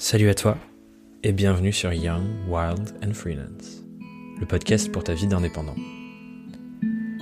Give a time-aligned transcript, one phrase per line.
[0.00, 0.56] Salut à toi
[1.24, 3.82] et bienvenue sur Young, Wild and Freelance,
[4.38, 5.74] le podcast pour ta vie d'indépendant.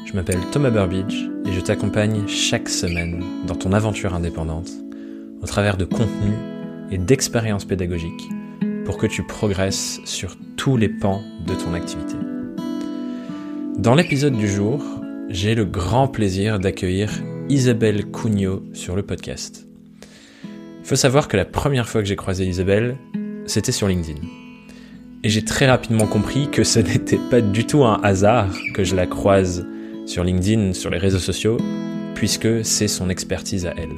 [0.05, 4.69] Je m'appelle Thomas Burbidge et je t'accompagne chaque semaine dans ton aventure indépendante
[5.41, 6.37] au travers de contenus
[6.91, 8.29] et d'expériences pédagogiques
[8.85, 12.17] pour que tu progresses sur tous les pans de ton activité.
[13.79, 14.85] Dans l'épisode du jour,
[15.31, 17.11] j'ai le grand plaisir d'accueillir
[17.49, 19.67] Isabelle Cugnot sur le podcast.
[20.87, 22.97] Il faut savoir que la première fois que j'ai croisé Isabelle,
[23.47, 24.21] c'était sur LinkedIn.
[25.25, 28.95] Et j'ai très rapidement compris que ce n'était pas du tout un hasard que je
[28.95, 29.67] la croise
[30.07, 31.57] sur LinkedIn, sur les réseaux sociaux,
[32.15, 33.97] puisque c'est son expertise à elle.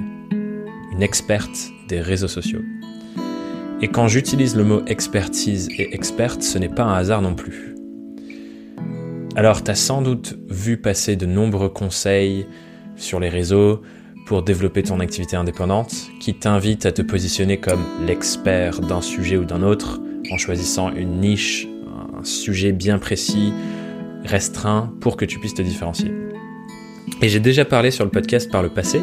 [0.90, 1.58] Une experte
[1.88, 2.62] des réseaux sociaux.
[3.82, 7.74] Et quand j'utilise le mot expertise et experte, ce n'est pas un hasard non plus.
[9.36, 12.46] Alors, tu as sans doute vu passer de nombreux conseils
[12.96, 13.82] sur les réseaux,
[14.28, 19.46] pour développer ton activité indépendante, qui t'invite à te positionner comme l'expert d'un sujet ou
[19.46, 21.66] d'un autre, en choisissant une niche,
[22.14, 23.54] un sujet bien précis,
[24.24, 26.12] restreint, pour que tu puisses te différencier.
[27.22, 29.00] Et j'ai déjà parlé sur le podcast par le passé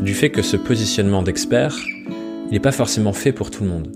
[0.00, 1.74] du fait que ce positionnement d'expert,
[2.50, 3.90] n'est pas forcément fait pour tout le monde.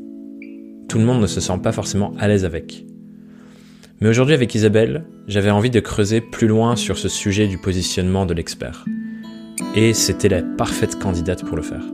[0.88, 2.86] Tout le monde ne se sent pas forcément à l'aise avec.
[4.00, 8.24] Mais aujourd'hui avec Isabelle, j'avais envie de creuser plus loin sur ce sujet du positionnement
[8.24, 8.86] de l'expert
[9.74, 11.84] et c'était la parfaite candidate pour le faire.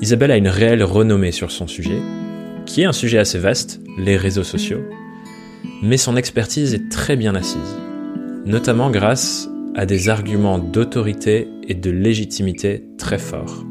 [0.00, 2.00] Isabelle a une réelle renommée sur son sujet,
[2.66, 4.80] qui est un sujet assez vaste, les réseaux sociaux,
[5.82, 7.76] mais son expertise est très bien assise,
[8.46, 13.64] notamment grâce à des arguments d'autorité et de légitimité très forts.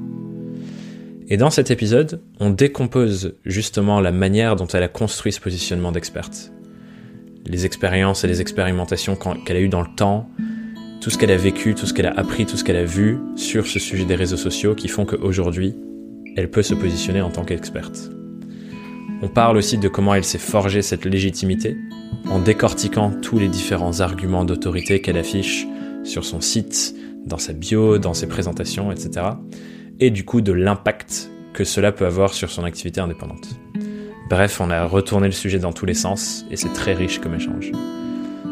[1.27, 5.91] Et dans cet épisode, on décompose justement la manière dont elle a construit ce positionnement
[5.91, 6.51] d'experte.
[7.45, 10.29] Les expériences et les expérimentations qu'elle a eues dans le temps,
[11.01, 13.19] tout ce qu'elle a vécu, tout ce qu'elle a appris, tout ce qu'elle a vu
[13.35, 15.75] sur ce sujet des réseaux sociaux qui font qu'aujourd'hui,
[16.35, 18.11] elle peut se positionner en tant qu'experte.
[19.21, 21.77] On parle aussi de comment elle s'est forgée cette légitimité
[22.29, 25.67] en décortiquant tous les différents arguments d'autorité qu'elle affiche
[26.03, 26.95] sur son site,
[27.25, 29.25] dans sa bio, dans ses présentations, etc.
[29.99, 33.49] Et du coup de l'impact que cela peut avoir sur son activité indépendante.
[34.29, 37.35] Bref, on a retourné le sujet dans tous les sens et c'est très riche comme
[37.35, 37.71] échange.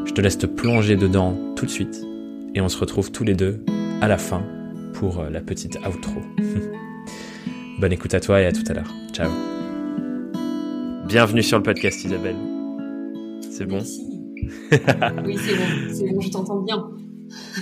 [0.05, 2.06] Je te laisse te plonger dedans tout de suite
[2.57, 3.63] et on se retrouve tous les deux
[4.01, 4.43] à la fin
[4.95, 6.23] pour euh, la petite outro.
[7.79, 8.91] Bonne écoute à toi et à tout à l'heure.
[9.13, 9.29] Ciao.
[11.05, 12.35] Bienvenue sur le podcast Isabelle.
[13.51, 13.83] C'est bon?
[15.23, 16.89] Oui, c'est bon, c'est bon, je t'entends bien.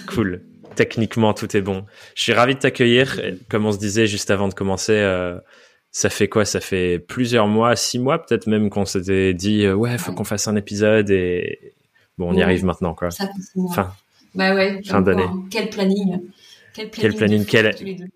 [0.08, 0.44] Cool.
[0.76, 1.86] Techniquement, tout est bon.
[2.16, 3.20] Je suis ravi de t'accueillir.
[3.50, 5.38] Comme on se disait juste avant de commencer, euh,
[5.92, 6.46] ça fait quoi?
[6.46, 10.24] Ça fait plusieurs mois, six mois peut-être même qu'on s'était dit euh, ouais, faut qu'on
[10.24, 11.74] fasse un épisode et
[12.18, 13.12] bon, on y arrive maintenant quoi.
[13.12, 13.92] Ça fait Enfin,
[14.36, 14.82] bah ouais.
[14.84, 15.28] Fin d'année.
[15.50, 16.22] Quel planning.
[16.74, 17.46] Quel planning.
[17.46, 18.10] Quel planning.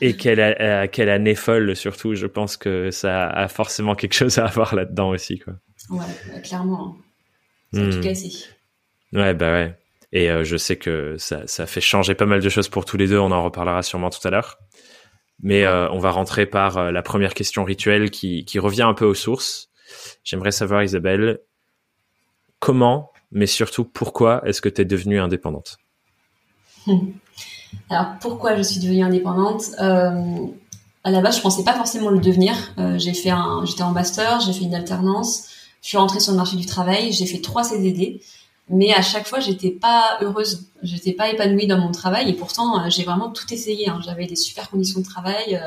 [0.00, 2.14] Et quelle, quelle année folle surtout.
[2.14, 5.54] Je pense que ça a forcément quelque chose à voir là-dedans aussi, quoi.
[5.90, 5.98] Ouais,
[6.32, 6.96] bah, clairement.
[7.72, 8.00] Ça a tout hmm.
[8.00, 8.46] cassé.
[9.12, 9.76] Ouais, bah ouais.
[10.12, 12.96] Et euh, je sais que ça, ça fait changer pas mal de choses pour tous
[12.96, 13.18] les deux.
[13.18, 14.58] On en reparlera sûrement tout à l'heure.
[15.42, 18.94] Mais euh, on va rentrer par euh, la première question rituelle qui, qui revient un
[18.94, 19.70] peu aux sources.
[20.24, 21.40] J'aimerais savoir, Isabelle,
[22.58, 25.78] comment mais surtout pourquoi est-ce que tu es devenue indépendante?
[27.88, 29.62] Alors pourquoi je suis devenue indépendante?
[29.80, 30.46] Euh,
[31.04, 32.54] À la base, je pensais pas forcément le devenir.
[32.78, 33.32] Euh, j'ai fait
[33.64, 35.48] j'étais en master, j'ai fait une alternance,
[35.82, 38.20] je suis rentrée sur le marché du travail, j'ai fait trois CDD,
[38.68, 42.80] mais à chaque fois, j'étais pas heureuse, j'étais pas épanouie dans mon travail et pourtant,
[42.84, 43.88] euh, j'ai vraiment tout essayé.
[43.88, 44.00] Hein.
[44.04, 45.60] J'avais des super conditions de travail.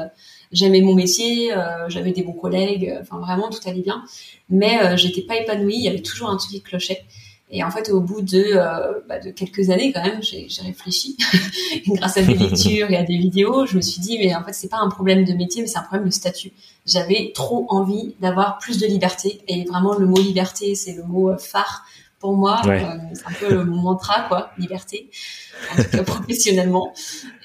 [0.51, 1.51] J'aimais mon métier,
[1.87, 4.03] j'avais des bons collègues, enfin vraiment tout allait bien,
[4.49, 5.77] mais j'étais pas épanouie.
[5.77, 7.03] Il y avait toujours un truc qui clochait.
[7.55, 11.15] Et en fait, au bout de, euh, bah, de quelques années, quand même, j'ai réfléchi.
[11.87, 14.53] Grâce à des lectures et à des vidéos, je me suis dit, mais en fait,
[14.53, 16.51] c'est pas un problème de métier, mais c'est un problème de statut.
[16.87, 19.41] J'avais trop envie d'avoir plus de liberté.
[19.47, 21.85] Et vraiment, le mot liberté, c'est le mot euh, phare
[22.19, 22.59] pour moi.
[22.65, 22.79] Euh,
[23.13, 25.11] c'est un peu mon mantra, quoi, liberté,
[25.73, 26.91] en tout cas professionnellement.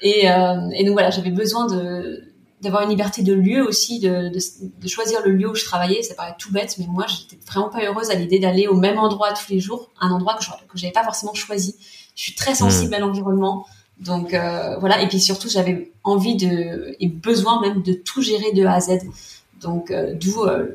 [0.01, 2.23] Et, euh, et donc voilà, j'avais besoin de
[2.61, 4.39] d'avoir une liberté de lieu aussi, de, de,
[4.81, 6.03] de, choisir le lieu où je travaillais.
[6.03, 8.97] Ça paraît tout bête, mais moi, j'étais vraiment pas heureuse à l'idée d'aller au même
[8.99, 10.43] endroit tous les jours, un endroit que
[10.77, 11.75] je n'avais pas forcément choisi.
[12.15, 12.95] Je suis très sensible hmm.
[12.95, 13.65] à l'environnement,
[13.99, 15.01] donc euh, voilà.
[15.01, 18.79] Et puis surtout, j'avais envie de et besoin même de tout gérer de A à
[18.81, 18.99] Z.
[19.61, 20.67] Donc euh, d'où euh,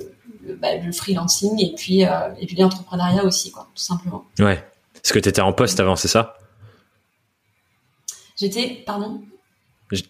[0.47, 4.25] le, bah, le, freelancing et puis et puis l'entrepreneuriat aussi, quoi, tout simplement.
[4.39, 4.63] Ouais.
[4.97, 6.39] Est-ce que tu étais en poste avant, c'est ça?
[8.37, 9.21] J'étais, pardon?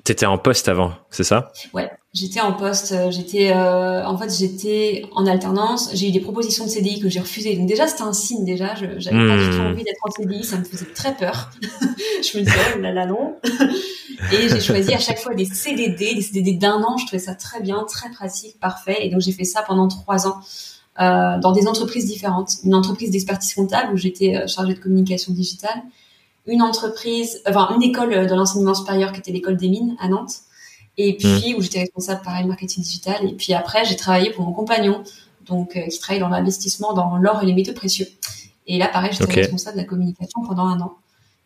[0.05, 1.53] T'étais en poste avant, c'est ça?
[1.73, 5.91] Ouais, J'étais en poste, euh, j'étais euh, en fait j'étais en alternance.
[5.95, 7.57] J'ai eu des propositions de CDI que j'ai refusées.
[7.57, 8.77] Donc déjà c'était un signe déjà.
[8.77, 9.67] J'avais pas du tout hmm.
[9.67, 11.51] envie d'être en CDI, ça me faisait très peur.
[11.61, 13.35] je me disais oh là là non.
[14.33, 16.97] et j'ai choisi à chaque fois des CDD, des CDD d'un an.
[16.99, 18.99] Je trouvais ça très bien, très pratique, parfait.
[19.01, 20.39] Et donc j'ai fait ça pendant trois ans
[21.01, 22.59] euh, dans des entreprises différentes.
[22.63, 25.83] Une entreprise d'expertise comptable où j'étais chargée de communication digitale.
[26.47, 30.43] Une entreprise, enfin une école de l'enseignement supérieur qui était l'école des mines à Nantes
[30.97, 31.57] et puis, mmh.
[31.57, 33.25] où j'étais responsable, pareil, marketing digital.
[33.27, 35.03] Et puis après, j'ai travaillé pour mon compagnon,
[35.47, 38.07] donc, euh, qui travaille dans l'investissement dans l'or et les métaux précieux.
[38.67, 40.95] Et là, pareil, j'étais responsable de la communication pendant un an.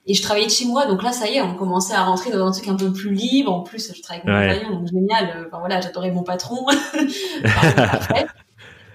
[0.06, 2.30] Et je travaillais de chez moi, donc là, ça y est, on commençait à rentrer
[2.30, 3.52] dans un truc un peu plus libre.
[3.52, 5.46] En plus, je travaillais avec mon compagnon, donc génial.
[5.46, 6.66] Enfin voilà, j'adorais mon patron.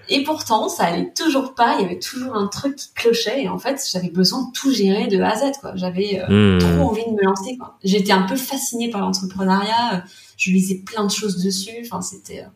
[0.08, 1.76] et pourtant, ça allait toujours pas.
[1.78, 3.42] Il y avait toujours un truc qui clochait.
[3.42, 5.58] Et en fait, j'avais besoin de tout gérer de A à Z.
[5.60, 5.72] Quoi.
[5.74, 6.58] J'avais euh, mmh.
[6.58, 7.56] trop envie de me lancer.
[7.56, 7.76] Quoi.
[7.82, 10.04] J'étais un peu fascinée par l'entrepreneuriat
[10.36, 11.76] je lisais plein de choses dessus.
[11.82, 12.48] Enfin, c'était euh,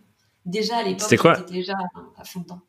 [0.46, 1.02] déjà à l'époque.
[1.02, 1.74] C'était quoi déjà
[2.18, 2.60] à fond dedans.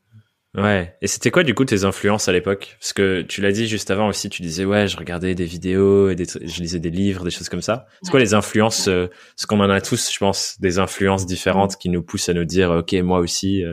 [0.57, 0.95] Ouais.
[1.01, 2.75] Et c'était quoi du coup tes influences à l'époque?
[2.79, 6.09] Parce que tu l'as dit juste avant aussi, tu disais ouais, je regardais des vidéos
[6.09, 7.85] et je lisais des livres, des choses comme ça.
[8.01, 11.77] C'est quoi les influences euh, Ce qu'on en a tous, je pense, des influences différentes
[11.77, 13.63] qui nous poussent à nous dire ok, moi aussi.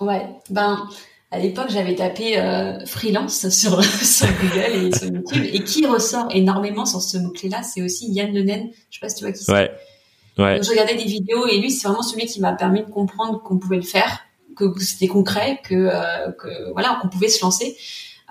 [0.00, 0.04] Euh.
[0.06, 0.26] Ouais.
[0.50, 0.88] Ben
[1.30, 2.36] à l'époque, j'avais tapé
[2.86, 7.82] freelance sur, sur Google et sur YouTube, et qui ressort énormément sur ce mot-clé-là, c'est
[7.82, 8.70] aussi Yann Lenen.
[8.90, 9.52] Je sais pas si tu vois qui c'est.
[9.52, 9.70] Ouais.
[10.38, 10.56] Ouais.
[10.56, 13.42] Donc, je regardais des vidéos et lui, c'est vraiment celui qui m'a permis de comprendre
[13.42, 14.20] qu'on pouvait le faire,
[14.56, 17.76] que c'était concret, que, euh, que voilà, qu'on pouvait se lancer.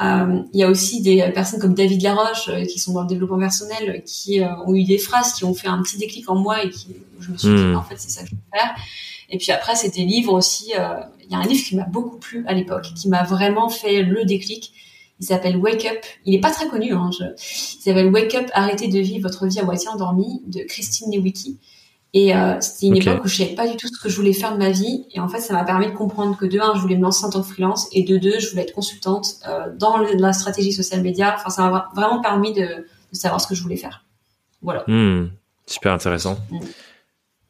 [0.01, 3.07] Euh, il y a aussi des personnes comme David Laroche euh, qui sont dans le
[3.07, 6.35] développement personnel, qui euh, ont eu des phrases qui ont fait un petit déclic en
[6.35, 6.87] moi et qui,
[7.19, 7.75] je me suis dit, hmm.
[7.75, 8.75] en fait, c'est ça que je veux faire.
[9.33, 10.73] Et puis après, c'est des livres aussi.
[10.73, 14.03] Il y a un livre qui m'a beaucoup plu à l'époque, qui m'a vraiment fait
[14.03, 14.71] le déclic.
[15.19, 16.05] Il s'appelle Wake Up.
[16.25, 16.93] Il est pas très connu.
[16.93, 17.23] Hein, je...
[17.25, 21.57] Il s'appelle Wake Up, arrêtez de vivre votre vie à moitié endormie de Christine Lewicki.
[22.13, 24.33] Et euh, c'était une époque où je savais pas du tout ce que je voulais
[24.33, 25.05] faire de ma vie.
[25.13, 27.25] Et en fait, ça m'a permis de comprendre que de un, je voulais me lancer
[27.25, 30.73] en tant que freelance, et de deux, je voulais être consultante euh, dans la stratégie
[30.73, 31.33] social média.
[31.35, 34.05] Enfin, ça m'a vraiment permis de, de, savoir ce que je voulais faire.
[34.61, 34.83] Voilà.
[34.87, 35.29] Hmm,
[35.65, 36.37] super intéressant.
[36.51, 36.59] Hmm.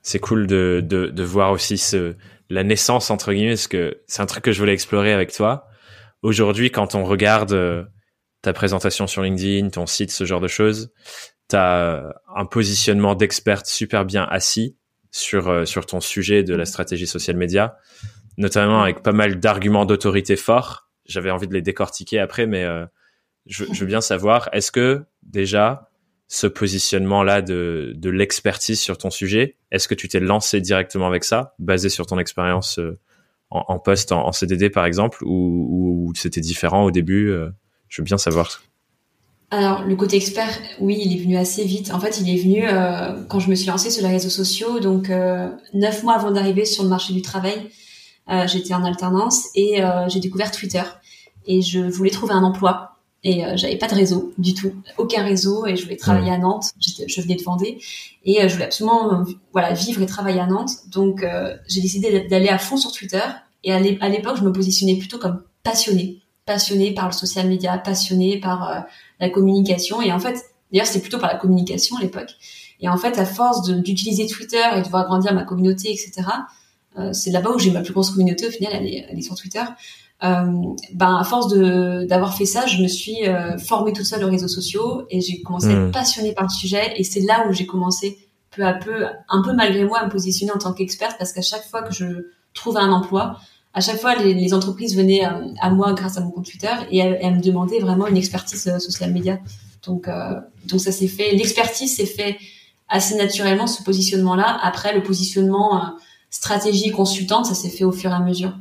[0.03, 2.15] C'est cool de, de, de, voir aussi ce,
[2.49, 5.65] la naissance entre guillemets, parce que c'est un truc que je voulais explorer avec toi.
[6.21, 7.83] Aujourd'hui, quand on regarde euh,
[8.41, 10.91] ta présentation sur LinkedIn, ton site, ce genre de choses,
[11.49, 14.77] tu as un positionnement d'experte super bien assis
[15.11, 17.77] sur, euh, sur ton sujet de la stratégie social média,
[18.37, 20.89] notamment avec pas mal d'arguments d'autorité forts.
[21.05, 22.85] J'avais envie de les décortiquer après, mais euh,
[23.45, 25.89] je, je, veux bien savoir, est-ce que déjà
[26.33, 31.53] ce positionnement-là de, l'expertise sur ton sujet, est-ce que tu t'es lancé directement avec ça,
[31.59, 32.99] basé sur ton expérience euh,
[33.49, 37.31] en, poste, en, CDD par exemple, ou, c'était différent au début
[37.87, 38.61] Je veux bien savoir.
[39.53, 40.49] Alors, le côté expert,
[40.79, 41.93] oui, il est venu assez vite.
[41.93, 44.79] En fait, il est venu euh, quand je me suis lancée sur les réseaux sociaux.
[44.79, 47.69] Donc, euh, neuf mois avant d'arriver sur le marché du travail,
[48.31, 50.81] euh, j'étais en alternance et j'ai découvert Twitter.
[51.45, 52.92] Et je voulais trouver un emploi.
[53.25, 55.65] Et j'avais pas de réseau du tout, aucun réseau.
[55.65, 56.71] Et je voulais travailler à Nantes.
[56.79, 57.79] Je venais de Vendée
[58.25, 59.23] et je voulais absolument,
[59.53, 60.71] voilà, vivre et travailler à Nantes.
[60.87, 61.25] Donc,
[61.69, 63.23] j'ai décidé d'aller à fond sur Twitter.
[63.63, 68.39] Et à l'époque, je me positionnais plutôt comme passionnée passionnée par le social media, passionnée
[68.39, 68.85] par
[69.19, 70.01] la communication.
[70.01, 70.35] Et en fait,
[70.71, 72.35] d'ailleurs, c'était plutôt par la communication à l'époque.
[72.81, 76.27] Et en fait, à force d'utiliser Twitter et de voir grandir ma communauté, etc.,
[76.97, 78.47] euh, c'est là-bas où j'ai ma plus grosse communauté.
[78.47, 79.63] Au final, elle est, elle est sur Twitter.
[80.23, 84.23] Euh, ben, à force de d'avoir fait ça, je me suis euh, formée toute seule
[84.23, 85.91] aux réseaux sociaux et j'ai commencé à être hmm.
[85.91, 86.93] passionnée par le sujet.
[86.97, 88.17] Et c'est là où j'ai commencé
[88.51, 91.41] peu à peu, un peu malgré moi, à me positionner en tant qu'experte parce qu'à
[91.41, 92.05] chaque fois que je
[92.53, 93.37] trouvais un emploi,
[93.73, 96.73] à chaque fois, les, les entreprises venaient à, à, moi grâce à mon compte Twitter
[96.91, 99.39] et elles, me demandaient vraiment une expertise euh, social media.
[99.85, 101.31] Donc, euh, donc ça s'est fait.
[101.35, 102.37] L'expertise s'est fait
[102.87, 104.59] assez naturellement ce positionnement-là.
[104.61, 105.89] Après, le positionnement euh,
[106.29, 108.55] stratégie consultante, ça s'est fait au fur et à mesure.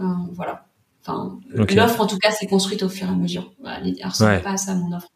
[0.00, 0.66] Euh, voilà.
[1.02, 3.52] Enfin, l'offre en tout cas s'est construite au fur et à mesure.
[3.60, 5.08] Voilà, ressemble pas ça mon offre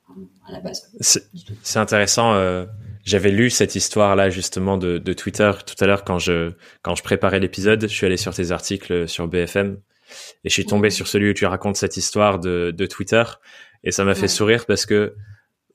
[0.48, 0.90] à la base.
[1.00, 2.34] C'est intéressant.
[2.34, 2.64] Euh,
[3.04, 7.02] j'avais lu cette histoire-là justement de, de, Twitter tout à l'heure quand je quand je
[7.02, 7.82] préparais l'épisode.
[7.82, 9.78] Je suis allé sur tes articles sur BFM
[10.44, 13.24] et je suis tombé sur celui où tu racontes cette histoire de, de Twitter
[13.82, 15.14] et ça m'a fait sourire parce que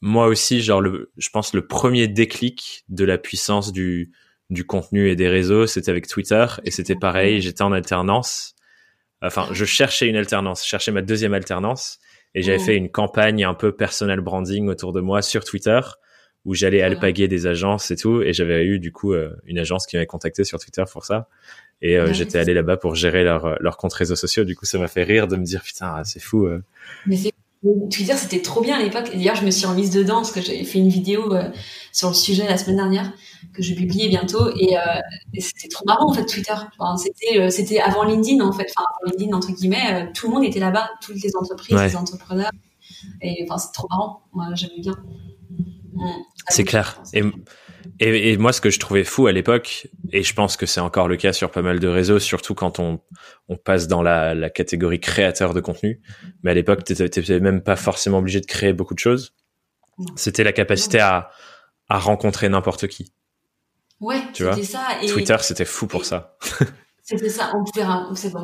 [0.02, 4.12] moi aussi, genre le, je pense le premier déclic de la puissance du
[4.50, 7.40] du contenu et des réseaux, c'était avec Twitter et c'était pareil.
[7.42, 8.56] J'étais en alternance.
[9.22, 12.00] Enfin, je cherchais une alternance, je cherchais ma deuxième alternance
[12.36, 15.80] et j'avais fait une campagne un peu personnel branding autour de moi sur Twitter
[16.46, 18.22] où j'allais alpaguer des agences et tout.
[18.22, 21.28] Et j'avais eu du coup euh, une agence qui m'avait contacté sur Twitter pour ça.
[21.82, 24.44] Et euh, j'étais allé là-bas pour gérer leurs leur comptes réseaux sociaux.
[24.44, 26.46] Du coup, ça m'a fait rire de me dire putain, c'est fou.
[26.46, 26.64] Euh.
[27.06, 29.12] Mais c'est Twitter, c'était trop bien à l'époque.
[29.14, 31.50] D'ailleurs, je me suis remise dedans parce que j'avais fait une vidéo euh,
[31.92, 33.12] sur le sujet la semaine dernière
[33.54, 34.82] que je publiais bientôt et, euh,
[35.34, 36.54] et c'était trop marrant en fait Twitter.
[36.78, 40.34] Enfin, c'était euh, c'était avant LinkedIn en fait, enfin avant LinkedIn entre guillemets, tout le
[40.34, 42.52] monde était là-bas, toutes les entreprises, les entrepreneurs
[43.22, 44.22] et enfin c'est trop marrant.
[44.34, 44.96] Moi, j'aimais bien.
[45.94, 46.06] Mm.
[46.48, 47.02] C'est clair.
[47.14, 47.24] Et
[48.00, 50.80] et, et, moi, ce que je trouvais fou à l'époque, et je pense que c'est
[50.80, 53.02] encore le cas sur pas mal de réseaux, surtout quand on,
[53.48, 56.02] on passe dans la, la catégorie créateur de contenu,
[56.44, 59.34] mais à l'époque, tu n'étais même pas forcément obligé de créer beaucoup de choses.
[60.16, 61.30] C'était la capacité à,
[61.90, 63.14] à rencontrer n'importe qui.
[64.00, 64.62] Ouais, tu vois?
[64.64, 65.08] Ça, et...
[65.08, 66.38] Twitter, c'était fou pour ça.
[67.10, 67.52] C'était ça.
[67.56, 67.86] On pouvait,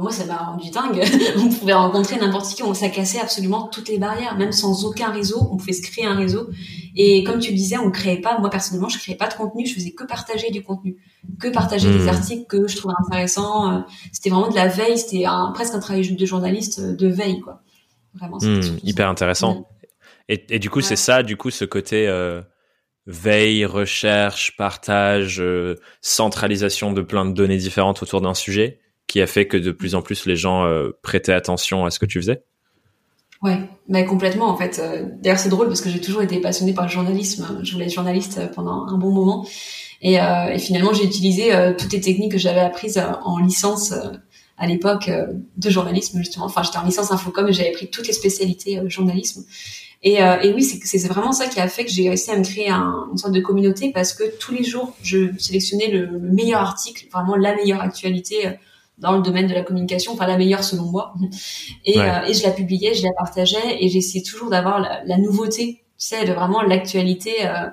[0.01, 1.03] moi, ça m'a rendu dingue.
[1.37, 2.63] on pouvait rencontrer n'importe qui.
[2.63, 5.37] On s'est cassé absolument toutes les barrières, même sans aucun réseau.
[5.51, 6.49] On pouvait se créer un réseau.
[6.95, 8.39] Et comme tu le disais, on créait pas.
[8.39, 9.67] Moi personnellement, je créais pas de contenu.
[9.67, 10.97] Je faisais que partager du contenu,
[11.39, 12.09] que partager des hmm.
[12.09, 13.71] articles que je trouvais intéressants.
[13.71, 13.81] Euh,
[14.11, 14.97] c'était vraiment de la veille.
[14.97, 17.61] C'était presque un travail de journaliste euh, de veille, quoi.
[18.15, 18.37] Vraiment.
[18.41, 19.67] Hmm, hyper intéressant.
[20.27, 22.07] Et, et, du coup, c'est ça, du coup, ce côté.
[22.07, 22.41] Euh
[23.07, 29.27] veille, recherche, partage, euh, centralisation de plein de données différentes autour d'un sujet qui a
[29.27, 32.19] fait que de plus en plus les gens euh, prêtaient attention à ce que tu
[32.19, 32.43] faisais?
[33.43, 34.79] Ouais, mais complètement en fait.
[34.79, 37.59] Euh, d'ailleurs, c'est drôle parce que j'ai toujours été passionnée par le journalisme.
[37.63, 39.45] Je voulais être journaliste pendant un bon moment.
[40.01, 43.93] Et, et finalement, j'ai utilisé toutes les techniques que j'avais apprises en licence
[44.57, 46.45] à l'époque de journalisme justement.
[46.45, 49.45] Enfin, j'étais en licence infocom et j'avais pris toutes les spécialités journalisme.
[50.05, 52.43] Et, euh, et oui, c'est vraiment ça qui a fait que j'ai réussi à me
[52.43, 56.31] créer un, une sorte de communauté parce que tous les jours, je sélectionnais le, le
[56.31, 58.51] meilleur article, vraiment la meilleure actualité euh,
[58.99, 61.15] dans le domaine de la communication, enfin la meilleure selon moi.
[61.85, 65.17] Et, euh, et je la publiais, je la partageais et j'essayais toujours d'avoir la, la,
[65.17, 67.67] nouveauté, tu sais, de vraiment l'actualité euh,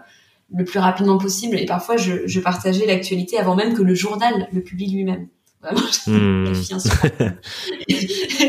[0.54, 1.58] le plus rapidement possible.
[1.58, 5.28] Et parfois, je, je partageais l'actualité avant même que le journal le publie lui-même.
[5.62, 6.44] Vraiment, hmm.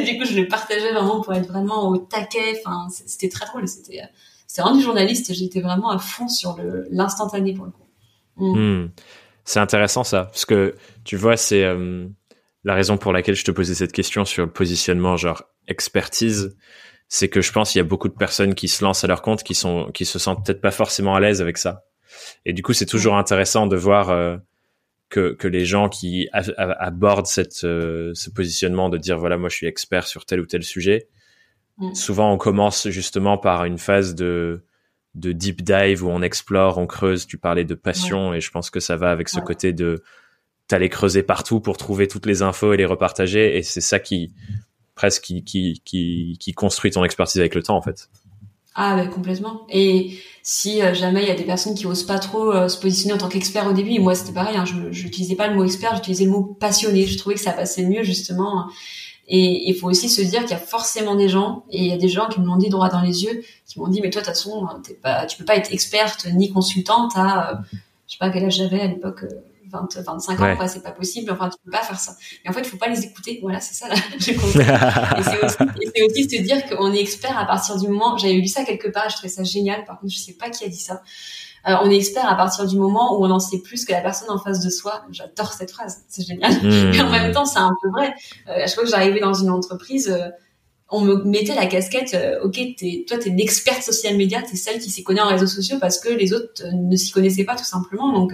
[0.05, 2.60] du coup, je le partageais vraiment pour être vraiment au taquet.
[2.60, 3.67] Enfin, c'était très drôle.
[3.67, 4.01] C'était,
[4.48, 5.32] c'est vraiment du journaliste.
[5.32, 7.88] J'étais vraiment à fond sur le l'instantané pour le coup.
[8.38, 8.58] Hmm.
[8.58, 8.89] Hmm.
[9.46, 12.08] C'est intéressant ça, parce que tu vois, c'est euh,
[12.63, 16.55] la raison pour laquelle je te posais cette question sur le positionnement, genre expertise.
[17.10, 19.22] C'est que je pense qu'il y a beaucoup de personnes qui se lancent à leur
[19.22, 21.84] compte, qui sont, qui se sentent peut-être pas forcément à l'aise avec ça.
[22.46, 24.10] Et du coup, c'est toujours intéressant de voir.
[24.10, 24.38] Euh,
[25.13, 29.55] que, que les gens qui abordent cette, euh, ce positionnement de dire voilà moi je
[29.55, 31.08] suis expert sur tel ou tel sujet,
[31.77, 31.93] mm.
[31.93, 34.65] souvent on commence justement par une phase de
[35.13, 37.27] de deep dive où on explore, on creuse.
[37.27, 40.01] Tu parlais de passion et je pense que ça va avec ce côté de
[40.67, 44.34] t'aller creuser partout pour trouver toutes les infos et les repartager et c'est ça qui
[44.96, 48.10] presque qui, qui, qui, qui construit ton expertise avec le temps en fait.
[48.75, 49.65] Ah ben complètement.
[49.69, 52.79] Et si euh, jamais il y a des personnes qui osent pas trop euh, se
[52.79, 55.63] positionner en tant qu'expert au début, moi c'était pareil, hein, je n'utilisais pas le mot
[55.63, 57.05] expert, j'utilisais le mot passionné.
[57.05, 58.67] Je trouvais que ça passait mieux justement.
[59.27, 61.93] Et il faut aussi se dire qu'il y a forcément des gens, et il y
[61.93, 64.09] a des gens qui me l'ont dit droit dans les yeux, qui m'ont dit mais
[64.09, 67.55] toi de toute façon t'es pas, tu peux pas être experte ni consultante à, euh,
[68.07, 69.23] je sais pas quel âge j'avais à l'époque.
[69.73, 71.31] 20, 25 ans, quoi, c'est pas possible.
[71.31, 72.15] Enfin, tu peux pas faire ça.
[72.43, 73.39] Mais en fait, il faut pas les écouter.
[73.41, 74.59] Voilà, c'est ça, là, j'ai compris.
[74.59, 78.47] et c'est aussi, aussi, se dire qu'on est expert à partir du moment, j'avais lu
[78.47, 79.83] ça quelque part, je trouvais ça génial.
[79.85, 81.01] Par contre, je sais pas qui a dit ça.
[81.67, 84.01] Euh, on est expert à partir du moment où on en sait plus que la
[84.01, 85.03] personne en face de soi.
[85.11, 86.51] J'adore cette phrase, c'est génial.
[86.51, 86.93] Mmh.
[86.93, 88.13] Et en même temps, c'est un peu vrai.
[88.49, 90.29] Euh, à chaque fois que j'arrivais dans une entreprise, euh,
[90.89, 94.57] on me mettait la casquette, euh, ok, es, toi t'es une experte social media, t'es
[94.57, 97.55] celle qui s'y connaît en réseaux sociaux parce que les autres ne s'y connaissaient pas
[97.55, 98.11] tout simplement.
[98.11, 98.33] Donc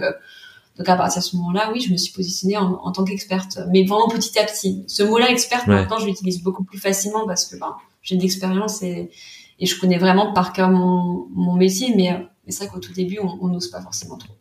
[0.80, 3.84] donc à partir de ce moment-là, oui, je me suis positionnée en, tant qu'experte, mais
[3.84, 4.82] vraiment petit à petit.
[4.86, 8.82] Ce mot-là, experte, maintenant, je l'utilise beaucoup plus facilement parce que ben, j'ai de l'expérience
[8.82, 9.10] et,
[9.58, 12.94] et je connais vraiment par cœur mon, mon métier, mais, mais c'est vrai qu'au tout
[12.94, 14.32] début, on n'ose pas forcément trop.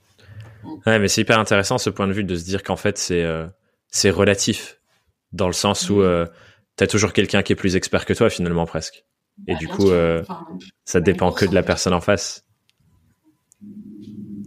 [0.86, 3.22] Ouais, mais c'est hyper intéressant ce point de vue de se dire qu'en fait, c'est
[3.22, 3.46] euh,
[3.90, 4.80] c'est relatif,
[5.34, 6.26] dans le sens où euh,
[6.78, 9.04] tu as toujours quelqu'un qui est plus expert que toi, finalement, presque.
[9.46, 10.24] Et bah, du coup, euh,
[10.86, 12.46] ça dépend que de la personne en face.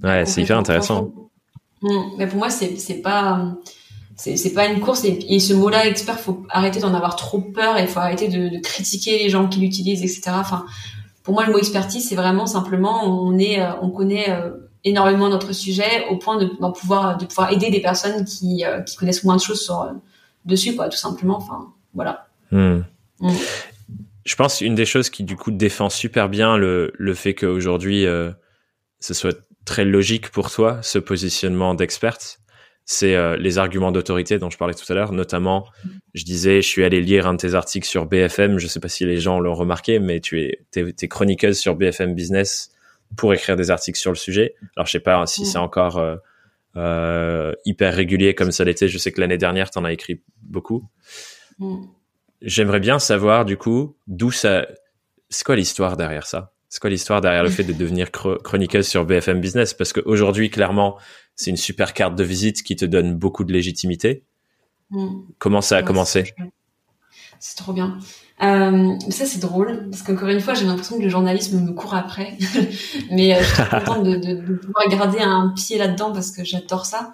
[0.03, 1.22] Ouais, c'est hyper intéressant.
[1.83, 2.01] Mm.
[2.19, 3.55] Mais pour moi, c'est c'est pas
[4.17, 7.87] c'est pas une course et, ce mot-là expert faut arrêter d'en avoir trop peur et
[7.87, 10.65] faut arrêter de, de critiquer les gens qui l'utilisent etc enfin
[11.23, 14.51] pour moi le mot expertise c'est vraiment simplement on est euh, on connaît euh,
[14.85, 18.81] énormément notre sujet au point de, de, pouvoir de pouvoir aider des personnes qui euh,
[18.83, 19.91] qui connaissent moins de choses sur
[20.45, 22.81] dessus quoi tout simplement enfin voilà mm.
[23.21, 23.31] Mm.
[24.25, 28.05] je pense une des choses qui du coup défend super bien le le fait qu'aujourd'hui
[29.01, 32.43] ce soit très logique pour toi, ce positionnement d'experte
[32.85, 35.13] c'est euh, les arguments d'autorité dont je parlais tout à l'heure.
[35.13, 35.67] Notamment,
[36.15, 38.59] je disais, je suis allé lire un de tes articles sur BFM.
[38.59, 42.15] Je sais pas si les gens l'ont remarqué, mais tu es, t'es, chroniqueuse sur BFM
[42.15, 42.71] Business
[43.17, 44.55] pour écrire des articles sur le sujet.
[44.77, 46.17] Alors, je sais pas si c'est encore euh,
[46.77, 48.89] euh, hyper régulier comme ça l'était.
[48.89, 50.89] Je sais que l'année dernière, tu en as écrit beaucoup.
[52.41, 54.67] J'aimerais bien savoir, du coup, d'où ça,
[55.29, 56.52] c'est quoi l'histoire derrière ça?
[56.73, 59.75] C'est quoi l'histoire derrière le fait de devenir chroniqueuse sur BFM Business?
[59.75, 60.97] Parce qu'aujourd'hui, clairement,
[61.37, 64.25] c'est une super carte de visite qui te donne beaucoup de légitimité.
[64.89, 65.21] Mm.
[65.37, 66.33] Comment ça a commencé?
[67.39, 67.99] C'est trop bien.
[68.43, 71.95] Euh, ça c'est drôle parce qu'encore une fois j'ai l'impression que le journalisme me court
[71.95, 72.39] après,
[73.11, 76.43] mais euh, je suis contente de, de, de, pouvoir garder un pied là-dedans parce que
[76.43, 77.13] j'adore ça.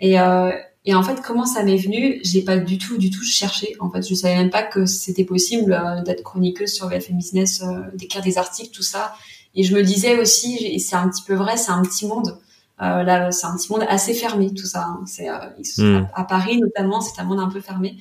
[0.00, 0.52] Et, euh,
[0.88, 3.76] et en fait comment ça m'est venu, j'ai pas du tout du tout cherché.
[3.78, 7.62] En fait je savais même pas que c'était possible euh, d'être chroniqueuse sur BFM Business,
[7.62, 9.12] euh, d'écrire des articles tout ça.
[9.54, 12.38] Et je me disais aussi, et c'est un petit peu vrai, c'est un petit monde.
[12.80, 14.86] Euh, là, c'est un petit monde assez fermé, tout ça.
[14.88, 15.02] Hein.
[15.04, 16.06] C'est hmm.
[16.14, 17.98] à, à, Paris notamment, c'est un monde un peu fermé.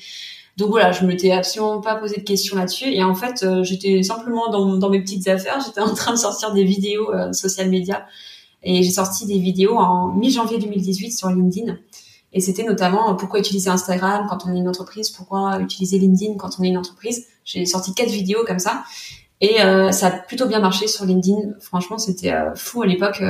[0.56, 2.86] Donc voilà, je m'étais absolument pas posé de questions là-dessus.
[2.94, 5.60] Et en fait, j'étais simplement dans, dans, mes petites affaires.
[5.60, 8.06] J'étais en train de sortir des vidéos social media.
[8.64, 11.78] Et j'ai sorti des vidéos en mi-janvier 2018 sur LinkedIn.
[12.34, 16.36] Et c'était notamment euh, pourquoi utiliser Instagram quand on est une entreprise, pourquoi utiliser LinkedIn
[16.38, 17.28] quand on est une entreprise.
[17.46, 18.84] J'ai sorti quatre vidéos comme ça.
[19.40, 21.54] Et euh, ça a plutôt bien marché sur LinkedIn.
[21.60, 23.22] Franchement, c'était fou à l'époque.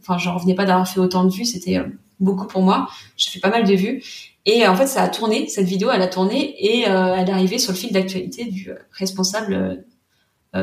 [0.00, 1.44] Enfin, je revenais pas d'avoir fait autant de vues.
[1.44, 1.80] C'était
[2.20, 2.88] beaucoup pour moi.
[3.16, 4.02] J'ai fait pas mal de vues.
[4.44, 7.32] Et en fait, ça a tourné, cette vidéo, elle a tourné et euh, elle est
[7.32, 9.76] arrivée sur le fil d'actualité du euh, responsable, euh,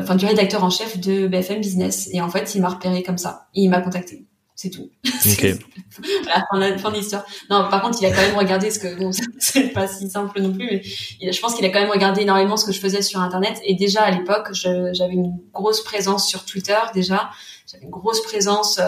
[0.02, 2.10] enfin du rédacteur en chef de BFM Business.
[2.12, 3.48] Et en fait, il m'a repéré comme ça.
[3.54, 4.26] Et il m'a contacté.
[4.62, 4.90] C'est tout.
[5.32, 5.54] Okay.
[6.50, 7.24] voilà, fin de l'histoire.
[7.48, 10.38] Non, par contre, il a quand même regardé ce que, bon, c'est pas si simple
[10.38, 10.82] non plus, mais
[11.18, 13.58] il, je pense qu'il a quand même regardé énormément ce que je faisais sur Internet.
[13.64, 17.30] Et déjà, à l'époque, j'avais une grosse présence sur Twitter, déjà.
[17.72, 18.78] J'avais une grosse présence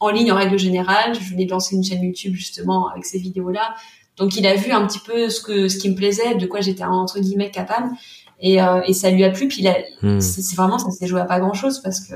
[0.00, 1.14] en ligne en règle générale.
[1.14, 3.76] Je venais de lancer une chaîne YouTube, justement, avec ces vidéos-là.
[4.16, 6.60] Donc il a vu un petit peu ce que ce qui me plaisait, de quoi
[6.60, 7.90] j'étais entre guillemets capable,
[8.40, 9.46] et, euh, et ça lui a plu.
[9.46, 10.20] Puis il hmm.
[10.20, 12.14] c'est vraiment ça s'est joué à pas grand chose parce que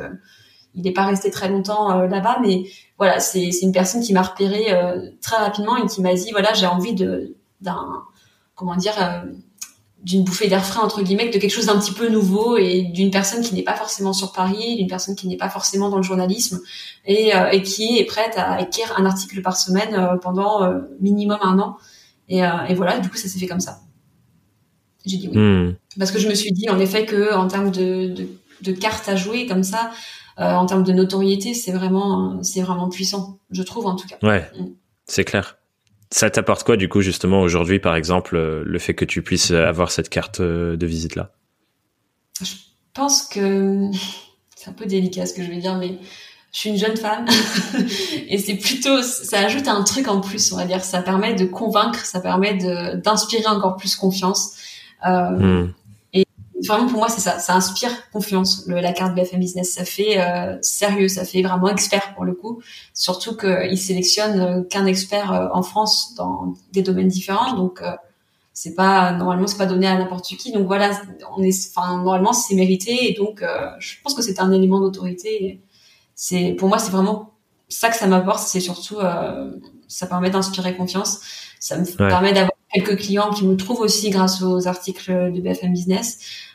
[0.79, 2.65] il n'est pas resté très longtemps euh, là-bas, mais
[2.97, 6.55] voilà, c'est une personne qui m'a repéré euh, très rapidement et qui m'a dit voilà
[6.55, 8.05] j'ai envie de d'un
[8.55, 8.95] comment dire
[10.03, 13.11] d'une bouffée d'air frais entre guillemets, de quelque chose d'un petit peu nouveau et d'une
[13.11, 16.03] personne qui n'est pas forcément sur Paris, d'une personne qui n'est pas forcément dans le
[16.03, 16.61] journalisme
[17.05, 21.77] et, et qui est prête à écrire un article par semaine pendant minimum un an.
[22.29, 23.81] Et, euh, et voilà, du coup, ça s'est fait comme ça.
[25.07, 25.39] J'ai dit oui.
[25.39, 25.77] Hmm.
[25.99, 28.29] Parce que je me suis dit, en effet, que en termes de, de,
[28.63, 29.93] de cartes à jouer comme ça, euh,
[30.39, 34.17] en termes de notoriété, c'est vraiment, c'est vraiment puissant, je trouve en tout cas.
[34.23, 34.67] Ouais, hmm.
[35.07, 35.59] c'est clair.
[36.11, 39.51] Ça t'apporte quoi du coup justement aujourd'hui, par exemple, euh, le fait que tu puisses
[39.51, 41.33] avoir cette carte de visite là
[42.41, 42.55] Je
[42.95, 43.91] pense que
[44.57, 45.99] c'est un peu délicat ce que je vais dire, mais
[46.53, 47.27] je suis une jeune femme
[48.29, 51.45] et c'est plutôt ça ajoute un truc en plus on va dire ça permet de
[51.45, 52.55] convaincre ça permet
[52.97, 54.57] d'inspirer encore plus confiance
[55.07, 55.75] euh, hmm.
[56.67, 57.39] Vraiment pour moi c'est ça.
[57.39, 58.65] Ça inspire confiance.
[58.67, 61.09] Le, la carte BFM Business ça fait euh, sérieux.
[61.09, 62.61] Ça fait vraiment expert pour le coup.
[62.95, 67.55] Surtout qu'il sélectionne euh, qu'un expert euh, en France dans des domaines différents.
[67.55, 67.93] Donc euh,
[68.53, 70.53] c'est pas normalement c'est pas donné à n'importe qui.
[70.53, 70.91] Donc voilà
[71.37, 73.11] on est enfin normalement c'est mérité.
[73.11, 73.45] Et donc
[73.79, 75.61] je pense que c'est un élément d'autorité.
[76.15, 77.33] C'est pour moi c'est vraiment
[77.69, 78.41] ça que ça m'apporte.
[78.41, 79.53] C'est surtout euh,
[79.87, 81.21] ça permet d'inspirer confiance.
[81.61, 85.73] Ça me permet d'avoir quelques clients qui me trouvent aussi grâce aux articles de BFM
[85.73, 86.19] Business.
[86.19, 86.48] euh,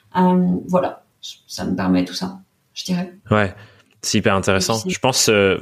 [0.68, 2.40] voilà ça me permet tout ça
[2.74, 3.54] je dirais ouais
[4.02, 5.58] c'est hyper intéressant je pense euh...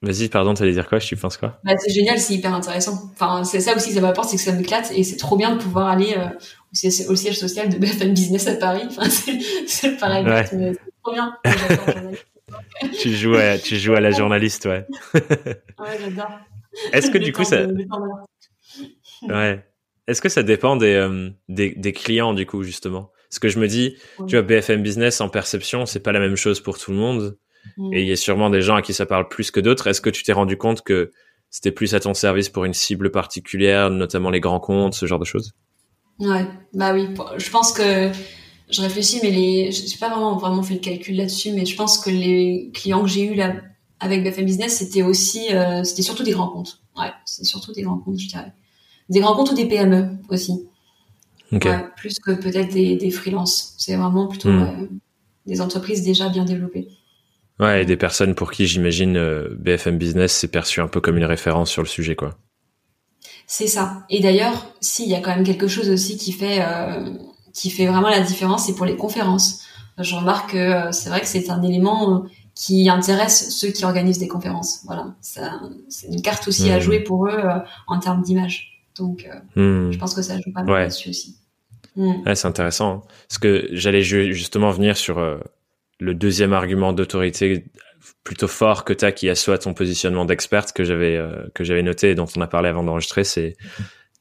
[0.00, 1.00] Vas-y, pardon, t'allais dire quoi?
[1.00, 1.58] Je penses quoi?
[1.64, 3.10] Bah, C'est génial, c'est hyper intéressant.
[3.14, 5.60] Enfin, c'est ça aussi ça m'apporte, c'est que ça m'éclate et c'est trop bien de
[5.60, 6.28] pouvoir aller euh,
[7.08, 8.82] au, siège social de BFM Business à Paris.
[8.86, 9.10] Enfin,
[9.66, 10.46] c'est pareil, ouais.
[10.46, 11.36] c'est trop bien
[13.00, 14.86] tu joues à, tu joues à la journaliste, ouais.
[15.14, 16.30] ouais, j'adore.
[16.92, 17.66] Est-ce que du coup ça,
[19.22, 19.64] ouais.
[20.06, 23.10] Est-ce que ça dépend des, euh, des, des clients du coup justement?
[23.30, 26.36] Parce que je me dis, tu vois, BFM Business en perception, c'est pas la même
[26.36, 27.36] chose pour tout le monde,
[27.76, 27.92] mm.
[27.92, 29.86] et il y a sûrement des gens à qui ça parle plus que d'autres.
[29.86, 31.10] Est-ce que tu t'es rendu compte que
[31.50, 35.18] c'était plus à ton service pour une cible particulière, notamment les grands comptes, ce genre
[35.18, 35.52] de choses?
[36.18, 37.08] Ouais, bah oui.
[37.36, 38.10] Je pense que
[38.70, 41.76] je réfléchis, mais les, je n'ai pas vraiment vraiment fait le calcul là-dessus, mais je
[41.76, 43.54] pense que les clients que j'ai eu là
[44.00, 46.80] avec BFM Business, c'était aussi, euh, c'était surtout des grands comptes.
[46.96, 48.52] Ouais, c'est surtout des grands comptes, je dirais.
[49.08, 50.67] Des grands comptes ou des PME aussi.
[51.52, 51.70] Okay.
[51.70, 53.74] Ouais, plus que peut-être des, des freelances.
[53.78, 54.88] C'est vraiment plutôt hmm.
[55.46, 56.88] des entreprises déjà bien développées.
[57.58, 61.16] Ouais, et des personnes pour qui j'imagine euh, BFM Business c'est perçu un peu comme
[61.16, 62.36] une référence sur le sujet, quoi.
[63.46, 64.04] C'est ça.
[64.10, 67.10] Et d'ailleurs, si il y a quand même quelque chose aussi qui fait euh,
[67.52, 69.64] qui fait vraiment la différence, c'est pour les conférences.
[69.98, 73.84] Je remarque que euh, c'est vrai que c'est un élément euh, qui intéresse ceux qui
[73.84, 74.82] organisent des conférences.
[74.84, 76.80] Voilà, c'est une carte aussi à hmm.
[76.80, 78.84] jouer pour eux euh, en termes d'image.
[78.96, 79.90] Donc, hmm.
[79.90, 81.37] je pense que ça joue pas mal là-dessus aussi.
[81.98, 82.22] Hmm.
[82.24, 82.92] Ouais, c'est intéressant.
[82.92, 83.02] Hein.
[83.28, 85.18] Parce que j'allais justement venir sur
[85.98, 87.64] le deuxième argument d'autorité
[88.22, 91.20] plutôt fort que tu as qui assoit ton positionnement d'experte que j'avais
[91.54, 93.24] que j'avais noté et dont on a parlé avant d'enregistrer.
[93.24, 93.56] C'est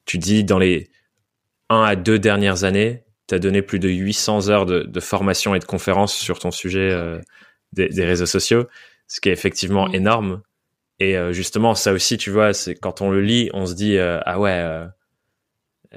[0.05, 0.89] tu dis dans les
[1.69, 5.53] un à deux dernières années, tu as donné plus de 800 heures de, de formation
[5.53, 7.19] et de conférences sur ton sujet euh,
[7.73, 8.67] des, des, réseaux sociaux,
[9.07, 10.41] ce qui est effectivement énorme.
[10.99, 14.39] Et justement, ça aussi, tu vois, c'est quand on le lit, on se dit ah
[14.39, 14.87] ouais,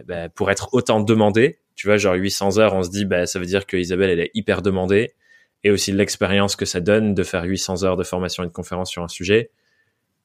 [0.04, 3.38] ben, pour être autant demandé, tu vois, genre 800 heures, on se dit bah ça
[3.38, 5.14] veut dire que Isabelle elle est hyper demandée
[5.64, 8.90] et aussi l'expérience que ça donne de faire 800 heures de formation et de conférence
[8.90, 9.50] sur un sujet.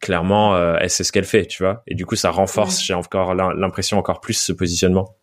[0.01, 1.81] Clairement, euh, elle sait ce qu'elle fait, tu vois.
[1.87, 5.15] Et du coup, ça renforce, j'ai encore l'impression encore plus ce positionnement.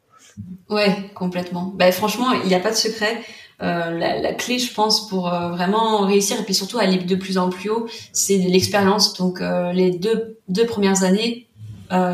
[0.71, 1.71] Ouais, complètement.
[1.77, 3.19] Bah, franchement, il n'y a pas de secret.
[3.61, 7.15] Euh, la, la, clé, je pense, pour euh, vraiment réussir et puis surtout aller de
[7.15, 9.13] plus en plus haut, c'est l'expérience.
[9.19, 11.49] Donc, euh, les deux, deux premières années,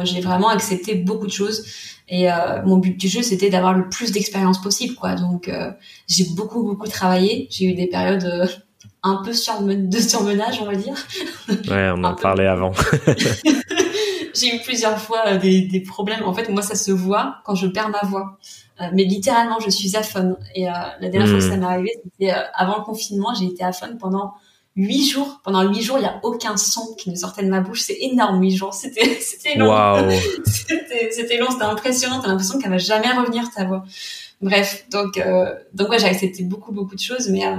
[0.03, 1.65] j'ai vraiment accepté beaucoup de choses.
[2.09, 5.15] Et euh, mon but du jeu, c'était d'avoir le plus d'expérience possible, quoi.
[5.15, 5.71] Donc, euh,
[6.09, 7.49] j'ai beaucoup, beaucoup travaillé.
[7.51, 8.47] J'ai eu des périodes euh,
[9.03, 10.95] un peu de surmenage, on va dire.
[11.49, 12.73] Ouais, on en parlait avant.
[14.35, 16.25] j'ai eu plusieurs fois des, des, problèmes.
[16.25, 18.39] En fait, moi, ça se voit quand je perds ma voix.
[18.95, 20.37] mais littéralement, je suis aphone.
[20.55, 21.61] Et la dernière fois que ça hmm.
[21.61, 23.35] m'est arrivé, c'était avant le confinement.
[23.35, 24.35] J'ai été aphone pendant
[24.79, 25.41] huit jours.
[25.45, 27.83] Pendant huit jours, il y a aucun son qui ne sortait de ma bouche.
[27.83, 28.73] C'est énorme, huit jours.
[28.73, 29.75] C'était, c'était long.
[30.47, 32.21] c'était, c'était long, c'était impressionnant.
[32.21, 33.85] T'as l'impression qu'elle va jamais revenir ta voix.
[34.41, 37.57] Bref, donc, euh, donc ouais, j'ai accepté beaucoup, beaucoup de choses, mais euh,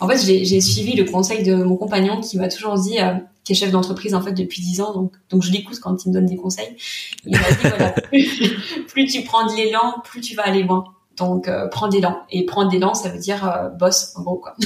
[0.00, 3.14] en fait, j'ai, j'ai suivi le conseil de mon compagnon qui m'a toujours dit, euh,
[3.42, 6.10] qui est chef d'entreprise en fait depuis dix ans, donc donc je l'écoute quand il
[6.10, 6.76] me donne des conseils.
[7.24, 10.84] Il m'a dit voilà, plus, plus tu prends de l'élan, plus tu vas aller loin.
[11.20, 12.22] Donc, euh, prends des l'élan.
[12.30, 14.54] Et prendre l'élan, ça veut dire euh, boss, en gros, quoi.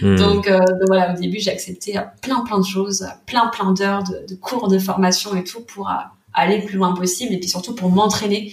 [0.00, 0.16] Hmm.
[0.16, 3.72] donc, euh, donc, voilà, au début, j'ai accepté euh, plein, plein de choses, plein, plein
[3.72, 5.88] d'heures de, de, cours de formation et tout pour
[6.32, 8.52] aller le plus loin possible et puis surtout pour m'entraîner.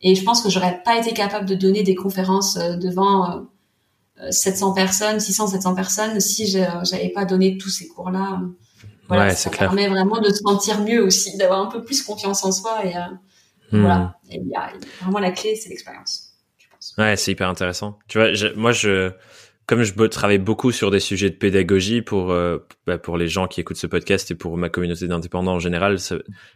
[0.00, 3.46] Et je pense que j'aurais pas été capable de donner des conférences devant
[4.30, 8.40] 700 personnes, 600, 700 personnes si j'avais pas donné tous ces cours-là.
[9.06, 12.44] Voilà, ouais, ça permet vraiment de se sentir mieux aussi, d'avoir un peu plus confiance
[12.44, 12.94] en soi et
[13.72, 13.80] hmm.
[13.80, 14.18] voilà.
[14.30, 14.72] Et y a,
[15.02, 16.27] vraiment la clé, c'est l'expérience.
[16.96, 17.98] Ouais, c'est hyper intéressant.
[18.08, 19.10] Tu vois, moi, je,
[19.66, 23.46] comme je travaille beaucoup sur des sujets de pédagogie pour euh, bah, pour les gens
[23.46, 25.98] qui écoutent ce podcast et pour ma communauté d'indépendants en général,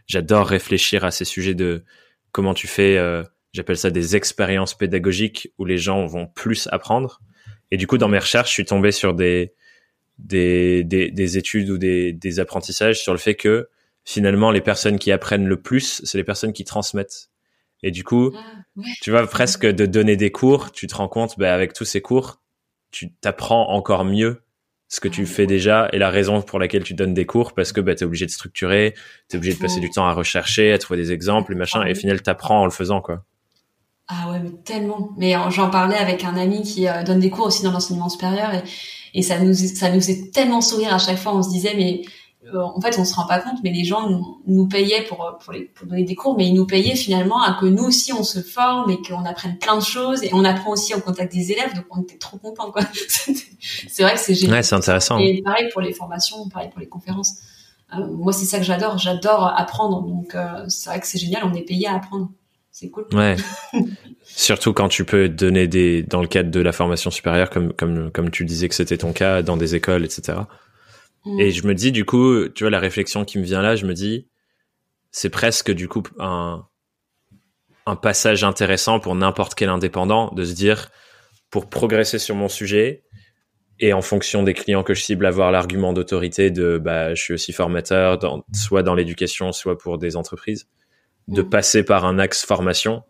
[0.07, 1.85] j'adore réfléchir à ces sujets de
[2.33, 2.97] comment tu fais.
[2.97, 7.21] Euh, J'appelle ça des expériences pédagogiques où les gens vont plus apprendre.
[7.71, 9.53] Et du coup, dans mes recherches, je suis tombé sur des
[10.19, 13.69] des, des, des études ou des, des apprentissages sur le fait que
[14.05, 17.29] finalement, les personnes qui apprennent le plus, c'est les personnes qui transmettent.
[17.83, 18.62] Et du coup, ah,
[19.01, 22.01] tu vois, presque de donner des cours, tu te rends compte, bah, avec tous ces
[22.01, 22.41] cours,
[22.91, 24.43] tu t'apprends encore mieux
[24.89, 27.55] ce que tu ah, fais déjà et la raison pour laquelle tu donnes des cours
[27.55, 28.95] parce que bah, tu es obligé de structurer,
[29.29, 31.83] tu es obligé de passer du temps à rechercher, à trouver des exemples et machin,
[31.85, 33.25] et au final, t'apprends en le faisant, quoi.
[34.09, 35.11] Ah ouais, mais tellement.
[35.17, 38.53] Mais j'en parlais avec un ami qui euh, donne des cours aussi dans l'enseignement supérieur
[38.53, 38.63] et,
[39.15, 41.35] et ça nous ça nous faisait tellement sourire à chaque fois.
[41.35, 42.03] On se disait mais
[42.55, 44.09] en fait, on se rend pas compte, mais les gens
[44.47, 47.57] nous, payaient pour, pour, les, pour, donner des cours, mais ils nous payaient finalement à
[47.61, 50.73] que nous aussi on se forme et qu'on apprenne plein de choses et on apprend
[50.73, 52.83] aussi au contact des élèves, donc on était trop contents quoi.
[53.89, 54.57] c'est vrai que c'est génial.
[54.57, 55.19] Ouais, c'est intéressant.
[55.19, 57.37] Et pareil pour les formations, pareil pour les conférences.
[57.95, 61.45] Euh, moi, c'est ça que j'adore, j'adore apprendre, donc euh, c'est vrai que c'est génial,
[61.45, 62.31] on est payé à apprendre.
[62.71, 63.07] C'est cool.
[63.13, 63.37] Ouais.
[64.25, 68.11] Surtout quand tu peux donner des dans le cadre de la formation supérieure, comme comme
[68.11, 70.39] comme tu disais que c'était ton cas dans des écoles, etc.
[71.39, 71.51] Et mm.
[71.51, 73.95] je me dis, du coup, tu vois, la réflexion qui me vient là, je me
[73.95, 74.29] dis,
[75.11, 76.67] c'est presque, du coup, un,
[77.87, 80.91] un passage intéressant pour n'importe quel indépendant de se dire,
[81.51, 83.05] pour progresser sur mon sujet,
[83.79, 87.35] et en fonction des clients que je cible, avoir l'argument d'autorité de, bah, je suis
[87.35, 90.69] aussi formateur, dans, soit dans l'éducation, soit pour des entreprises,
[91.29, 91.51] de mm.
[91.51, 93.03] passer par un axe formation.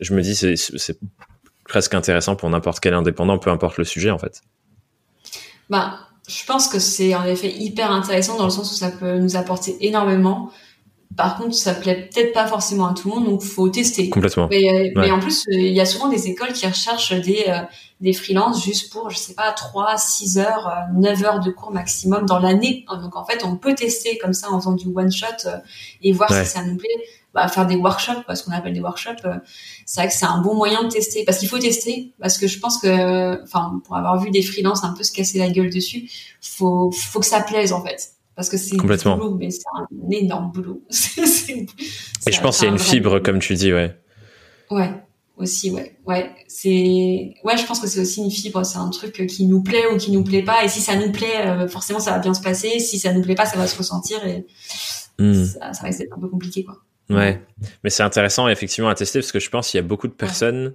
[0.00, 0.98] Je me dis, c'est
[1.64, 4.42] presque intéressant pour n'importe quel indépendant, peu importe le sujet, en fait.
[5.70, 9.18] Bah, je pense que c'est en effet hyper intéressant dans le sens où ça peut
[9.18, 10.50] nous apporter énormément.
[11.16, 14.08] Par contre, ça plaît peut-être pas forcément à tout le monde, donc faut tester.
[14.08, 14.48] Complètement.
[14.50, 17.60] Mais, euh, en plus, euh, il y a souvent des écoles qui recherchent des euh,
[18.00, 22.26] des freelances juste pour, je sais pas, 3, 6 heures, 9 heures de cours maximum
[22.26, 22.84] dans l'année.
[23.00, 25.48] Donc en fait, on peut tester comme ça en faisant du one shot
[26.02, 26.88] et voir si ça nous plaît
[27.34, 29.38] bah, faire des workshops, ce qu'on appelle des workshops, euh,
[29.86, 31.24] c'est vrai que c'est un bon moyen de tester.
[31.24, 34.84] Parce qu'il faut tester, parce que je pense que, enfin, pour avoir vu des freelances
[34.84, 38.12] un peu se casser la gueule dessus, faut, faut que ça plaise en fait.
[38.34, 39.16] Parce que c'est Complètement.
[39.16, 40.82] boulot, mais c'est un énorme boulot.
[40.90, 43.94] Et je pense qu'il y a une fibre, comme tu dis, ouais.
[44.70, 44.90] Ouais,
[45.36, 45.98] aussi, ouais.
[46.06, 49.62] Ouais, c'est, ouais, je pense que c'est aussi une fibre, c'est un truc qui nous
[49.62, 50.64] plaît ou qui nous plaît pas.
[50.64, 52.78] Et si ça nous plaît, euh, forcément, ça va bien se passer.
[52.78, 54.46] Si ça nous plaît pas, ça va se ressentir et
[55.18, 55.44] hmm.
[55.44, 56.78] ça, ça risque d'être un peu compliqué, quoi.
[57.10, 57.44] Ouais,
[57.84, 60.14] mais c'est intéressant effectivement à tester parce que je pense qu'il y a beaucoup de
[60.14, 60.74] personnes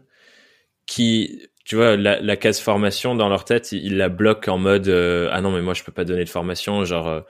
[0.85, 4.87] qui, tu vois, la, la, case formation dans leur tête, ils, la bloquent en mode
[4.87, 7.21] euh, ah non mais moi je peux pas donner de formation, genre euh,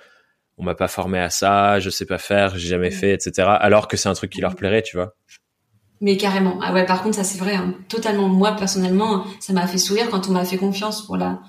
[0.57, 3.47] on m'a pas formé à ça, je sais pas faire, j'ai jamais fait, etc.
[3.59, 5.13] Alors que c'est un truc qui leur plairait, tu vois.
[6.01, 6.59] Mais carrément.
[6.61, 7.55] Ah ouais, par contre, ça c'est vrai.
[7.55, 7.73] Hein.
[7.89, 8.27] Totalement.
[8.27, 11.39] Moi, personnellement, ça m'a fait sourire quand on m'a fait confiance pour la.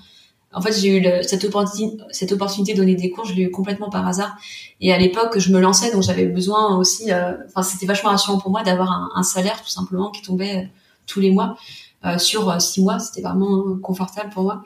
[0.51, 3.51] En fait, j'ai eu cette, opportunité, cette opportunité de donner des cours, je l'ai eu
[3.51, 4.35] complètement par hasard.
[4.81, 7.11] Et à l'époque, je me lançais, donc j'avais besoin aussi.
[7.11, 10.57] Euh, enfin, c'était vachement rassurant pour moi d'avoir un, un, salaire tout simplement qui tombait
[10.57, 10.67] euh,
[11.05, 11.55] tous les mois
[12.05, 12.97] euh, sur six mois.
[12.97, 14.63] C'était vraiment confortable pour moi.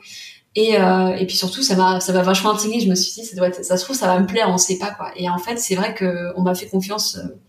[0.56, 2.80] Et, euh, et puis surtout, ça m'a ça m'a vachement intrigué.
[2.80, 4.58] Je me suis dit, ça doit être, ça se trouve, ça va me plaire, on
[4.58, 5.10] sait pas quoi.
[5.16, 7.40] Et en fait, c'est vrai que on m'a fait confiance euh,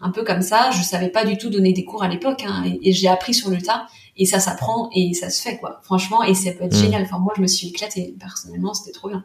[0.00, 0.70] un peu comme ça.
[0.70, 3.50] Je savais pas du tout donner des cours à l'époque, hein, et, j'ai appris sur
[3.50, 3.86] le tas.
[4.16, 5.80] Et ça s'apprend et ça se fait quoi.
[5.82, 6.80] Franchement, et ça peut être mmh.
[6.80, 7.02] génial.
[7.02, 9.24] Enfin, moi, je me suis éclatée personnellement, c'était trop bien.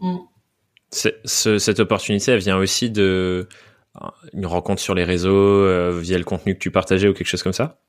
[0.00, 0.16] Mmh.
[0.90, 3.48] Ce, cette opportunité, elle vient aussi de
[4.32, 7.42] une rencontre sur les réseaux euh, via le contenu que tu partageais ou quelque chose
[7.42, 7.80] comme ça?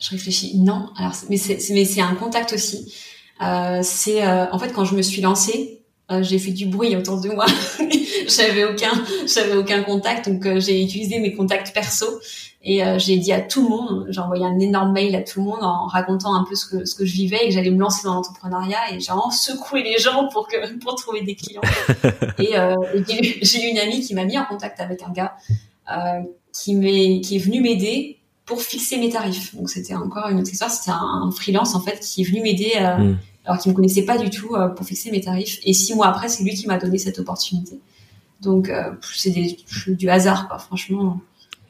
[0.00, 0.58] Je réfléchis.
[0.58, 0.90] Non.
[0.96, 2.94] Alors, mais c'est mais c'est un contact aussi.
[3.42, 6.94] Euh, c'est euh, en fait quand je me suis lancée, euh, j'ai fait du bruit
[6.96, 7.46] autour de moi.
[8.28, 8.92] j'avais aucun,
[9.26, 12.06] j'avais aucun contact, donc j'ai utilisé mes contacts perso
[12.62, 15.46] et j'ai dit à tout le monde, j'ai envoyé un énorme mail à tout le
[15.46, 17.78] monde en racontant un peu ce que ce que je vivais et que j'allais me
[17.78, 21.62] lancer dans l'entrepreneuriat et j'ai vraiment secoué les gens pour que pour trouver des clients.
[22.38, 25.36] et, et j'ai eu une amie qui m'a mis en contact avec un gars
[26.52, 29.54] qui m'est qui est venu m'aider pour fixer mes tarifs.
[29.54, 30.70] Donc c'était encore une autre histoire.
[30.70, 32.72] C'était un, freelance en fait qui est venu m'aider.
[32.78, 35.58] Hmm alors qu'il me connaissait pas du tout euh, pour fixer mes tarifs.
[35.64, 37.78] Et six mois après, c'est lui qui m'a donné cette opportunité.
[38.40, 39.32] Donc euh, c'est
[39.88, 41.20] du hasard, quoi, franchement.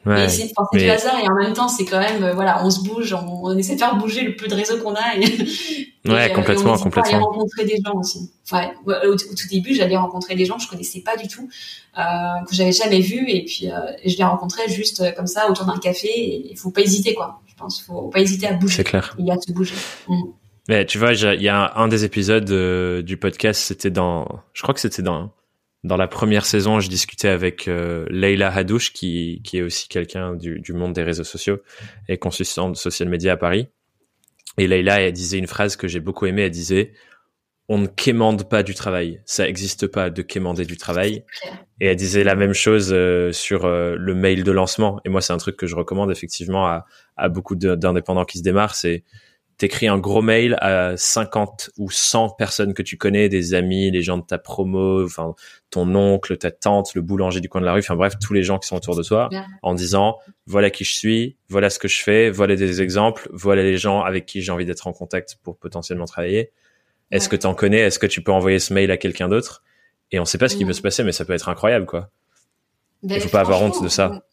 [0.05, 2.81] Ouais, c'est du hasard et en même temps c'est quand même euh, voilà on se
[2.81, 5.19] bouge on, essaie de faire bouger le peu de réseau qu'on a et,
[6.09, 10.33] ouais complètement et on complètement aller rencontrer des gens aussi au, tout début j'allais rencontrer
[10.33, 11.47] des gens que je connaissais pas du tout
[11.99, 12.01] euh,
[12.49, 15.77] que j'avais jamais vu et puis euh, je les rencontrais juste comme ça autour d'un
[15.77, 18.83] café et il faut pas hésiter quoi je pense faut pas hésiter à bouger c'est
[18.83, 19.75] clair il y a de se bouger
[20.07, 20.15] mm.
[20.69, 24.61] Mais tu vois, il y a un des épisodes euh, du podcast, c'était dans, je
[24.61, 25.33] crois que c'était dans
[25.83, 30.35] dans la première saison, je discutais avec euh, Leila Hadouche, qui qui est aussi quelqu'un
[30.35, 31.59] du, du monde des réseaux sociaux
[32.07, 33.67] et consultante social media à Paris.
[34.59, 36.43] Et Leila, elle disait une phrase que j'ai beaucoup aimée.
[36.43, 36.93] Elle disait
[37.67, 39.21] on ne quémande pas du travail.
[39.25, 41.23] Ça n'existe pas de quémander du travail.
[41.79, 44.99] Et elle disait la même chose euh, sur le mail de lancement.
[45.05, 46.85] Et moi, c'est un truc que je recommande effectivement à,
[47.17, 48.75] à beaucoup d'indépendants qui se démarrent.
[48.75, 49.03] C'est
[49.61, 54.01] t'écris un gros mail à 50 ou 100 personnes que tu connais, des amis, les
[54.01, 55.35] gens de ta promo, enfin
[55.69, 58.41] ton oncle, ta tante, le boulanger du coin de la rue, enfin bref, tous les
[58.41, 59.29] gens qui sont autour de toi,
[59.61, 63.61] en disant voilà qui je suis, voilà ce que je fais, voilà des exemples, voilà
[63.61, 66.51] les gens avec qui j'ai envie d'être en contact pour potentiellement travailler.
[67.11, 67.81] Est-ce que tu en connais?
[67.81, 69.61] Est-ce que tu peux envoyer ce mail à quelqu'un d'autre?
[70.09, 72.09] Et on sait pas ce qui peut se passer, mais ça peut être incroyable, quoi.
[73.03, 74.23] Ben, Il faut pas avoir honte de ça.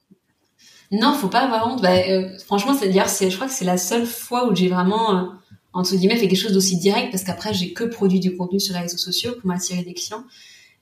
[0.90, 1.82] Non, faut pas avoir honte.
[1.82, 5.16] Bah, euh, franchement, c'est c'est, je crois que c'est la seule fois où j'ai vraiment
[5.16, 5.22] euh,
[5.72, 8.74] entre guillemets fait quelque chose d'aussi direct parce qu'après j'ai que produit du contenu sur
[8.74, 10.24] les réseaux sociaux pour m'attirer des clients.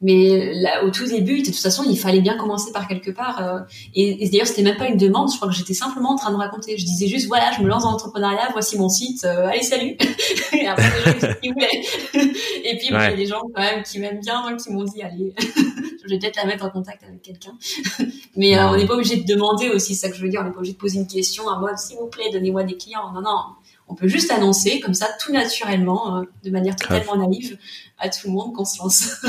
[0.02, 3.42] Mais là, au tout début, de toute façon, il fallait bien commencer par quelque part.
[3.42, 3.60] Euh,
[3.94, 5.30] et, d'ailleurs, c'était même pas une demande.
[5.30, 6.76] Je crois que j'étais simplement en train de raconter.
[6.76, 8.50] Je disais juste, voilà, je me lance dans l'entrepreneuriat.
[8.52, 9.24] Voici mon site.
[9.24, 9.96] allez, salut.
[10.52, 11.34] et après, les gens
[12.14, 15.02] et puis, il y a des gens quand même qui m'aiment bien, qui m'ont dit,
[15.02, 15.34] allez,
[16.06, 17.54] je vais peut-être la mettre en contact avec quelqu'un.
[18.36, 20.44] Mais euh, on n'est pas obligé de demander aussi, ça que je veux dire, on
[20.44, 23.12] n'est pas obligé de poser une question à moi, s'il vous plaît, donnez-moi des clients.
[23.12, 23.38] Non, non,
[23.88, 27.58] on peut juste annoncer comme ça, tout naturellement, euh, de manière totalement naïve,
[27.98, 29.22] à tout le monde qu'on se lance.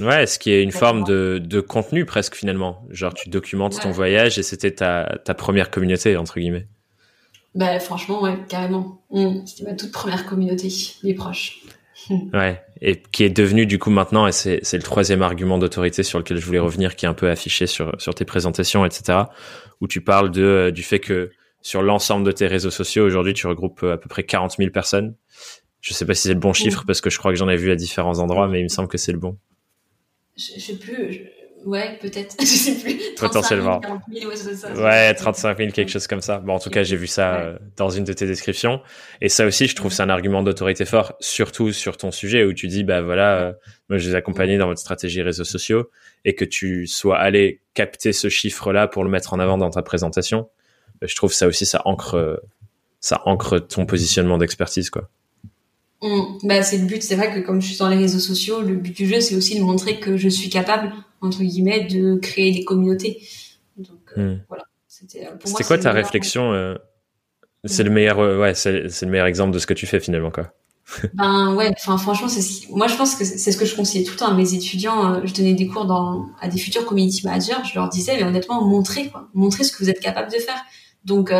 [0.00, 2.86] Ouais, ce qui est une forme de, de, contenu presque finalement.
[2.90, 6.66] Genre tu documentes ton voyage et c'était ta, ta première communauté, entre guillemets.
[7.54, 9.02] Bah franchement, ouais, carrément.
[9.10, 10.68] Mmh, c'était ma toute première communauté,
[11.02, 11.60] mes proches.
[12.32, 16.18] ouais, et qui est devenu du coup maintenant, et c'est, le troisième argument d'autorité sur
[16.18, 19.18] lequel je voulais revenir, qui est un peu affiché sur, sur tes présentations, etc.,
[19.80, 21.30] où tu parles de, euh, du fait que
[21.60, 24.70] sur l'ensemble de tes réseaux sociaux, aujourd'hui, tu regroupes euh, à peu près 40 000
[24.70, 25.16] personnes.
[25.80, 27.56] Je sais pas si c'est le bon chiffre, parce que je crois que j'en ai
[27.56, 29.36] vu à différents endroits, mais il me semble que c'est le bon.
[30.38, 31.30] Je, je sais plus,
[31.64, 32.36] Ouais, peut-être.
[32.40, 32.98] je sais plus.
[33.16, 33.80] Potentiellement.
[34.12, 34.30] 000,
[34.76, 36.38] ouais, 35 000, quelque chose comme ça.
[36.38, 38.80] Bon, en tout cas, j'ai vu ça euh, dans une de tes descriptions.
[39.20, 42.52] Et ça aussi, je trouve, c'est un argument d'autorité fort, surtout sur ton sujet où
[42.52, 43.52] tu dis, bah voilà, euh,
[43.88, 45.90] moi, je les accompagnés dans votre stratégie réseaux sociaux
[46.24, 49.82] et que tu sois allé capter ce chiffre-là pour le mettre en avant dans ta
[49.82, 50.48] présentation.
[51.00, 52.36] Bah, je trouve ça aussi, ça ancre, euh,
[53.00, 55.08] ça ancre ton positionnement d'expertise, quoi.
[56.02, 56.38] Mmh.
[56.44, 57.02] Bah, c'est le but.
[57.02, 59.34] C'est vrai que comme je suis dans les réseaux sociaux, le but du jeu, c'est
[59.34, 63.22] aussi de montrer que je suis capable, entre guillemets, de créer des communautés.
[63.76, 64.40] Donc, euh, mmh.
[64.48, 64.64] voilà.
[64.86, 66.74] C'était euh, quoi ta réflexion euh,
[67.64, 70.52] C'est le meilleur, ouais, c'est le meilleur exemple de ce que tu fais finalement, quoi.
[71.12, 74.12] ben ouais, enfin franchement, c'est moi je pense que c'est ce que je conseillais tout
[74.12, 75.20] le temps à mes étudiants.
[75.22, 77.62] je donnais des cours dans à des futurs community managers.
[77.70, 80.56] Je leur disais, mais honnêtement, montrez quoi, montrez ce que vous êtes capable de faire.
[81.04, 81.30] Donc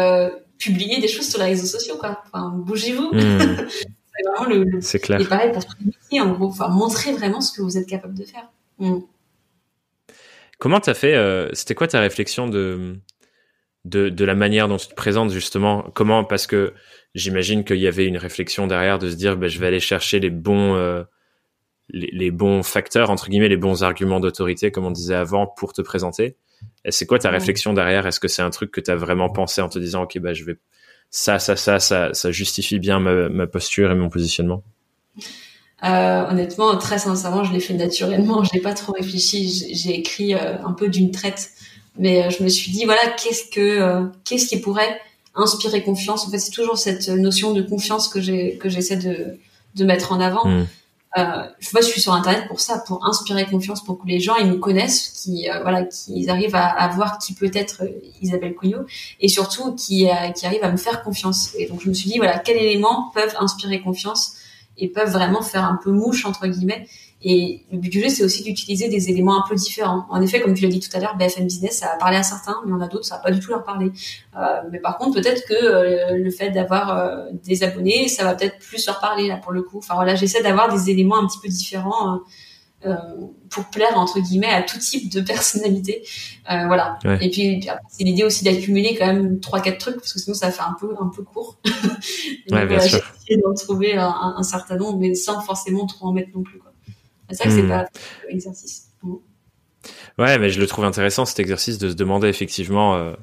[0.59, 2.23] publiez des choses sur les réseaux sociaux, quoi.
[2.27, 3.11] Enfin, bougez-vous.
[3.15, 3.39] Mmh.
[4.19, 5.21] c'est vraiment le, c'est clair.
[5.21, 8.25] Et pareil pour métier, en gros, enfin, montrer vraiment ce que vous êtes capable de
[8.25, 8.49] faire.
[8.79, 8.99] Mm.
[10.59, 12.97] Comment t'as fait euh, C'était quoi ta réflexion de
[13.85, 15.83] de, de la manière dont tu te présentes justement?
[15.95, 16.25] Comment?
[16.25, 16.75] Parce que
[17.15, 20.21] j'imagine qu'il y avait une réflexion derrière de se dire, ben, je vais aller chercher
[20.21, 21.05] les bons, euh,
[21.89, 25.73] les, les, bons facteurs entre guillemets, les bons arguments d'autorité, comme on disait avant, pour
[25.73, 26.37] te présenter.
[26.85, 28.07] Et c'est quoi ta réflexion derrière?
[28.07, 30.35] Est-ce que c'est un truc que tu as vraiment pensé en te disant, ok, bah
[30.35, 30.59] je vais
[31.11, 34.63] ça, ça, ça, ça, ça justifie bien ma, ma posture et mon positionnement
[35.85, 38.43] euh, honnêtement, très sincèrement, je l'ai fait naturellement.
[38.43, 39.49] Je n'ai pas trop réfléchi.
[39.73, 41.51] J'ai écrit euh, un peu d'une traite,
[41.97, 45.01] mais euh, je me suis dit voilà, qu'est-ce que euh, qu'est-ce qui pourrait
[45.37, 46.27] inspirer confiance?
[46.27, 49.39] En fait, c'est toujours cette notion de confiance que j'ai que j'essaie de
[49.77, 50.49] de mettre en avant.
[50.49, 50.67] Mm.
[51.17, 51.23] Euh,
[51.73, 54.47] moi, je suis sur Internet pour ça, pour inspirer confiance, pour que les gens ils
[54.47, 57.83] me connaissent, qui voilà, qu'ils arrivent à, à, voir qui peut être
[58.21, 58.85] Isabelle Couillot,
[59.21, 61.55] et surtout qui qui arrivent à me faire confiance.
[61.57, 64.35] Et donc, je me suis dit voilà, quels éléments peuvent inspirer confiance
[64.79, 66.87] et peuvent vraiment faire un peu mouche entre guillemets.
[67.23, 70.07] Et le but du jeu, c'est aussi d'utiliser des éléments un peu différents.
[70.09, 72.23] En effet, comme tu l'as dit tout à l'heure, BFM Business, ça a parlé à
[72.23, 73.91] certains, mais en a d'autres, ça va pas du tout leur parler.
[74.37, 78.35] Euh, mais par contre, peut-être que euh, le fait d'avoir euh, des abonnés, ça va
[78.35, 79.79] peut-être plus leur parler là pour le coup.
[79.79, 82.21] Enfin voilà, j'essaie d'avoir des éléments un petit peu différents.
[82.87, 82.95] Euh,
[83.51, 86.05] pour plaire entre guillemets à tout type de personnalité.
[86.49, 86.97] Euh, voilà.
[87.21, 90.53] Et puis c'est l'idée aussi d'accumuler quand même trois quatre trucs parce que sinon ça
[90.53, 91.59] fait un peu un peu court.
[92.53, 93.01] ouais, bien sûr.
[93.43, 96.61] d'en trouver un, un, certain nombre, mais sans forcément trop en mettre non plus.
[97.29, 97.69] C'est ça que c'est hmm.
[97.69, 97.87] pas
[98.31, 98.89] l'exercice.
[100.19, 102.97] Ouais, mais je le trouve intéressant cet exercice de se demander effectivement.
[102.97, 103.15] Euh,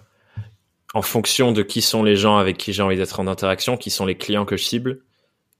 [0.94, 3.89] en fonction de qui sont les gens avec qui j'ai envie d'être en interaction, qui
[3.89, 5.02] sont les clients que je cible,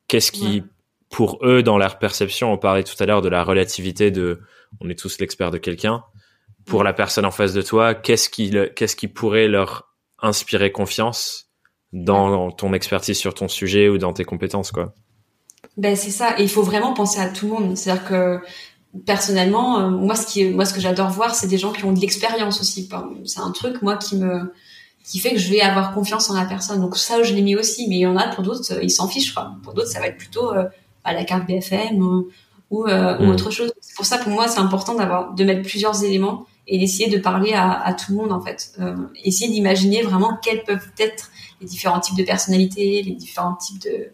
[0.08, 0.64] qu'est-ce qui
[1.10, 4.42] pour eux, dans leur perception, on parlait tout à l'heure de la relativité de,
[4.82, 6.04] on est tous l'expert de quelqu'un.
[6.66, 11.52] Pour la personne en face de toi, qu'est-ce qui, qu'est-ce qui pourrait leur inspirer confiance
[11.94, 14.94] dans ton expertise sur ton sujet ou dans tes compétences, quoi?
[15.78, 16.40] Ben c'est ça.
[16.40, 17.78] Et il faut vraiment penser à tout le monde.
[17.78, 18.40] C'est-à-dire que
[19.06, 21.92] personnellement, euh, moi ce qui, moi ce que j'adore voir, c'est des gens qui ont
[21.92, 22.90] de l'expérience aussi.
[23.26, 24.54] C'est un truc moi qui me,
[25.04, 26.80] qui fait que je vais avoir confiance en la personne.
[26.80, 27.88] Donc ça, je l'ai mis aussi.
[27.90, 29.34] Mais il y en a pour d'autres, ils s'en fichent.
[29.34, 29.54] Quoi.
[29.64, 30.66] Pour d'autres, ça va être plutôt euh,
[31.04, 32.30] à la carte BFM ou,
[32.72, 33.30] ou, euh, mm.
[33.30, 33.72] autre chose.
[33.82, 37.18] C'est pour ça pour moi c'est important d'avoir de mettre plusieurs éléments et d'essayer de
[37.18, 38.74] parler à, à, tout le monde en fait.
[38.80, 41.30] Euh, essayer d'imaginer vraiment quels peuvent être
[41.62, 44.10] les différents types de personnalités, les différents types de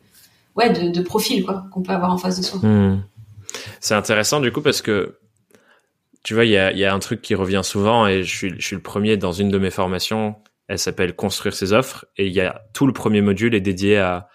[0.56, 2.60] ouais de, de profils quoi qu'on peut avoir en face de soi.
[2.60, 3.04] Mm.
[3.80, 5.18] C'est intéressant du coup parce que
[6.24, 8.54] tu vois il y a, y a un truc qui revient souvent et je suis,
[8.58, 10.36] je suis le premier dans une de mes formations.
[10.68, 13.98] Elle s'appelle construire ses offres et il y a tout le premier module est dédié
[13.98, 14.30] à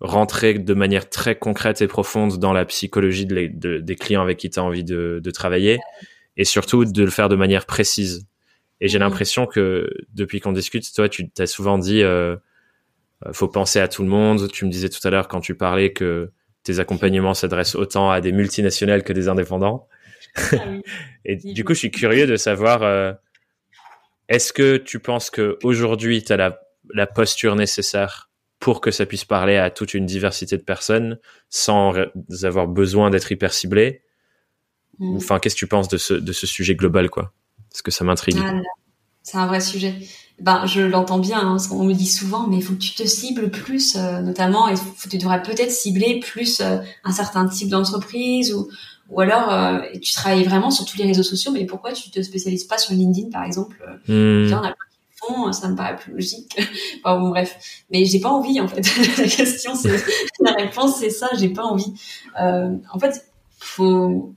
[0.00, 4.50] rentrer de manière très concrète et profonde dans la psychologie de des clients avec qui
[4.50, 5.80] tu as envie de, de, travailler
[6.36, 8.28] et surtout de le faire de manière précise.
[8.80, 12.36] Et j'ai l'impression que depuis qu'on discute, toi, tu t'as souvent dit, euh,
[13.32, 14.50] faut penser à tout le monde.
[14.50, 16.30] Tu me disais tout à l'heure quand tu parlais que
[16.62, 19.88] tes accompagnements s'adressent autant à des multinationales que des indépendants.
[20.52, 20.56] Ah
[21.24, 23.12] et du coup, je suis curieux de savoir, euh,
[24.28, 26.60] est-ce que tu penses que aujourd'hui, tu as la,
[26.94, 31.94] la posture nécessaire pour que ça puisse parler à toute une diversité de personnes sans
[32.42, 34.02] avoir besoin d'être hyper ciblé?
[34.98, 35.16] Mm.
[35.16, 37.32] Enfin, qu'est-ce que tu penses de ce, de ce sujet global, quoi?
[37.70, 38.38] Parce que ça m'intrigue.
[38.40, 38.60] Ah,
[39.22, 39.94] c'est un vrai sujet.
[40.40, 41.40] Ben, je l'entends bien.
[41.40, 44.68] Hein, on me dit souvent, mais il faut que tu te cibles plus, euh, notamment,
[44.68, 44.74] et
[45.10, 48.68] tu devrais peut-être cibler plus euh, un certain type d'entreprise ou,
[49.10, 52.22] ou alors euh, tu travailles vraiment sur tous les réseaux sociaux, mais pourquoi tu te
[52.22, 54.48] spécialises pas sur LinkedIn, par exemple mm
[55.52, 56.58] ça me paraît plus logique.
[57.04, 57.84] enfin bon, bref.
[57.90, 58.82] Mais j'ai pas envie, en fait.
[59.18, 60.02] la question, c'est,
[60.40, 61.92] la réponse, c'est ça, j'ai pas envie.
[62.40, 63.26] Euh, en fait,
[63.58, 64.34] faut,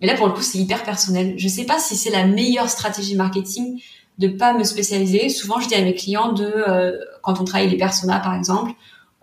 [0.00, 1.34] mais là, pour le coup, c'est hyper personnel.
[1.36, 3.80] Je sais pas si c'est la meilleure stratégie marketing
[4.18, 5.28] de pas me spécialiser.
[5.28, 8.72] Souvent, je dis à mes clients de, euh, quand on travaille les personas, par exemple,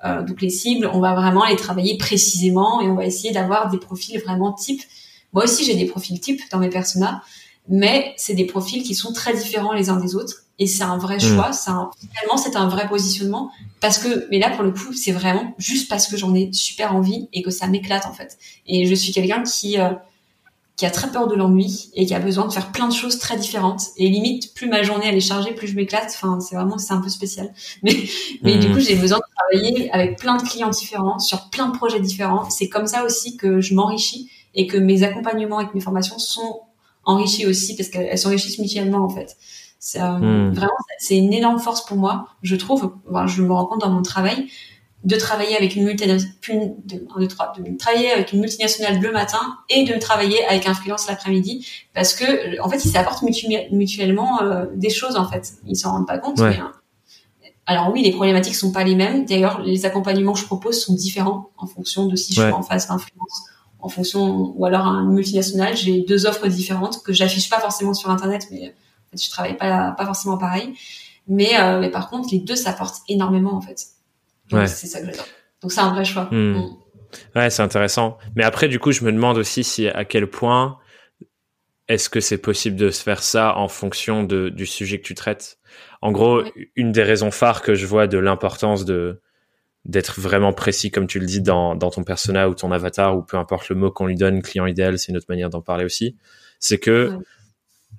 [0.06, 3.70] euh, donc les cibles, on va vraiment les travailler précisément et on va essayer d'avoir
[3.70, 4.84] des profils vraiment types.
[5.34, 7.22] Moi aussi, j'ai des profils types dans mes personas,
[7.68, 10.98] mais c'est des profils qui sont très différents les uns des autres et c'est un
[10.98, 11.36] vrai hmm.
[11.36, 11.52] choix.
[11.52, 15.54] C'est finalement c'est un vrai positionnement parce que mais là pour le coup c'est vraiment
[15.58, 18.38] juste parce que j'en ai super envie et que ça m'éclate en fait.
[18.66, 19.92] Et je suis quelqu'un qui euh,
[20.78, 23.18] qui a très peur de l'ennui et qui a besoin de faire plein de choses
[23.18, 26.56] très différentes et limite plus ma journée elle est chargée plus je m'éclate enfin c'est
[26.56, 27.52] vraiment c'est un peu spécial
[27.84, 27.96] mais
[28.44, 28.74] mais du hmm.
[28.74, 32.50] coup j'ai besoin de travailler avec plein de clients différents sur plein de projets différents
[32.50, 36.20] c'est comme ça aussi que je m'enrichis et que mes accompagnements et que mes formations
[36.20, 36.62] sont
[37.06, 39.36] enrichis aussi parce qu'elles s'enrichissent mutuellement en fait
[39.80, 40.54] c'est euh, hmm.
[40.54, 42.92] vraiment c'est une énorme force pour moi, je trouve.
[43.28, 44.48] je me rends compte dans mon travail
[45.08, 46.34] de travailler avec une multinationale,
[46.86, 49.40] de, de travailler avec une multinationale le matin
[49.70, 54.66] et de travailler avec un freelance l'après-midi, parce que en fait, ils s'apportent mutuellement euh,
[54.76, 55.54] des choses en fait.
[55.66, 56.42] Ils s'en rendent pas compte.
[56.42, 56.74] Mais, hein.
[57.68, 59.24] alors oui, les problématiques sont pas les mêmes.
[59.24, 62.62] D'ailleurs, les accompagnements que je propose sont différents en fonction de si je suis en
[62.62, 63.44] face d'un freelance
[63.80, 68.10] en fonction ou alors un multinational j'ai deux offres différentes que j'affiche pas forcément sur
[68.10, 68.74] internet mais
[69.14, 70.74] je travaille pas pas forcément pareil
[71.28, 73.97] Mais, mais par contre, les deux s'apportent énormément en fait.
[74.52, 74.68] Ouais.
[74.68, 75.26] c'est ça que j'adore.
[75.62, 76.30] Donc c'est un vrai choix.
[76.32, 76.58] Hmm.
[76.58, 76.66] Mm.
[77.36, 78.18] Ouais, c'est intéressant.
[78.36, 80.78] Mais après, du coup, je me demande aussi si à quel point
[81.88, 85.16] est-ce que c'est possible de se faire ça en fonction de, du sujet que tu
[85.16, 85.58] traites?
[86.02, 86.44] En gros,
[86.76, 89.22] une des raisons phares que je vois de l'importance de
[89.86, 93.24] d'être vraiment précis, comme tu le dis, dans, dans ton persona ou ton avatar, ou
[93.24, 95.86] peu importe le mot qu'on lui donne, client idéal, c'est une autre manière d'en parler
[95.86, 96.18] aussi,
[96.60, 97.18] c'est que,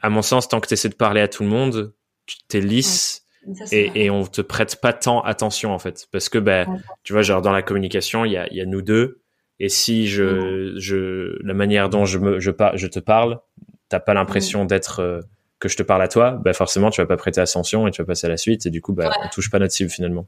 [0.03, 1.95] à mon sens, tant que tu essaies de parler à tout le monde,
[2.27, 3.25] tu t'es lisse,
[3.73, 6.07] et, et, on te prête pas tant attention en fait.
[6.13, 6.67] Parce que ben
[7.03, 9.21] tu vois genre dans la communication il y a, y a nous deux.
[9.61, 13.41] Et si je je la manière dont je me je, je te parle
[13.89, 15.21] t'as pas l'impression d'être euh,
[15.59, 18.03] que je te parle à toi ben forcément tu vas pas prêter attention et tu
[18.03, 18.67] vas passer à la suite.
[18.67, 20.27] Et du coup ben on touche pas notre cible finalement.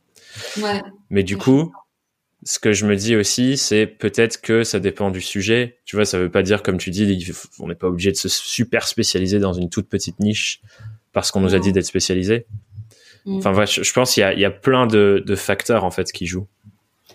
[0.58, 0.82] Ouais.
[1.10, 1.72] mais du coup
[2.44, 5.78] ce que je me dis aussi, c'est peut-être que ça dépend du sujet.
[5.84, 8.28] Tu vois, ça veut pas dire, comme tu dis, on n'est pas obligé de se
[8.28, 10.62] super spécialiser dans une toute petite niche
[11.12, 12.46] parce qu'on nous a dit d'être spécialisé.
[13.26, 13.38] Mm.
[13.38, 16.10] Enfin, je, pense qu'il y a, il y a plein de, de, facteurs en fait
[16.12, 16.46] qui jouent.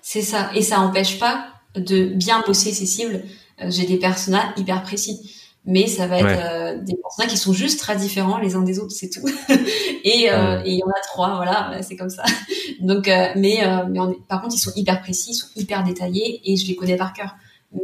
[0.02, 3.24] C'est ça, et ça empêche pas de bien bosser ses cibles.
[3.62, 5.32] Euh, j'ai des personnages hyper précis,
[5.66, 8.80] mais ça va être euh, des personnages qui sont juste très différents les uns des
[8.80, 9.28] autres, c'est tout.
[10.04, 12.24] et euh, il y en a trois, voilà, c'est comme ça.
[12.82, 16.56] Donc, mais, mais on par contre, ils sont hyper précis, ils sont hyper détaillés, et
[16.58, 17.36] je les connais par cœur.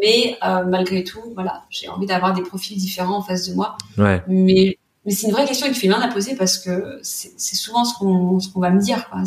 [0.02, 3.78] Mais malgré tout, voilà, j'ai envie d'avoir des profils différents en face de moi.
[3.98, 4.22] Ouais.
[4.28, 7.86] Mais mais c'est une vraie question qui fait bien à poser parce que c'est souvent
[7.86, 9.24] ce qu'on qu'on va me dire quoi.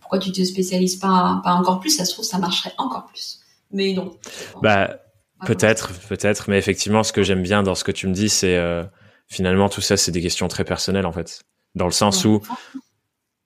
[0.00, 1.90] Pourquoi tu te spécialises pas pas encore plus?
[1.90, 3.40] Ça se trouve ça marcherait encore plus.
[3.72, 4.16] Mais non.
[4.62, 4.98] Bah
[5.44, 8.56] peut-être peut-être, mais effectivement ce que j'aime bien dans ce que tu me dis c'est
[8.56, 8.84] euh,
[9.28, 11.42] finalement tout ça c'est des questions très personnelles en fait,
[11.74, 12.40] dans le sens où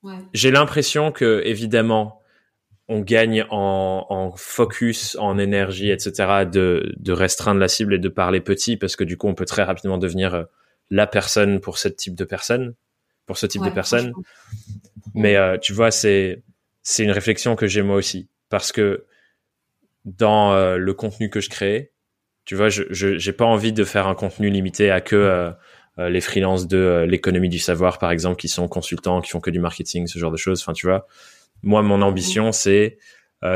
[0.02, 0.16] ouais.
[0.34, 2.20] j'ai l'impression que évidemment
[2.88, 6.44] on gagne en, en, focus, en énergie, etc.
[6.52, 9.46] de de restreindre la cible et de parler petit parce que du coup on peut
[9.46, 10.44] très rapidement devenir euh,
[10.90, 12.74] la personne pour ce type de personne,
[13.26, 14.12] pour ce type de personne.
[15.14, 16.42] Mais euh, tu vois, c'est
[16.82, 19.06] c'est une réflexion que j'ai moi aussi parce que
[20.04, 21.92] dans euh, le contenu que je crée,
[22.44, 26.20] tu vois, je j'ai pas envie de faire un contenu limité à que euh, les
[26.20, 30.06] freelances de l'économie du savoir, par exemple, qui sont consultants, qui font que du marketing,
[30.06, 30.60] ce genre de choses.
[30.60, 31.06] Enfin, tu vois,
[31.62, 32.98] moi, mon ambition, c'est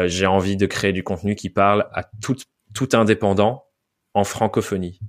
[0.06, 2.36] j'ai envie de créer du contenu qui parle à tout
[2.72, 3.64] tout indépendant
[4.14, 5.00] en francophonie.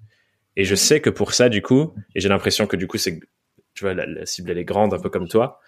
[0.55, 3.19] Et je sais que pour ça, du coup, et j'ai l'impression que du coup, c'est,
[3.73, 5.59] tu vois, la, cible, elle est grande, un peu comme toi.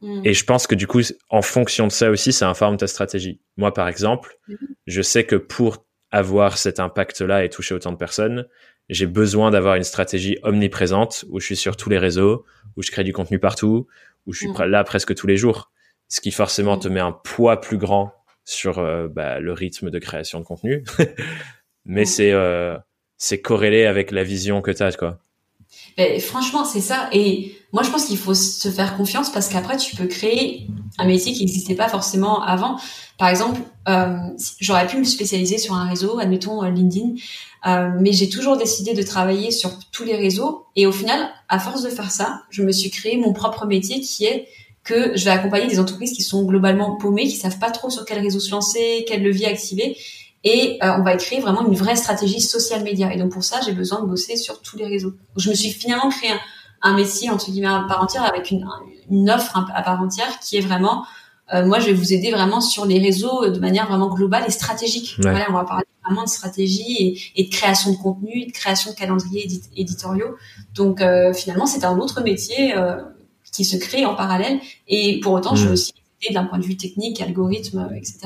[0.00, 0.22] Mm.
[0.24, 3.40] Et je pense que du coup, en fonction de ça aussi, ça informe ta stratégie.
[3.56, 4.56] Moi, par exemple, mm-hmm.
[4.86, 8.46] je sais que pour avoir cet impact-là et toucher autant de personnes,
[8.88, 12.44] j'ai besoin d'avoir une stratégie omniprésente où je suis sur tous les réseaux,
[12.76, 13.86] où je crée du contenu partout,
[14.26, 14.64] où je suis mm.
[14.64, 15.72] là presque tous les jours.
[16.08, 16.80] Ce qui forcément mm.
[16.80, 18.12] te met un poids plus grand
[18.44, 20.84] sur euh, bah, le rythme de création de contenu.
[21.84, 22.76] Mais c'est euh,
[23.22, 25.16] c'est corrélé avec la vision que tu as, quoi.
[25.96, 27.08] Ben, franchement, c'est ça.
[27.12, 30.66] Et moi, je pense qu'il faut se faire confiance parce qu'après, tu peux créer
[30.98, 32.80] un métier qui n'existait pas forcément avant.
[33.18, 34.16] Par exemple, euh,
[34.58, 37.10] j'aurais pu me spécialiser sur un réseau, admettons euh, LinkedIn,
[37.68, 40.66] euh, mais j'ai toujours décidé de travailler sur tous les réseaux.
[40.74, 44.00] Et au final, à force de faire ça, je me suis créé mon propre métier
[44.00, 44.48] qui est
[44.82, 48.04] que je vais accompagner des entreprises qui sont globalement paumées, qui savent pas trop sur
[48.04, 49.96] quel réseau se lancer, quel levier activer
[50.44, 53.12] et euh, on va créer vraiment une vraie stratégie social média.
[53.12, 55.14] Et donc pour ça, j'ai besoin de bosser sur tous les réseaux.
[55.36, 56.30] je me suis finalement créé
[56.82, 58.66] un, métier entre guillemets à part entière avec une,
[59.10, 61.04] une offre à part entière qui est vraiment
[61.54, 64.50] euh, moi, je vais vous aider vraiment sur les réseaux de manière vraiment globale et
[64.50, 65.16] stratégique.
[65.18, 68.96] Voilà, on va parler vraiment de stratégie et, de création de contenu, de création de
[68.96, 70.36] calendriers éditoriaux.
[70.74, 72.96] Donc, euh, finalement, c'est un autre métier euh,
[73.52, 74.60] qui se crée en parallèle.
[74.88, 78.20] Et pour autant, je vais aussi aider d'un point de vue technique, algorithme, etc.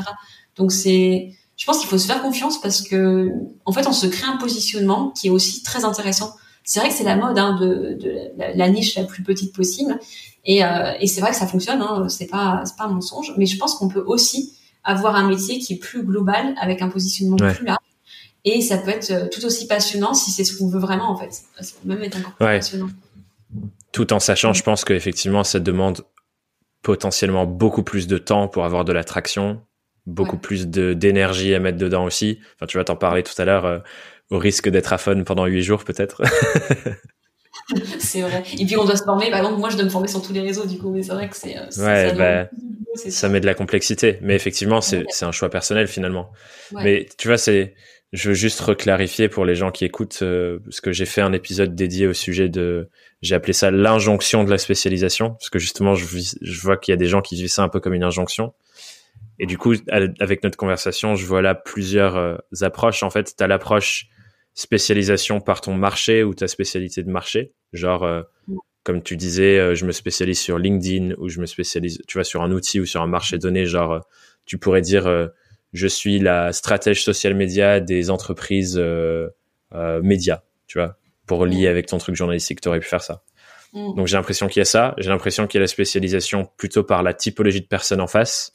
[0.57, 3.31] Donc, c'est je pense qu'il faut se faire confiance parce que
[3.65, 6.37] en fait on se crée un positionnement qui est aussi très intéressant.
[6.65, 9.99] C'est vrai que c'est la mode hein, de, de la, niche la plus petite possible
[10.45, 11.81] et, euh, et c'est vrai que ça fonctionne.
[11.81, 14.53] Hein, c'est pas c'est pas un mensonge, mais je pense qu'on peut aussi
[14.85, 17.79] avoir un métier qui est plus global avec un positionnement plus large
[18.45, 21.17] et ça peut être euh, tout aussi passionnant si c'est ce qu'on veut vraiment en
[21.17, 21.33] fait.
[21.33, 22.89] Ça peut même être encore plus passionnant.
[23.93, 26.03] Tout en sachant, je pense qu'effectivement, ça demande
[26.83, 29.63] potentiellement beaucoup plus de temps pour avoir de l'attraction
[30.07, 32.39] beaucoup plus de d'énergie à mettre dedans aussi.
[32.55, 33.79] Enfin, tu vas t'en parler tout à l'heure, euh,
[34.31, 36.23] au risque d'être à fun pendant huit jours peut-être.
[37.99, 38.45] c'est vrai.
[38.59, 39.31] Et puis on doit se former.
[39.31, 41.13] Par exemple, moi, je dois me former sur tous les réseaux, du coup, mais c'est
[41.13, 41.57] vrai que c'est.
[41.57, 42.49] Euh, ouais, ça, bah,
[42.95, 44.19] ça met de la complexité.
[44.23, 46.31] Mais effectivement, c'est c'est un choix personnel finalement.
[46.73, 47.75] Mais tu vois, c'est.
[48.13, 51.33] Je veux juste reclarifier pour les gens qui écoutent, euh, parce que j'ai fait un
[51.33, 52.89] épisode dédié au sujet de,
[53.21, 56.07] j'ai appelé ça l'injonction de la spécialisation, parce que justement, je,
[56.41, 58.55] je vois qu'il y a des gens qui vivent ça un peu comme une injonction.
[59.39, 63.03] Et du coup, avec notre conversation, je vois là plusieurs euh, approches.
[63.03, 64.07] En fait, tu as l'approche
[64.55, 67.53] spécialisation par ton marché ou ta spécialité de marché.
[67.73, 68.23] Genre, euh,
[68.83, 72.43] comme tu disais, je me spécialise sur LinkedIn ou je me spécialise, tu vois, sur
[72.43, 73.67] un outil ou sur un marché donné.
[73.67, 74.07] Genre,
[74.47, 75.31] tu pourrais dire,
[75.73, 78.81] je suis la stratège social média des entreprises
[80.03, 82.61] médias, tu vois, pour lier avec ton truc journalistique.
[82.61, 83.25] Tu aurais pu faire ça.
[83.73, 83.95] Mm.
[83.95, 84.95] Donc j'ai l'impression qu'il y a ça.
[84.99, 88.53] J'ai l'impression qu'il y a la spécialisation plutôt par la typologie de personnes en face.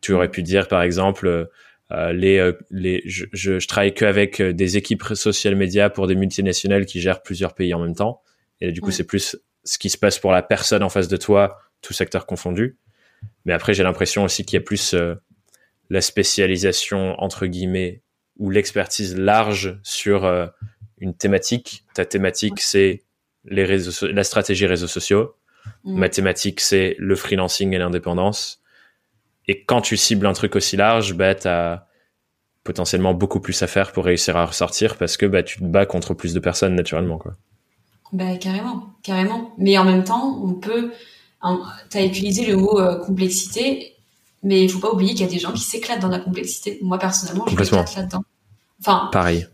[0.00, 1.44] Tu aurais pu dire par exemple euh,
[1.92, 6.86] euh, les euh, les je, je, travaille qu'avec des équipes social médias pour des multinationales
[6.86, 8.22] qui gèrent plusieurs pays en même temps.
[8.60, 11.16] Et du coup c'est plus ce qui se passe pour la personne en face de
[11.16, 12.78] toi, tout secteur confondu.
[13.44, 14.94] Mais après j'ai l'impression aussi qu'il y a plus
[15.90, 18.02] la spécialisation entre guillemets
[18.38, 20.50] ou l'expertise large sur
[20.98, 21.84] une thématique.
[21.94, 23.02] Ta thématique c'est
[23.44, 25.34] les réseaux, la stratégie réseaux sociaux.
[25.84, 25.98] Mm.
[25.98, 28.62] Mathématiques, c'est le freelancing et l'indépendance.
[29.50, 31.88] Et quand tu cibles un truc aussi large, bah, tu as
[32.62, 35.86] potentiellement beaucoup plus à faire pour réussir à ressortir parce que bah, tu te bats
[35.86, 37.18] contre plus de personnes naturellement.
[37.18, 37.34] Quoi.
[38.12, 39.50] Bah, carrément, carrément.
[39.58, 40.92] Mais en même temps, on peut.
[41.90, 43.96] Tu as utilisé le mot euh, complexité,
[44.44, 46.78] mais il faut pas oublier qu'il y a des gens qui s'éclatent dans la complexité.
[46.80, 48.22] Moi, personnellement, je m'éclate là-dedans.
[48.78, 49.48] Enfin, pareil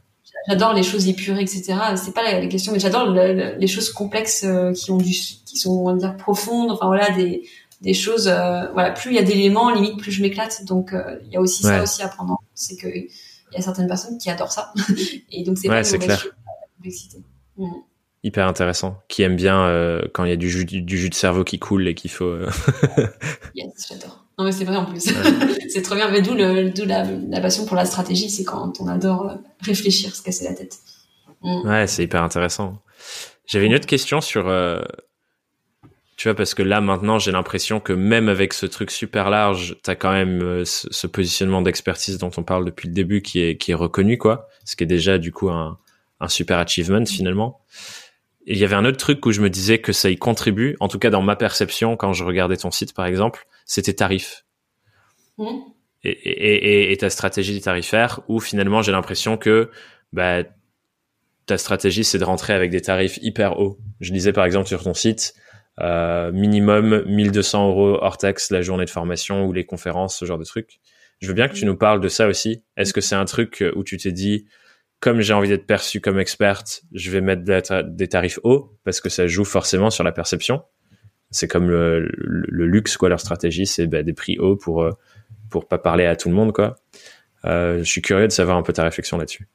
[0.48, 1.74] j'adore les choses épurées, etc.
[1.96, 5.70] C'est pas la, question, mais j'adore les choses complexes euh, qui ont du, qui sont,
[5.70, 6.70] on va dire, profondes.
[6.70, 7.42] Enfin voilà, des,
[7.80, 8.28] des choses.
[8.28, 10.64] Euh, voilà, plus il y a d'éléments, limite plus je m'éclate.
[10.64, 12.38] Donc euh, il y a aussi ça aussi à prendre.
[12.54, 14.72] C'est que il y a certaines personnes qui adorent ça,
[15.30, 16.26] et donc c'est ouais, pas clair.
[16.26, 17.18] la complexité.
[17.56, 17.70] Mm.
[18.24, 18.98] Hyper intéressant.
[19.08, 19.70] Qui aime bien
[20.12, 22.36] quand il y a du jus, du, jus de cerveau qui coule et qu'il faut.
[23.54, 24.26] yes, j'adore.
[24.38, 25.00] Non mais c'est vrai en plus.
[25.68, 26.10] c'est trop bien.
[26.10, 29.34] Mais d'où le, d'où la, la, passion pour la stratégie, c'est quand on adore euh,
[29.60, 30.78] réfléchir, se casser la tête.
[31.42, 31.68] Mm.
[31.68, 32.82] Ouais, c'est hyper intéressant.
[33.46, 34.82] J'avais une autre question sur, euh,
[36.16, 39.76] tu vois, parce que là maintenant, j'ai l'impression que même avec ce truc super large,
[39.82, 43.56] t'as quand même euh, ce, positionnement d'expertise dont on parle depuis le début qui est
[43.58, 44.48] qui est reconnu, quoi.
[44.64, 45.78] Ce qui est déjà du coup un,
[46.20, 47.60] un super achievement finalement.
[48.46, 50.76] Et il y avait un autre truc où je me disais que ça y contribue,
[50.80, 53.94] en tout cas dans ma perception quand je regardais ton site par exemple c'est tes
[53.94, 54.44] tarifs.
[55.36, 55.50] Mmh.
[56.04, 59.70] Et, et, et, ta stratégie tarifaire, où finalement j'ai l'impression que
[60.12, 60.44] bah,
[61.46, 63.78] ta stratégie c'est de rentrer avec des tarifs hyper hauts.
[64.00, 65.34] Je disais par exemple sur ton site,
[65.80, 70.38] euh, minimum 1200 euros hors taxe la journée de formation ou les conférences, ce genre
[70.38, 70.80] de trucs.
[71.20, 72.62] Je veux bien que tu nous parles de ça aussi.
[72.76, 74.46] Est-ce que c'est un truc où tu t'es dit,
[75.00, 79.08] comme j'ai envie d'être perçu comme experte, je vais mettre des tarifs hauts parce que
[79.08, 80.62] ça joue forcément sur la perception?
[81.30, 82.08] C'est comme le,
[82.50, 84.92] luxe quoi leur stratégie c'est bah, des prix hauts pour euh,
[85.50, 86.76] pour pas parler à tout le monde quoi
[87.44, 89.48] euh, je suis curieux de savoir un peu ta réflexion là-dessus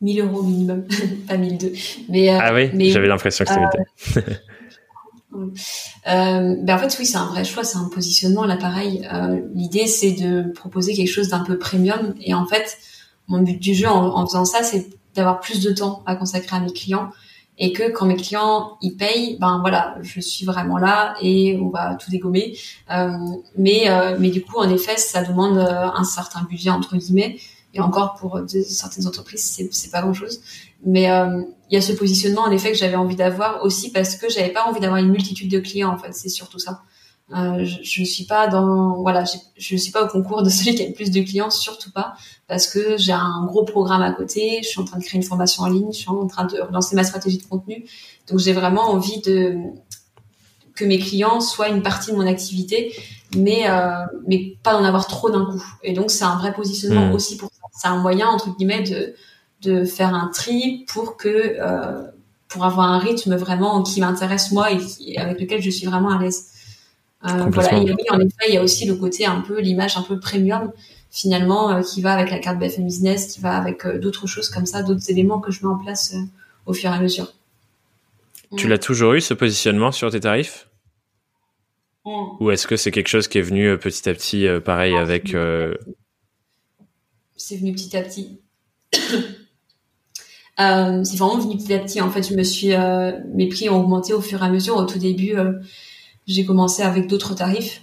[0.00, 0.26] 1000 mmh.
[0.26, 0.86] euros minimum
[1.28, 1.72] pas 1002
[2.10, 2.90] mais euh, ah oui?
[2.90, 4.40] j'avais l'impression que c'était
[6.08, 9.08] euh, ben en fait oui c'est un vrai choix c'est un positionnement là pareil
[9.54, 12.78] l'idée c'est de proposer quelque chose d'un peu premium et en fait
[13.28, 16.56] mon but du jeu en, en faisant ça c'est d'avoir plus de temps à consacrer
[16.56, 17.10] à mes clients
[17.58, 21.70] et que quand mes clients ils payent, ben voilà, je suis vraiment là et on
[21.70, 22.56] va tout dégommer.
[22.90, 23.10] Euh,
[23.56, 27.38] mais euh, mais du coup, en effet, ça demande euh, un certain budget entre guillemets.
[27.76, 30.40] Et encore pour certaines entreprises, c'est pas grand chose.
[30.84, 34.16] Mais euh, il y a ce positionnement en effet que j'avais envie d'avoir aussi parce
[34.16, 36.12] que j'avais pas envie d'avoir une multitude de clients en fait.
[36.12, 36.80] C'est surtout ça.
[37.34, 39.24] Euh, je, ne suis pas dans voilà,
[39.58, 41.90] je ne suis pas au concours de celui qui a le plus de clients, surtout
[41.90, 42.14] pas,
[42.46, 44.60] parce que j'ai un gros programme à côté.
[44.62, 46.58] Je suis en train de créer une formation en ligne, je suis en train de
[46.58, 47.84] relancer ma stratégie de contenu.
[48.30, 49.58] Donc j'ai vraiment envie de
[50.76, 52.94] que mes clients soient une partie de mon activité,
[53.36, 55.64] mais euh, mais pas d'en avoir trop d'un coup.
[55.82, 57.14] Et donc c'est un vrai positionnement mmh.
[57.14, 57.66] aussi pour ça.
[57.72, 59.14] C'est un moyen entre guillemets de
[59.62, 62.06] de faire un tri pour que euh,
[62.48, 66.22] pour avoir un rythme vraiment qui m'intéresse moi et avec lequel je suis vraiment à
[66.22, 66.50] l'aise.
[67.26, 67.78] Euh, voilà.
[67.78, 70.20] Et oui, en effet, il y a aussi le côté un peu l'image un peu
[70.20, 70.70] premium
[71.10, 74.82] finalement qui va avec la carte BFM Business, qui va avec d'autres choses comme ça,
[74.82, 76.14] d'autres éléments que je mets en place
[76.66, 77.32] au fur et à mesure.
[78.56, 80.65] Tu l'as toujours eu ce positionnement sur tes tarifs?
[82.06, 82.36] Mm.
[82.40, 85.36] Ou est-ce que c'est quelque chose qui est venu petit à petit, pareil avec
[87.36, 88.40] C'est venu petit à petit.
[90.58, 92.00] Euh, c'est vraiment venu petit à petit.
[92.00, 94.76] En fait, je me suis, euh, mes prix ont augmenté au fur et à mesure.
[94.76, 95.52] Au tout début, euh,
[96.26, 97.82] j'ai commencé avec d'autres tarifs.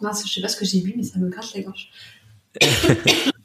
[0.00, 1.90] Mince, je sais pas ce que j'ai bu, mais ça me gratte la gorge.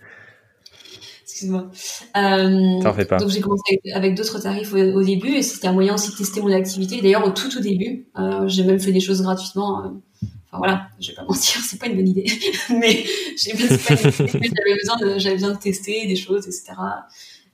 [1.36, 1.70] Excuse-moi.
[2.16, 3.18] Euh, fais pas.
[3.18, 6.40] Donc j'ai commencé avec, d'autres tarifs au, début et c'était un moyen aussi de tester
[6.40, 7.02] mon activité.
[7.02, 9.84] D'ailleurs au tout tout début, euh, j'ai même fait des choses gratuitement.
[9.84, 9.90] Euh,
[10.24, 12.26] enfin voilà, je vais pas mentir, c'est pas une bonne idée,
[12.70, 13.04] mais
[13.36, 13.68] j'avais
[14.78, 16.74] besoin de j'avais besoin de tester des choses, etc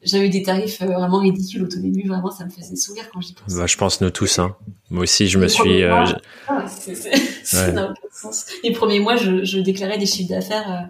[0.04, 2.08] j'avais des tarifs euh, vraiment ridicules au tout début.
[2.08, 3.54] Vraiment, ça me faisait sourire quand j'y pense.
[3.54, 4.40] Bah, je pense nous tous.
[4.40, 4.56] Hein.
[4.90, 5.84] Moi aussi, je me suis.
[5.84, 6.06] Euh,
[6.48, 6.66] ah,
[7.44, 8.48] ça n'a aucun sens.
[8.64, 10.90] Les premiers mois, je, je déclarais des chiffres d'affaires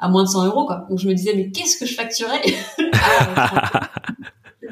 [0.00, 0.86] à moins de 100 euros, quoi.
[0.88, 2.42] Donc je me disais, mais qu'est-ce que je facturais?
[3.02, 3.90] Ah,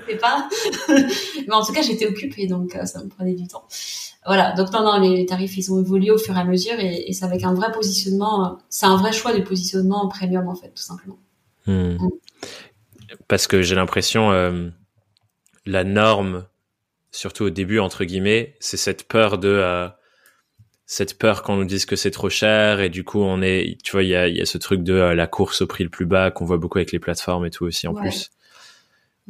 [0.08, 0.48] sais pas.
[0.88, 3.66] Mais en tout cas, j'étais occupée, donc euh, ça me prenait du temps.
[4.26, 4.52] Voilà.
[4.52, 7.24] Donc non, non, les tarifs, ils ont évolué au fur et à mesure et, c'est
[7.24, 8.58] avec un vrai positionnement.
[8.68, 11.18] C'est un vrai choix de positionnement en premium, en fait, tout simplement.
[11.66, 11.94] Hmm.
[11.94, 12.10] Mm.
[13.26, 14.68] Parce que j'ai l'impression, euh,
[15.66, 16.46] la norme,
[17.10, 19.88] surtout au début, entre guillemets, c'est cette peur de euh,
[20.90, 23.92] cette peur qu'on nous dise que c'est trop cher et du coup on est tu
[23.92, 25.90] vois il y a, y a ce truc de euh, la course au prix le
[25.90, 28.30] plus bas qu'on voit beaucoup avec les plateformes et tout aussi en plus.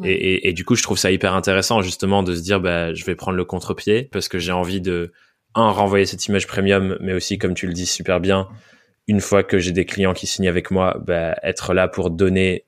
[0.05, 2.95] Et, et, et, du coup je trouve ça hyper intéressant justement de se dire bah
[2.95, 5.11] je vais prendre le contre-pied parce que j'ai envie de
[5.57, 8.47] un renvoyer cette image premium mais aussi comme tu le dis super bien
[9.09, 12.67] une fois que j'ai des clients qui signent avec moi bah, être là pour donner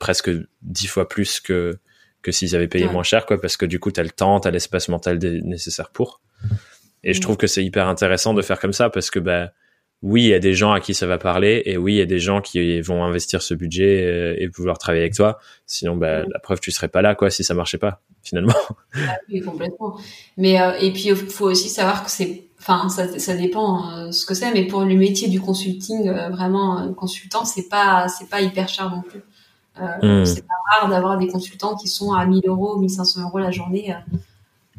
[0.00, 0.30] presque
[0.62, 1.78] dix fois plus que
[2.22, 4.40] que s'ils avaient payé moins cher quoi parce que du coup tu as le temps
[4.40, 6.20] tu as l'espace mental nécessaire pour
[7.04, 7.22] et je mm.
[7.22, 9.50] trouve que c'est hyper intéressant de faire comme ça parce que, bah,
[10.02, 12.02] oui, il y a des gens à qui ça va parler et oui, il y
[12.02, 15.38] a des gens qui vont investir ce budget euh, et pouvoir travailler avec toi.
[15.66, 16.26] Sinon, bah, mm.
[16.32, 18.54] la preuve, tu serais pas là, quoi, si ça marchait pas, finalement.
[18.94, 19.98] Ah oui, complètement.
[20.36, 24.10] Mais, euh, et puis, il faut aussi savoir que c'est, enfin, ça, ça dépend euh,
[24.10, 28.40] ce que c'est, mais pour le métier du consulting, vraiment, consultant, c'est pas, c'est pas
[28.40, 29.20] hyper cher non plus.
[30.02, 30.24] Mm.
[30.24, 33.94] C'est pas rare d'avoir des consultants qui sont à 1000 euros, 1500 euros la journée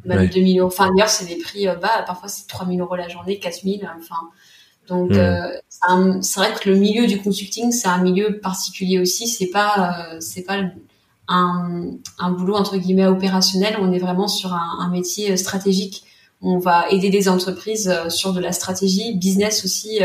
[0.08, 0.68] même 2000 euros.
[0.68, 2.04] Enfin, d'ailleurs, c'est des prix euh, bas.
[2.06, 3.90] Parfois, c'est 3000 euros la journée, 4000.
[4.00, 4.16] Enfin,
[4.88, 5.18] donc, hmm.
[5.18, 9.28] euh, c'est vrai que le milieu du consulting, c'est un milieu particulier aussi.
[9.28, 10.60] C'est pas, euh, c'est pas
[11.28, 13.78] un, un, boulot entre guillemets opérationnel.
[13.82, 16.04] On est vraiment sur un, un métier stratégique.
[16.42, 20.02] On va aider des entreprises sur de la stratégie, business aussi.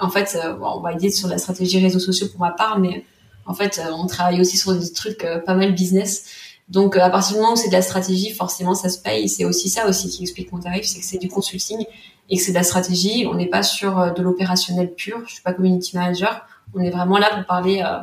[0.00, 3.04] en fait, on va aider sur la stratégie réseaux sociaux pour ma part, mais
[3.44, 6.24] en fait, on travaille aussi sur des trucs pas mal business.
[6.68, 9.28] Donc, à partir du moment où c'est de la stratégie, forcément, ça se paye.
[9.28, 11.84] C'est aussi ça aussi qui explique mon tarif, c'est que c'est du consulting
[12.30, 13.26] et que c'est de la stratégie.
[13.26, 15.22] On n'est pas sur euh, de l'opérationnel pur.
[15.26, 16.46] Je suis pas community manager.
[16.74, 17.98] On est vraiment là pour parler, euh,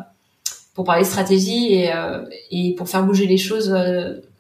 [0.76, 3.76] pour parler stratégie et, euh, et pour faire bouger les choses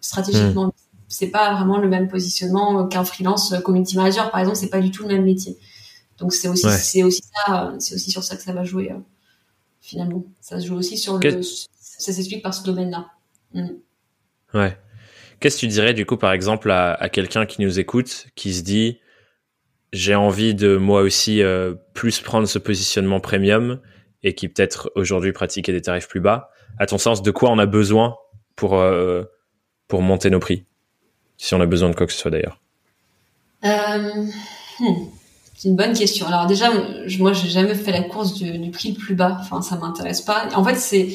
[0.01, 0.67] stratégiquement.
[0.67, 0.72] Hmm.
[1.07, 4.57] C'est pas vraiment le même positionnement qu'un freelance community manager, par exemple.
[4.57, 5.57] C'est pas du tout le même métier.
[6.20, 8.91] Donc, c'est aussi, c'est aussi ça, c'est aussi sur ça que ça va jouer
[9.82, 10.24] finalement.
[10.39, 13.07] Ça se joue aussi sur le, ça s'explique par ce domaine-là.
[13.53, 13.70] Hmm.
[14.54, 14.78] Ouais.
[15.39, 18.62] Qu'est-ce que tu dirais du coup par exemple à, quelqu'un qui nous écoute, qui se
[18.62, 19.00] dit
[19.93, 23.80] j'ai envie de moi aussi euh, plus prendre ce positionnement premium
[24.22, 26.52] et qui peut-être aujourd'hui pratiquer des tarifs plus bas.
[26.78, 28.18] À ton sens, de quoi on a besoin
[28.56, 29.24] pour euh,
[29.88, 30.66] pour monter nos prix,
[31.38, 32.60] si on a besoin de quoi que ce soit d'ailleurs.
[33.64, 34.26] Euh,
[34.80, 35.08] hmm,
[35.56, 36.28] c'est une bonne question.
[36.28, 36.70] Alors déjà,
[37.18, 39.38] moi, j'ai jamais fait la course du, du prix le plus bas.
[39.41, 40.47] Enfin, ça m'intéresse pas.
[40.54, 41.10] En fait, c'est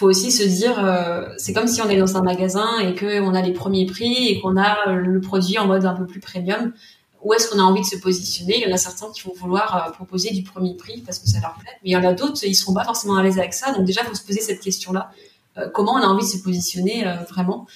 [0.00, 3.20] faut aussi se dire, euh, c'est comme si on est dans un magasin et que
[3.20, 6.06] on a les premiers prix et qu'on a euh, le produit en mode un peu
[6.06, 6.72] plus premium.
[7.22, 8.56] Où est-ce qu'on a envie de se positionner?
[8.56, 11.28] Il y en a certains qui vont vouloir euh, proposer du premier prix parce que
[11.28, 13.38] ça leur plaît, mais il y en a d'autres, ils seront pas forcément à l'aise
[13.38, 13.72] avec ça.
[13.72, 15.10] Donc déjà, faut se poser cette question-là
[15.74, 17.66] comment on a envie de se positionner vraiment?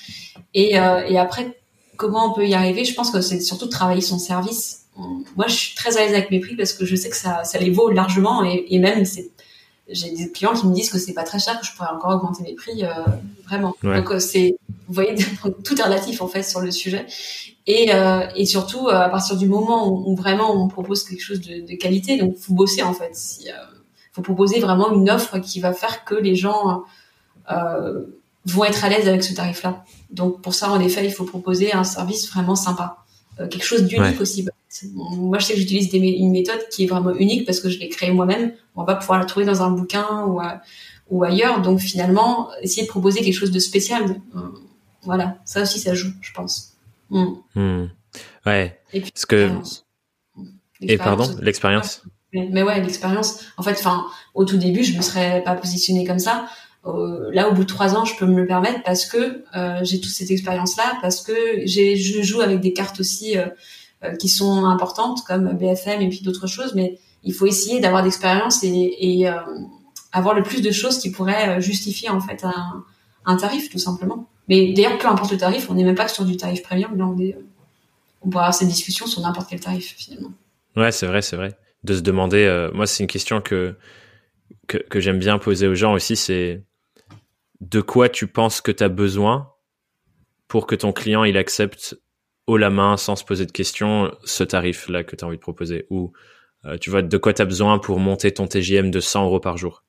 [0.55, 1.59] Et, après,
[1.97, 2.87] comment on peut y arriver?
[2.87, 4.87] Je pense que c'est surtout de travailler son service.
[5.37, 7.45] Moi, je suis très à l'aise avec mes prix parce que je sais que ça,
[7.45, 9.33] ça les vaut largement et même c'est
[9.89, 12.15] j'ai des clients qui me disent que c'est pas très cher, que je pourrais encore
[12.15, 12.91] augmenter mes prix, euh,
[13.45, 13.75] vraiment.
[13.83, 14.57] Donc euh, c'est,
[14.89, 15.15] vous voyez,
[15.65, 17.07] tout est relatif en fait sur le sujet.
[17.67, 21.67] Et, euh, et surtout à partir du moment où, vraiment on propose quelque chose de,
[21.67, 23.15] de qualité, donc faut bosser en fait.
[23.15, 23.49] Si,
[24.13, 26.85] faut proposer vraiment une offre qui va faire que les gens
[28.47, 29.85] vont être à l'aise avec ce tarif-là.
[30.11, 33.04] Donc pour ça, en effet, il faut proposer un service vraiment sympa,
[33.39, 34.47] quelque chose d'unique aussi
[34.93, 37.89] moi, je sais que j'utilise une méthode qui est vraiment unique parce que je l'ai
[37.89, 38.53] créée moi-même.
[38.75, 40.41] On va pas pouvoir la trouver dans un bouquin ou,
[41.11, 41.63] ou ailleurs.
[41.63, 44.21] Donc finalement, essayer de proposer quelque chose de spécial.
[44.35, 44.41] Euh,
[45.03, 46.77] voilà, ça aussi, ça joue, je pense.
[47.11, 47.25] Mm.
[47.55, 47.89] Hmm.
[48.47, 48.81] Ouais.
[48.93, 49.51] Et puis, parce que.
[50.81, 52.03] Et pardon, l'expérience.
[52.33, 53.45] Mais, ouais, l'expérience.
[53.57, 56.49] En fait, enfin, au tout début, je me serais pas positionnée comme ça.
[56.87, 59.79] Euh, là, au bout de trois ans, je peux me le permettre parce que euh,
[59.83, 61.33] j'ai toute cette expérience-là, parce que
[61.65, 66.21] j'ai, je joue avec des cartes aussi euh, qui sont importantes comme BFM et puis
[66.21, 69.27] d'autres choses, mais il faut essayer d'avoir d'expérience et,
[70.13, 72.45] avoir le plus de choses qui pourraient justifier en fait
[73.25, 74.29] un, tarif tout simplement.
[74.49, 76.97] Mais d'ailleurs, peu importe le tarif, on n'est même pas sur du tarif premium.
[76.97, 77.37] Là, on, est,
[78.31, 80.31] pourra avoir cette discussion sur n'importe quel tarif finalement.
[80.77, 81.59] Ouais, c'est vrai, c'est vrai.
[81.83, 83.75] De se demander, moi, c'est une question que
[84.67, 86.63] que, que j'aime bien poser aux gens aussi, c'est
[87.71, 89.51] de quoi tu penses que tu as besoin
[90.49, 91.99] pour que ton client il accepte
[92.47, 95.37] haut la main sans se poser de questions ce tarif là que tu as envie
[95.37, 95.87] de proposer?
[95.91, 96.13] Ou
[96.67, 99.41] euh, tu vois de quoi tu as besoin pour monter ton TGM de 100 euros
[99.41, 99.85] par jour?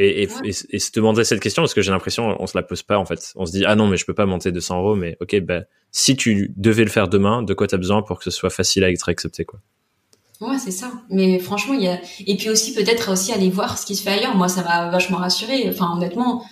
[0.00, 2.84] Et, et, et, se demander cette question parce que j'ai l'impression on se la pose
[2.84, 4.78] pas en fait on se dit ah non mais je peux pas monter de 100
[4.78, 8.02] euros mais ok ben si tu devais le faire demain de quoi tu as besoin
[8.02, 9.58] pour que ce soit facile à être accepté quoi?
[10.40, 10.92] Ouais, c'est ça.
[11.10, 14.04] Mais franchement, il y a et puis aussi peut-être aussi aller voir ce qui se
[14.04, 14.36] fait ailleurs.
[14.36, 15.68] Moi, ça m'a vachement rassuré.
[15.68, 16.44] Enfin, honnêtement,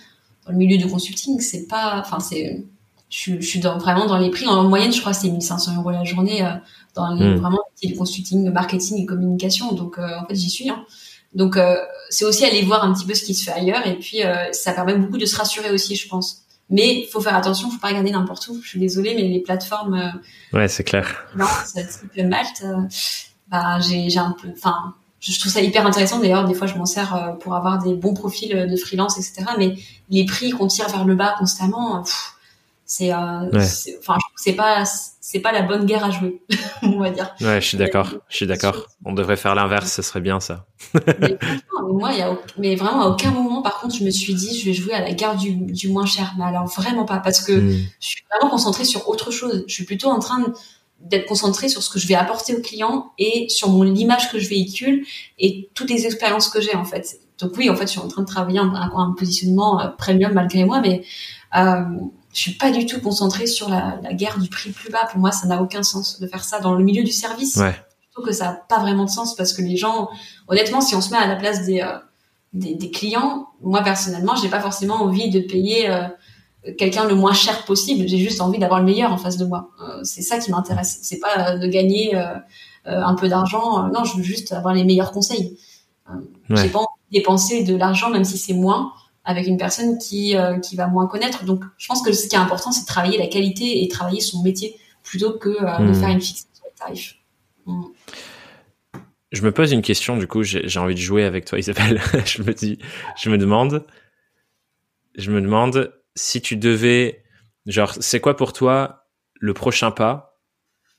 [0.47, 2.63] dans le milieu du consulting, c'est pas, enfin, c'est
[3.09, 4.47] je, suis dans, vraiment dans les prix.
[4.47, 6.51] En moyenne, je crois que c'est 1500 euros la journée euh,
[6.95, 7.37] dans les, hmm.
[7.37, 9.71] vraiment le consulting, marketing et communication.
[9.73, 10.69] Donc, euh, en fait, j'y suis.
[10.69, 10.85] Hein.
[11.33, 11.75] Donc, euh,
[12.09, 13.85] c'est aussi aller voir un petit peu ce qui se fait ailleurs.
[13.85, 14.19] Et puis,
[14.51, 16.43] ça permet beaucoup de se rassurer aussi, je pense.
[16.69, 18.61] Mais il faut faire attention, faut pas regarder n'importe où.
[18.61, 20.13] Je suis désolée, mais les plateformes.
[20.53, 21.27] ouais, c'est clair.
[21.35, 21.45] Non,
[21.75, 22.63] type Malte,
[23.47, 24.95] bah, j'ai, j'ai un peu, enfin,
[25.27, 26.19] je trouve ça hyper intéressant.
[26.19, 29.51] D'ailleurs, des fois, je m'en sers pour avoir des bons profils de freelance, etc.
[29.57, 29.75] Mais
[30.09, 32.03] les prix qu'on tire vers le bas constamment,
[32.87, 33.51] c'est euh,
[33.99, 34.85] enfin c'est pas
[35.19, 36.41] c'est pas la bonne guerre à jouer
[36.81, 37.35] on va dire.
[37.41, 38.09] Ouais je suis d'accord.
[38.29, 38.87] Je suis d'accord.
[39.03, 40.65] On devrait faire l'inverse ce serait bien ça.
[41.19, 41.37] Mais,
[41.89, 44.65] moi y a mais vraiment à aucun moment par contre je me suis dit je
[44.65, 46.33] vais jouer à la guerre du, du moins cher.
[46.37, 47.87] Mais alors vraiment pas parce que hmm.
[47.99, 49.65] je suis vraiment concentrée sur autre chose.
[49.67, 50.45] Je suis plutôt en train
[51.01, 54.39] d'être concentrée sur ce que je vais apporter au client et sur mon l'image que
[54.39, 55.05] je véhicule
[55.39, 58.07] et toutes les expériences que j'ai en fait donc oui en fait je suis en
[58.07, 61.03] train de travailler un, un positionnement euh, premium malgré moi mais
[61.55, 61.83] euh,
[62.37, 65.07] je suis pas du tout concentrée sur la, la, guerre du prix plus bas.
[65.09, 67.55] Pour moi, ça n'a aucun sens de faire ça dans le milieu du service.
[67.55, 67.75] Ouais.
[68.01, 70.09] Plutôt que ça n'a pas vraiment de sens parce que les gens,
[70.47, 71.97] honnêtement, si on se met à la place des, euh,
[72.53, 76.03] des, des, clients, moi personnellement, j'ai pas forcément envie de payer euh,
[76.77, 78.07] quelqu'un le moins cher possible.
[78.07, 79.69] J'ai juste envie d'avoir le meilleur en face de moi.
[79.81, 80.99] Euh, c'est ça qui m'intéresse.
[81.01, 82.15] C'est pas de gagner
[82.85, 83.89] un peu d'argent.
[83.89, 85.57] non, je veux juste avoir les meilleurs conseils.
[86.49, 86.57] Ouais.
[86.57, 88.93] J'ai pas envie de dépenser de l'argent, même si c'est moins
[89.27, 91.43] avec une personne qui, euh, qui va moins connaître.
[91.43, 94.21] Donc, je pense que ce qui est important, c'est de travailler la qualité et travailler
[94.21, 95.93] son métier plutôt que euh, de hmm.
[95.95, 97.15] faire une fixation de tarif.
[97.65, 97.83] Hmm.
[99.33, 102.01] Je me pose une question, du coup, j'ai envie de jouer avec toi, Isabelle.
[102.25, 102.79] je me dis,
[103.17, 103.85] je me demande,
[105.17, 107.23] je me demande si tu devais,
[107.65, 109.07] genre, c'est quoi pour toi
[109.39, 110.41] le prochain pas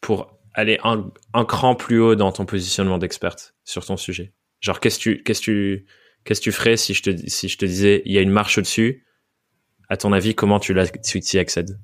[0.00, 4.32] pour aller un, un cran plus haut dans ton positionnement d'experte sur ton sujet?
[4.60, 5.86] Genre, qu'est-ce que tu, qu'est-ce tu,
[6.24, 8.30] Qu'est-ce que tu ferais si je te, si je te disais, il y a une
[8.30, 9.06] marche au-dessus?
[9.88, 11.80] À ton avis, comment tu, tu y accèdes?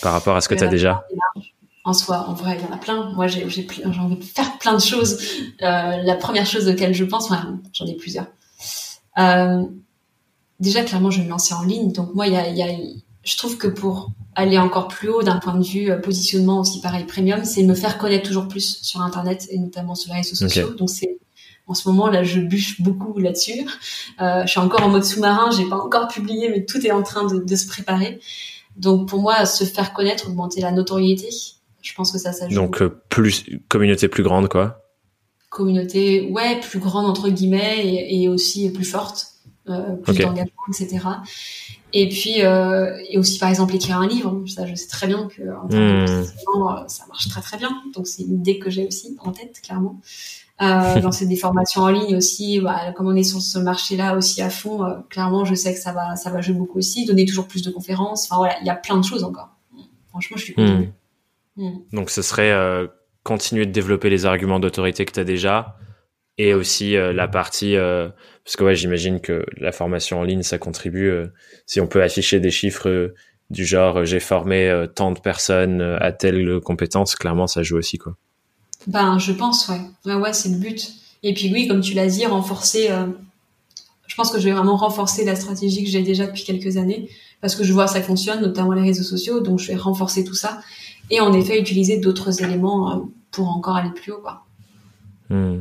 [0.00, 1.04] Par rapport à ce que tu as déjà?
[1.84, 3.12] en soi, en vrai, il y en a plein.
[3.12, 5.20] Moi, j'ai envie de faire plein de choses.
[5.62, 8.28] Euh, la première chose auquel je pense, enfin, j'en ai plusieurs.
[9.18, 9.64] Euh,
[10.62, 11.92] déjà, clairement, je vais me lancer en ligne.
[11.92, 12.68] Donc, moi, il y a, y a,
[13.24, 16.80] je trouve que pour aller encore plus haut d'un point de vue euh, positionnement aussi
[16.80, 20.34] pareil premium, c'est me faire connaître toujours plus sur Internet et notamment sur les réseaux
[20.34, 20.70] sociaux.
[20.70, 21.18] Donc, c'est
[21.66, 23.66] en ce moment, là, je bûche beaucoup là-dessus.
[24.20, 27.02] Euh, je suis encore en mode sous-marin, j'ai pas encore publié, mais tout est en
[27.02, 28.20] train de, se préparer.
[28.76, 31.28] Donc, pour moi, se faire connaître, augmenter la notoriété,
[31.80, 32.54] je pense que ça, ça joue.
[32.56, 34.82] Donc, euh, plus communauté plus grande, quoi.
[35.50, 39.31] Communauté, ouais, plus grande entre guillemets et, aussi plus forte,
[39.68, 40.98] euh, plus d'engagement, etc.
[41.92, 44.42] Et puis, euh, et aussi par exemple écrire un livre.
[44.46, 46.88] Ça, je sais très bien que en termes de hmm.
[46.88, 47.70] ça marche très très bien.
[47.94, 50.00] Donc, c'est une idée que j'ai aussi en tête, clairement
[50.62, 52.60] euh, lancer des formations en ligne aussi.
[52.60, 55.80] Bah, comme on est sur ce marché-là aussi à fond, euh, clairement, je sais que
[55.80, 57.04] ça va, ça va jouer beaucoup aussi.
[57.04, 58.24] Donner toujours plus de conférences.
[58.24, 59.50] Enfin voilà, il y a plein de choses encore.
[60.08, 60.86] Franchement, je suis contente.
[61.56, 61.64] Hmm.
[61.64, 61.78] Hmm.
[61.92, 62.52] Donc, ce serait
[63.22, 65.76] continuer de développer les arguments d'autorité que tu as déjà
[66.38, 70.58] et aussi euh, la partie parce que ouais, j'imagine que la formation en ligne ça
[70.58, 71.12] contribue
[71.66, 73.12] si on peut afficher des chiffres
[73.50, 78.16] du genre j'ai formé tant de personnes à telle compétence, clairement ça joue aussi quoi.
[78.86, 79.80] Ben, je pense, ouais.
[80.04, 80.92] Ouais, ouais, c'est le but.
[81.22, 82.90] Et puis oui, comme tu l'as dit, renforcer.
[82.90, 83.06] Euh,
[84.06, 87.08] je pense que je vais vraiment renforcer la stratégie que j'ai déjà depuis quelques années
[87.40, 89.40] parce que je vois que ça fonctionne, notamment les réseaux sociaux.
[89.40, 90.60] Donc je vais renforcer tout ça
[91.10, 94.44] et en effet utiliser d'autres éléments euh, pour encore aller plus haut, quoi.
[95.30, 95.60] Hmm.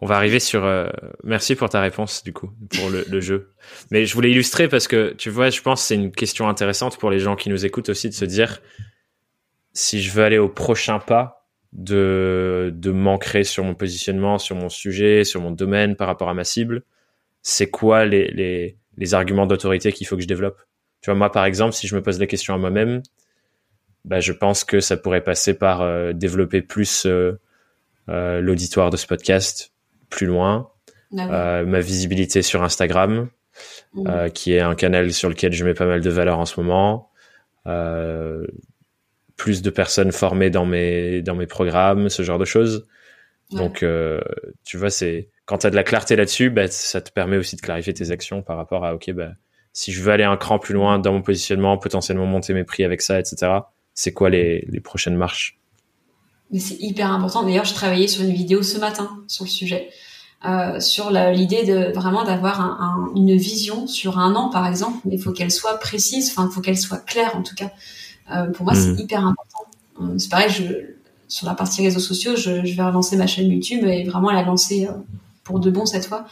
[0.00, 0.64] On va arriver sur.
[0.64, 0.88] Euh,
[1.22, 3.52] merci pour ta réponse du coup pour le, jeu.
[3.90, 6.98] Mais je voulais illustrer parce que tu vois, je pense que c'est une question intéressante
[6.98, 8.60] pour les gens qui nous écoutent aussi de se dire
[9.72, 14.68] si je veux aller au prochain pas, de, de m'ancrer sur mon positionnement, sur mon
[14.68, 16.84] sujet, sur mon domaine par rapport à ma cible,
[17.42, 20.60] c'est quoi les, les, les arguments d'autorité qu'il faut que je développe?
[21.00, 23.02] Tu vois, moi, par exemple, si je me pose la question à moi-même,
[24.04, 27.38] bah, je pense que ça pourrait passer par euh, développer plus euh,
[28.08, 29.72] euh, l'auditoire de ce podcast
[30.10, 30.70] plus loin,
[31.16, 33.28] ah ma visibilité sur Instagram,
[33.94, 34.30] mmh.
[34.30, 37.10] qui est un canal sur lequel je mets pas mal de valeur en ce moment,
[39.36, 42.86] plus de personnes formées dans mes dans mes programmes, ce genre de choses.
[43.50, 44.20] Donc, euh,
[44.64, 47.56] tu vois, c'est quand tu as de la clarté là-dessus, bah, ça te permet aussi
[47.56, 49.32] de clarifier tes actions par rapport à, ok, bah,
[49.72, 52.84] si je veux aller un cran plus loin dans mon positionnement, potentiellement monter mes prix
[52.84, 53.52] avec ça, etc.
[53.92, 55.58] C'est quoi les, les prochaines marches?
[56.50, 57.42] Mais c'est hyper important.
[57.42, 59.90] D'ailleurs, je travaillais sur une vidéo ce matin sur le sujet,
[60.44, 64.98] euh, sur l'idée de vraiment d'avoir un, un, une vision sur un an, par exemple,
[65.04, 67.72] mais il faut qu'elle soit précise, enfin, il faut qu'elle soit claire en tout cas.
[68.30, 68.98] Euh, pour moi, c'est mm.
[68.98, 69.64] hyper important.
[70.00, 70.64] Euh, c'est pareil, je,
[71.28, 74.42] sur la partie réseaux sociaux, je, je, vais relancer ma chaîne YouTube et vraiment la
[74.42, 74.88] lancer
[75.42, 76.26] pour de bon cette fois.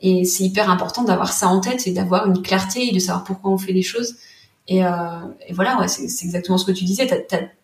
[0.00, 3.24] Et c'est hyper important d'avoir ça en tête et d'avoir une clarté et de savoir
[3.24, 4.16] pourquoi on fait les choses.
[4.66, 4.90] Et, euh,
[5.46, 7.06] et voilà, ouais, c'est exactement ce que tu disais.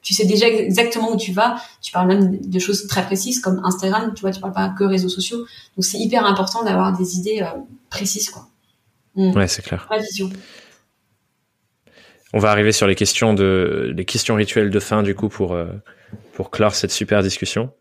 [0.03, 1.57] tu sais déjà exactement où tu vas.
[1.81, 4.13] Tu parles même de choses très précises comme Instagram.
[4.15, 5.39] Tu vois, tu parles pas que réseaux sociaux.
[5.39, 8.49] Donc c'est hyper important d'avoir des idées euh, précises, quoi.
[9.15, 9.37] Mm.
[9.37, 9.89] Ouais, c'est clair.
[9.91, 10.31] La vision.
[12.33, 15.53] On va arriver sur les questions de les questions rituelles de fin du coup pour
[15.53, 15.67] euh,
[16.35, 17.73] pour clore cette super discussion.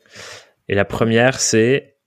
[0.70, 1.98] Et la première, c'est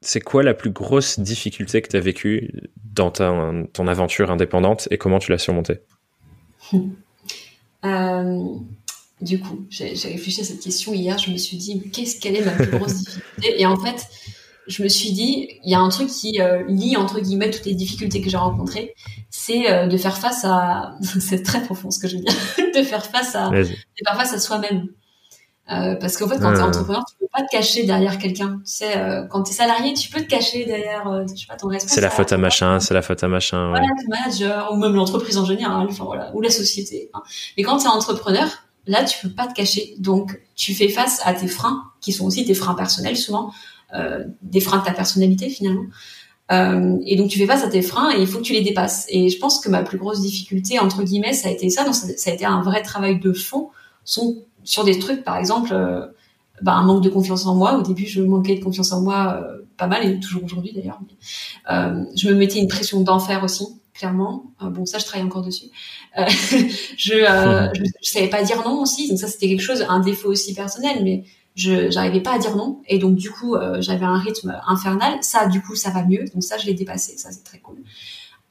[0.00, 2.52] c'est quoi la plus grosse difficulté que tu as vécue
[2.92, 5.80] dans ta, ton aventure indépendante et comment tu l'as surmontée?
[7.84, 8.44] Euh,
[9.22, 11.16] Du coup, j'ai réfléchi à cette question hier.
[11.18, 13.60] Je me suis dit, qu'est-ce qu'elle est ma plus grosse difficulté?
[13.60, 14.06] Et en fait,
[14.66, 17.64] je me suis dit, il y a un truc qui euh, lie entre guillemets toutes
[17.64, 18.94] les difficultés que j'ai rencontrées,
[19.30, 22.34] c'est euh, de faire face à, c'est très profond ce que je veux dire,
[22.74, 24.88] de faire face à, de faire face à soi-même.
[25.68, 28.60] Euh, parce qu'en fait, quand tu es entrepreneur, tu peux pas te cacher derrière quelqu'un.
[28.64, 31.46] Tu sais, euh, quand tu es salarié, tu peux te cacher derrière, euh, je sais
[31.48, 31.94] pas, ton responsable.
[31.94, 33.70] C'est la faute à machin, c'est la faute à machin.
[33.70, 37.10] Voilà, ton manager, ou même l'entreprise en général, enfin voilà, ou la société.
[37.14, 37.22] Hein.
[37.56, 38.46] Mais quand tu es entrepreneur,
[38.86, 39.94] là, tu peux pas te cacher.
[39.98, 43.50] Donc, tu fais face à tes freins, qui sont aussi tes freins personnels souvent,
[43.94, 45.86] euh, des freins de ta personnalité finalement.
[46.52, 48.62] Euh, et donc tu fais face à tes freins et il faut que tu les
[48.62, 49.06] dépasses.
[49.08, 51.84] Et je pense que ma plus grosse difficulté entre guillemets, ça a été ça.
[51.84, 53.70] Donc ça, ça a été un vrai travail de fond.
[54.04, 56.06] Sont sur des trucs, par exemple, euh,
[56.60, 57.78] bah, un manque de confiance en moi.
[57.78, 61.00] Au début, je manquais de confiance en moi euh, pas mal, et toujours aujourd'hui d'ailleurs.
[61.70, 64.44] Euh, je me mettais une pression d'enfer aussi, clairement.
[64.60, 65.66] bon, ça, je travaille encore dessus.
[66.16, 70.52] je, je, savais pas dire non aussi, donc ça, c'était quelque chose, un défaut aussi
[70.52, 74.60] personnel, mais je j'arrivais pas à dire non et donc du coup j'avais un rythme
[74.66, 77.60] infernal ça du coup ça va mieux donc ça je l'ai dépassé ça c'est très
[77.60, 77.78] cool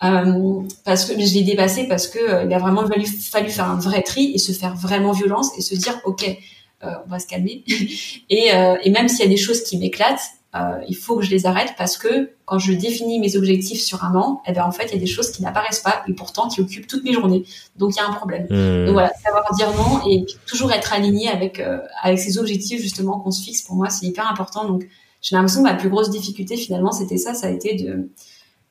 [0.03, 3.69] euh, parce que je l'ai dépassé parce que euh, il a vraiment fallu, fallu, faire
[3.69, 6.37] un vrai tri et se faire vraiment violence et se dire ok
[6.83, 7.63] euh, on va se calmer.
[8.29, 10.19] Et, euh, et même s'il y a des choses qui m'éclatent
[10.55, 14.03] euh, il faut que je les arrête parce que quand je définis mes objectifs sur
[14.05, 16.13] un an eh ben en fait il y a des choses qui n'apparaissent pas et
[16.13, 17.43] pourtant qui occupent toutes mes journées.
[17.75, 18.45] Donc il y a un problème.
[18.49, 18.85] Mmh.
[18.85, 21.61] donc voilà savoir dire non et toujours être aligné avec
[22.01, 24.65] avec ces objectifs justement qu'on se fixe pour moi c'est hyper important.
[24.65, 24.87] Donc
[25.21, 27.33] j'ai l'impression que ma plus grosse difficulté finalement c'était ça.
[27.33, 28.09] Ça a été de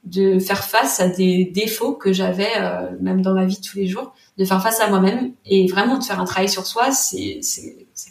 [0.05, 3.79] de faire face à des défauts que j'avais euh, même dans ma vie de tous
[3.79, 6.91] les jours, de faire face à moi-même et vraiment de faire un travail sur soi,
[6.93, 7.41] c'est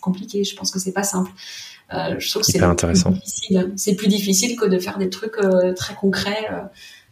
[0.01, 0.43] compliqué.
[0.43, 1.31] Je pense que c'est pas simple.
[1.93, 3.11] Euh, je trouve que c'est intéressant.
[3.11, 3.71] difficile.
[3.75, 6.49] C'est plus difficile que de faire des trucs euh, très concrets,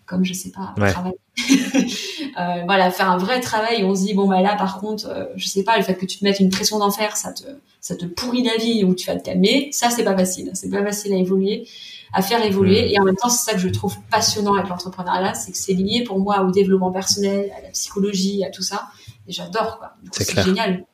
[0.07, 1.17] comme je sais pas, travailler.
[2.65, 3.83] voilà, faire un vrai travail.
[3.83, 6.17] On se dit bon bah là par contre, je sais pas, le fait que tu
[6.17, 7.43] te mettes une pression d'enfer, ça te
[7.81, 9.69] ça te pourrit la vie ou tu vas te calmer.
[9.71, 10.49] Ça c'est pas facile.
[10.55, 11.67] C'est pas facile à évoluer
[12.13, 12.83] à faire évoluer.
[12.83, 12.91] Mm.
[12.91, 15.73] Et en même temps, c'est ça que je trouve passionnant avec l'entrepreneuriat, c'est que c'est
[15.73, 18.89] lié pour moi au développement personnel, à la psychologie, à tout ça.
[19.27, 19.93] Et j'adore, quoi.
[20.11, 20.85] C'est génial.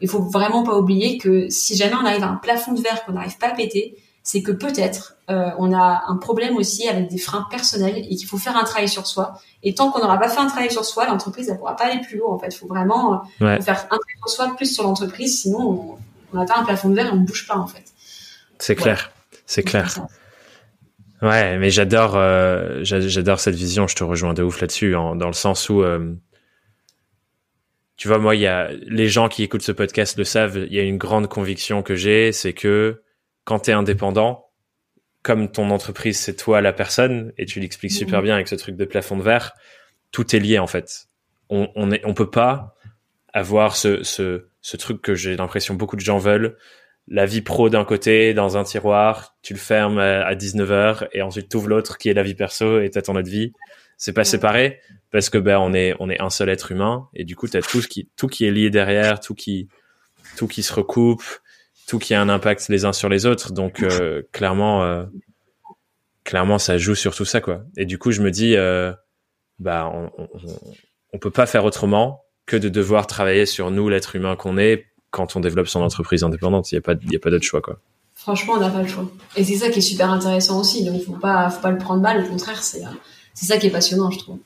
[0.00, 3.04] Il faut vraiment pas oublier que si jamais on arrive à un plafond de verre
[3.04, 7.08] qu'on n'arrive pas à péter, c'est que peut-être euh, on a un problème aussi avec
[7.08, 9.38] des freins personnels et qu'il faut faire un travail sur soi.
[9.62, 12.00] Et tant qu'on n'aura pas fait un travail sur soi, l'entreprise ne pourra pas aller
[12.00, 12.32] plus haut.
[12.32, 15.98] En fait, il faut vraiment euh, faire un travail sur soi plus sur l'entreprise, sinon
[16.32, 17.84] on, on, atteint un plafond de verre et on ne bouge pas en fait.
[18.58, 19.12] C'est clair,
[19.46, 20.06] c'est clair.
[21.24, 23.86] Ouais, mais j'adore, euh, j'adore cette vision.
[23.86, 26.12] Je te rejoins de ouf là-dessus, dans le sens où, euh,
[27.96, 30.58] tu vois, moi, il y a les gens qui écoutent ce podcast le savent.
[30.58, 33.02] Il y a une grande conviction que j'ai, c'est que
[33.44, 34.50] quand tu es indépendant,
[35.22, 37.96] comme ton entreprise c'est toi la personne, et tu l'expliques mmh.
[37.96, 39.54] super bien avec ce truc de plafond de verre,
[40.12, 41.06] tout est lié en fait.
[41.48, 42.76] On on, est, on peut pas
[43.32, 46.58] avoir ce ce, ce truc que j'ai l'impression beaucoup de gens veulent
[47.08, 51.48] la vie pro d'un côté dans un tiroir, tu le fermes à 19h et ensuite
[51.48, 53.52] tu ouvres l'autre qui est la vie perso et t'as ton autre vie.
[53.96, 54.80] C'est pas séparé
[55.10, 57.56] parce que ben on est on est un seul être humain et du coup tu
[57.56, 59.68] as tout ce qui tout qui est lié derrière, tout qui
[60.36, 61.22] tout qui se recoupe,
[61.86, 63.52] tout qui a un impact les uns sur les autres.
[63.52, 65.04] Donc euh, clairement euh,
[66.24, 67.64] clairement ça joue sur tout ça quoi.
[67.76, 68.92] Et du coup je me dis euh,
[69.58, 70.28] bah on, on,
[71.12, 74.86] on peut pas faire autrement que de devoir travailler sur nous l'être humain qu'on est
[75.14, 76.72] quand on développe son entreprise indépendante.
[76.72, 77.78] Il n'y a pas, il a pas d'autre choix, quoi.
[78.14, 79.08] Franchement, on n'a pas le choix.
[79.36, 80.84] Et c'est ça qui est super intéressant aussi.
[80.84, 82.24] Donc, faut pas, faut pas le prendre mal.
[82.24, 82.82] Au contraire, c'est,
[83.32, 84.38] c'est ça qui est passionnant, je trouve.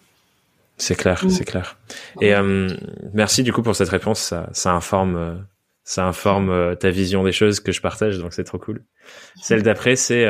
[0.76, 1.30] C'est clair, mm.
[1.30, 1.78] c'est clair.
[2.20, 2.68] Et euh,
[3.14, 4.20] merci du coup pour cette réponse.
[4.20, 5.34] Ça, ça informe, euh,
[5.84, 8.18] ça informe euh, ta vision des choses que je partage.
[8.18, 8.84] Donc c'est trop cool.
[9.40, 10.26] Celle d'après, c'est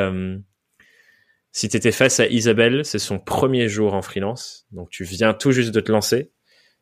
[1.50, 4.66] si tu étais face à Isabelle, c'est son premier jour en freelance.
[4.70, 6.30] Donc tu viens tout juste de te lancer.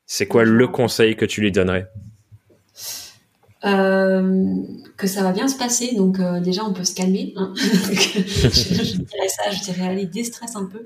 [0.04, 1.88] C'est quoi le conseil que tu lui donnerais?
[2.76, 3.05] euh,
[3.74, 5.94] que ça va bien se passer.
[5.94, 7.32] Donc euh, déjà, on peut se calmer.
[7.36, 7.52] Hein.
[7.56, 10.84] je, dirais ça, je dirais aller déstresse un peu.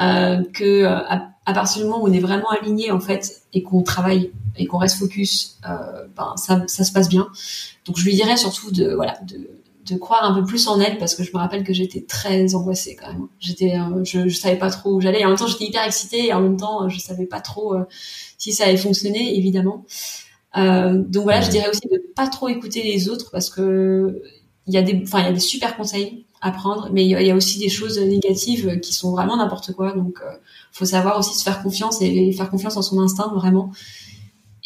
[0.00, 3.82] Euh, que à, partir du moment où on est vraiment aligné en fait et qu'on
[3.82, 5.58] travaille et qu'on reste focus,
[6.16, 7.28] ben ça, se passe bien.
[7.86, 9.18] Donc je lui dirais surtout de voilà
[9.86, 12.54] de croire un peu plus en elle parce que je me rappelle que j'étais très
[12.54, 13.26] angoissée quand même.
[13.38, 15.20] J'étais, euh, je, je savais pas trop où j'allais.
[15.20, 17.74] Et en même temps, j'étais hyper excitée et en même temps, je savais pas trop
[17.74, 17.84] euh,
[18.38, 19.84] si ça allait fonctionner, évidemment.
[20.56, 24.22] Euh, donc voilà, je dirais aussi de pas trop écouter les autres parce que
[24.66, 27.10] il y a des, enfin il y a des super conseils à prendre, mais il
[27.10, 29.92] y, a aussi des choses négatives qui sont vraiment n'importe quoi.
[29.92, 30.30] Donc euh,
[30.72, 33.72] faut savoir aussi se faire confiance et faire confiance en son instinct vraiment.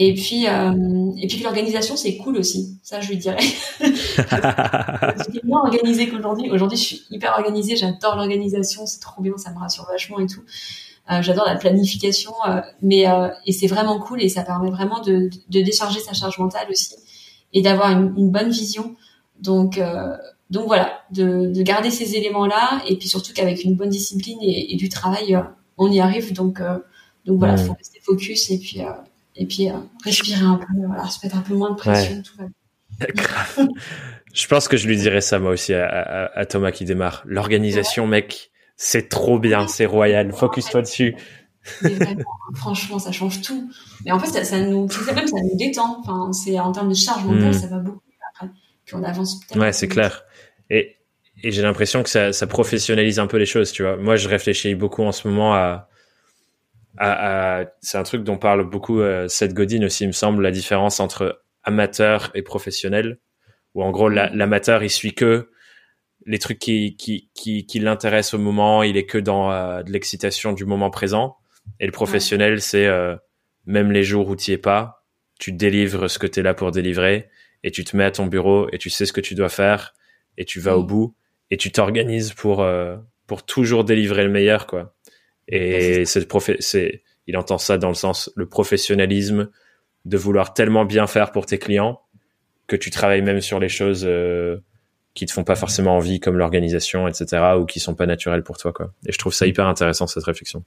[0.00, 2.78] Et puis, euh, et puis l'organisation, c'est cool aussi.
[2.84, 3.42] Ça, je lui dirais.
[3.80, 6.50] J'étais moins organisée qu'aujourd'hui.
[6.52, 7.74] Aujourd'hui, je suis hyper organisée.
[7.74, 8.86] J'adore l'organisation.
[8.86, 9.36] C'est trop bien.
[9.36, 10.42] Ça me rassure vachement et tout.
[11.10, 12.32] Euh, j'adore la planification.
[12.46, 16.12] Euh, mais, euh, et c'est vraiment cool et ça permet vraiment de, de décharger sa
[16.12, 16.94] charge mentale aussi
[17.52, 18.94] et d'avoir une, une, bonne vision.
[19.40, 19.80] Donc,
[20.50, 24.74] donc voilà, de, de, garder ces éléments-là et puis surtout qu'avec une bonne discipline et,
[24.74, 25.38] et du travail,
[25.78, 26.34] on y arrive.
[26.34, 26.60] Donc,
[27.24, 28.82] donc voilà, faut rester focus et puis
[29.38, 32.22] et puis euh, respirer un peu, voilà, se mettre un peu moins de pression.
[32.22, 32.46] Tout va
[34.34, 37.22] je pense que je lui dirais ça moi aussi à, Thomas qui démarre.
[37.26, 40.32] L'organisation, mec, c'est trop bien, c'est royal.
[40.32, 41.14] Focus-toi dessus.
[42.54, 43.70] franchement, ça change tout.
[44.06, 46.00] Mais en fait, ça, ça nous, même ça nous détend.
[46.00, 47.52] Enfin, c'est en termes de charge mentale, hmm.
[47.52, 48.00] ça va beaucoup
[48.32, 48.48] après.
[48.86, 49.40] Puis on avance.
[49.54, 50.24] Ouais, c'est clair.
[50.70, 50.96] Et,
[51.42, 53.98] et j'ai l'impression que ça, ça professionnalise un peu les choses, tu vois.
[53.98, 55.88] Moi, je réfléchis beaucoup en ce moment à
[57.80, 61.00] c'est un truc dont parle beaucoup euh, Seth Godin aussi, il me semble, la différence
[61.00, 63.18] entre amateur et professionnel,
[63.74, 64.30] où en gros mm.
[64.34, 65.50] l'amateur il suit que
[66.28, 69.90] les trucs qui qui qui, qui l'intéressent au moment, il est que dans euh, de
[69.90, 71.38] l'excitation du moment présent,
[71.80, 73.16] et le professionnel c'est euh,
[73.64, 75.04] même les jours où tu es pas,
[75.40, 77.30] tu délivres ce que tu es là pour délivrer
[77.64, 79.94] et tu te mets à ton bureau et tu sais ce que tu dois faire
[80.36, 81.16] et tu vas au bout
[81.50, 84.94] et tu t'organises pour euh, pour toujours délivrer le meilleur quoi.
[85.48, 86.28] Et c'est
[86.60, 89.50] c'est, il entend ça dans le sens le professionnalisme
[90.04, 92.02] de vouloir tellement bien faire pour tes clients
[92.66, 94.58] que tu travailles même sur les choses euh,
[95.18, 98.56] qui te font pas forcément envie, comme l'organisation, etc., ou qui sont pas naturelles pour
[98.56, 98.92] toi, quoi.
[99.06, 100.64] Et je trouve ça hyper intéressant cette réflexion.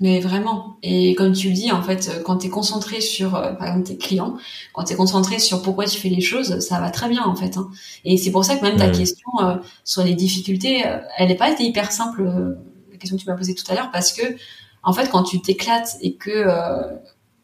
[0.00, 0.76] Mais vraiment.
[0.82, 3.86] Et comme tu le dis, en fait, quand tu es concentré sur, euh, par exemple,
[3.86, 4.36] tes clients,
[4.72, 7.36] quand tu es concentré sur pourquoi tu fais les choses, ça va très bien, en
[7.36, 7.56] fait.
[7.56, 7.68] Hein.
[8.04, 10.84] Et c'est pour ça que même ta question euh, sur les difficultés,
[11.16, 12.56] elle n'est pas été hyper simple
[13.04, 14.22] question que tu m'as posée tout à l'heure, parce que
[14.82, 16.96] en fait, quand tu t'éclates et que euh,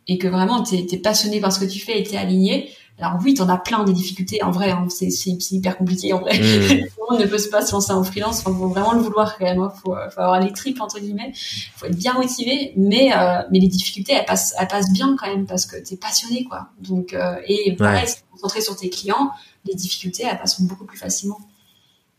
[0.07, 2.71] et que vraiment t'es es passionné par ce que tu fais et t'es aligné,
[3.01, 4.43] alors oui, t'en as plein des difficultés.
[4.43, 5.09] En vrai, hein, c'est
[5.51, 6.13] hyper compliqué.
[6.13, 6.87] En vrai, mmh.
[7.11, 8.43] on ne peut pas se lancer en freelance.
[8.43, 9.61] Faut vraiment le vouloir quand même.
[9.61, 9.73] Hein.
[9.83, 11.33] Faut, faut avoir les tripes entre guillemets.
[11.77, 12.73] Faut être bien motivé.
[12.77, 15.97] Mais euh, mais les difficultés, elles passent, elles passent bien quand même parce que t'es
[15.97, 16.69] passionné quoi.
[16.81, 18.15] Donc euh, et pareil, ouais.
[18.33, 19.31] concentrer sur tes clients,
[19.65, 21.39] les difficultés, elles passent beaucoup plus facilement.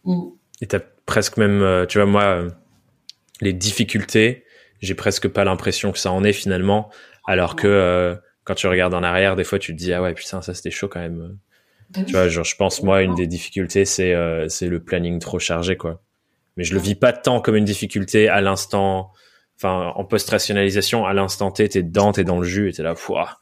[0.05, 0.21] Mmh.
[0.61, 2.43] Et t'as presque même, tu vois, moi,
[3.41, 4.45] les difficultés,
[4.79, 6.89] j'ai presque pas l'impression que ça en est finalement,
[7.25, 8.15] alors que euh,
[8.51, 10.71] quand tu regardes en arrière, des fois tu te dis ah ouais putain ça c'était
[10.71, 11.37] chaud quand même.
[11.91, 15.39] Bah tu vois, genre je pense moi une des difficultés c'est euh, le planning trop
[15.39, 16.01] chargé quoi.
[16.57, 19.13] Mais je le vis pas tant comme une difficulté à l'instant,
[19.55, 22.93] enfin en post-rationalisation à l'instant T t'es dedans, t'es dans le jus et t'es là
[22.93, 23.39] pouah.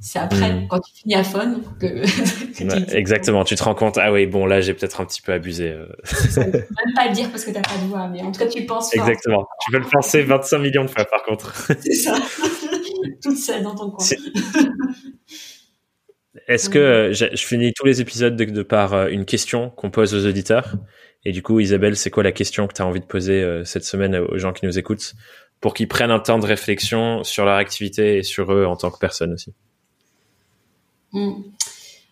[0.00, 0.68] C'est après, hmm.
[0.68, 2.94] quand tu finis à fun, que.
[2.96, 5.72] exactement, tu te rends compte, ah oui, bon, là, j'ai peut-être un petit peu abusé.
[5.72, 5.86] Euh.
[6.36, 8.46] peux même pas le dire parce que t'as pas de voix, mais en tout cas,
[8.46, 9.08] tu penses fort.
[9.08, 9.48] Exactement.
[9.64, 11.52] Tu peux le penser 25 millions de fois, par contre.
[11.80, 12.14] C'est ça.
[13.22, 14.06] Toute seule dans ton coin.
[16.46, 20.14] Est-ce que euh, je, finis tous les épisodes de, par euh, une question qu'on pose
[20.14, 20.76] aux auditeurs
[21.24, 23.84] Et du coup, Isabelle, c'est quoi la question que tu as envie de poser cette
[23.84, 25.14] semaine aux gens qui nous écoutent
[25.60, 28.90] pour qu'ils prennent un temps de réflexion sur leur activité et sur eux en tant
[28.90, 29.52] que personne aussi?
[31.12, 31.42] Mm.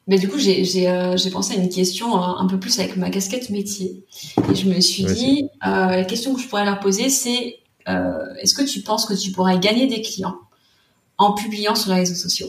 [0.09, 3.11] Mais du coup, j'ai euh, pensé à une question euh, un peu plus avec ma
[3.11, 4.05] casquette métier.
[4.51, 7.59] Et je me suis dit, euh, la question que je pourrais leur poser, c'est
[7.89, 10.37] euh, est-ce que tu penses que tu pourrais gagner des clients?
[11.18, 12.48] En publiant sur les réseaux sociaux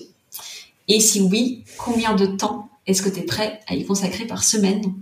[0.88, 4.44] Et si oui, combien de temps est-ce que tu es prêt à y consacrer par
[4.44, 4.94] semaine?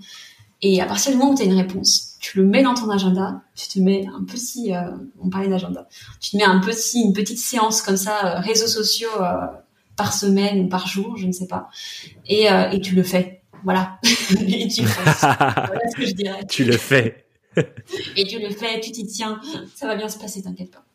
[0.61, 2.89] Et à partir du moment où tu as une réponse, tu le mets dans ton
[2.89, 4.89] agenda, tu te mets un petit, euh,
[5.21, 5.87] on parlait d'agenda,
[6.19, 9.09] tu te mets un petit, une petite séance comme ça, réseaux sociaux
[9.95, 11.69] par semaine ou par jour, je ne sais pas.
[12.27, 13.41] Et, euh, et tu le fais.
[13.63, 13.99] Voilà.
[14.47, 15.11] et tu le fais.
[15.21, 16.45] voilà ce que je dirais.
[16.47, 17.25] Tu le fais.
[18.17, 19.39] et tu le fais, tu t'y tiens.
[19.75, 20.85] Ça va bien se passer, t'inquiète pas.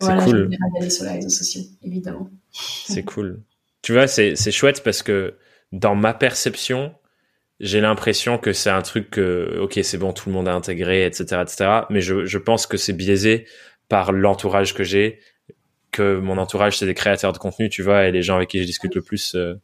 [0.00, 0.50] Voilà, cool.
[0.52, 2.30] je d'aller sur les réseaux sociaux, évidemment.
[2.52, 3.40] C'est cool.
[3.82, 5.34] Tu vois, c'est chouette parce que
[5.72, 6.94] dans ma perception,
[7.60, 11.06] j'ai l'impression que c'est un truc que, ok, c'est bon, tout le monde a intégré,
[11.06, 11.70] etc., etc.
[11.90, 13.46] Mais je, je pense que c'est biaisé
[13.88, 15.20] par l'entourage que j'ai,
[15.92, 18.60] que mon entourage c'est des créateurs de contenu, tu vois, et les gens avec qui
[18.60, 19.54] je discute le plus euh,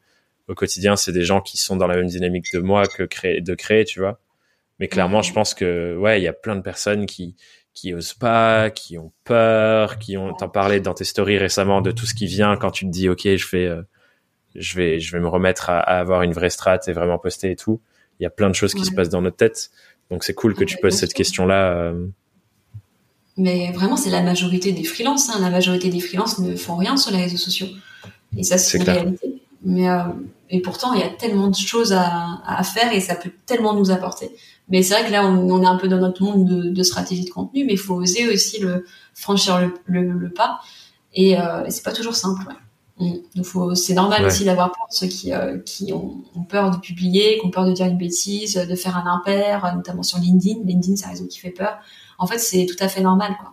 [0.49, 3.41] au quotidien, c'est des gens qui sont dans la même dynamique de moi que créer,
[3.41, 4.21] de créer, tu vois.
[4.79, 7.37] Mais clairement, je pense que ouais, il y a plein de personnes qui
[7.75, 11.91] qui osent pas, qui ont peur, qui ont t'en parlé dans tes stories récemment de
[11.91, 13.83] tout ce qui vient quand tu te dis ok, je fais euh,
[14.55, 17.57] je vais, je vais me remettre à, avoir une vraie strat et vraiment poster et
[17.57, 17.81] tout.
[18.21, 19.71] Il y a plein de choses qui se passent dans notre tête.
[20.11, 21.73] Donc c'est cool que tu poses cette question-là.
[21.73, 22.07] Euh.
[23.39, 25.31] Mais vraiment, c'est la majorité des freelances.
[25.31, 25.39] Hein.
[25.41, 27.69] La majorité des freelances ne font rien sur les réseaux sociaux.
[28.37, 29.43] Et ça, c'est une réalité.
[29.65, 30.03] Mais euh,
[30.51, 33.75] et pourtant, il y a tellement de choses à, à, faire et ça peut tellement
[33.75, 34.31] nous apporter.
[34.69, 36.83] Mais c'est vrai que là, on, on, est un peu dans notre monde de, de
[36.83, 38.85] stratégie de contenu, mais il faut oser aussi le
[39.15, 40.61] franchir le, le, le pas.
[41.15, 42.47] Et euh, c'est pas toujours simple.
[42.49, 42.55] Ouais.
[43.03, 43.17] Mm.
[43.37, 47.47] Donc c'est normal aussi d'avoir peur ceux qui, euh, qui ont, peur de publier, qui
[47.47, 50.61] ont peur de dire une bêtise, de faire un impair, notamment sur LinkedIn.
[50.65, 51.79] LinkedIn, c'est un réseau qui fait peur.
[52.19, 53.37] En fait, c'est tout à fait normal.
[53.41, 53.53] Quoi.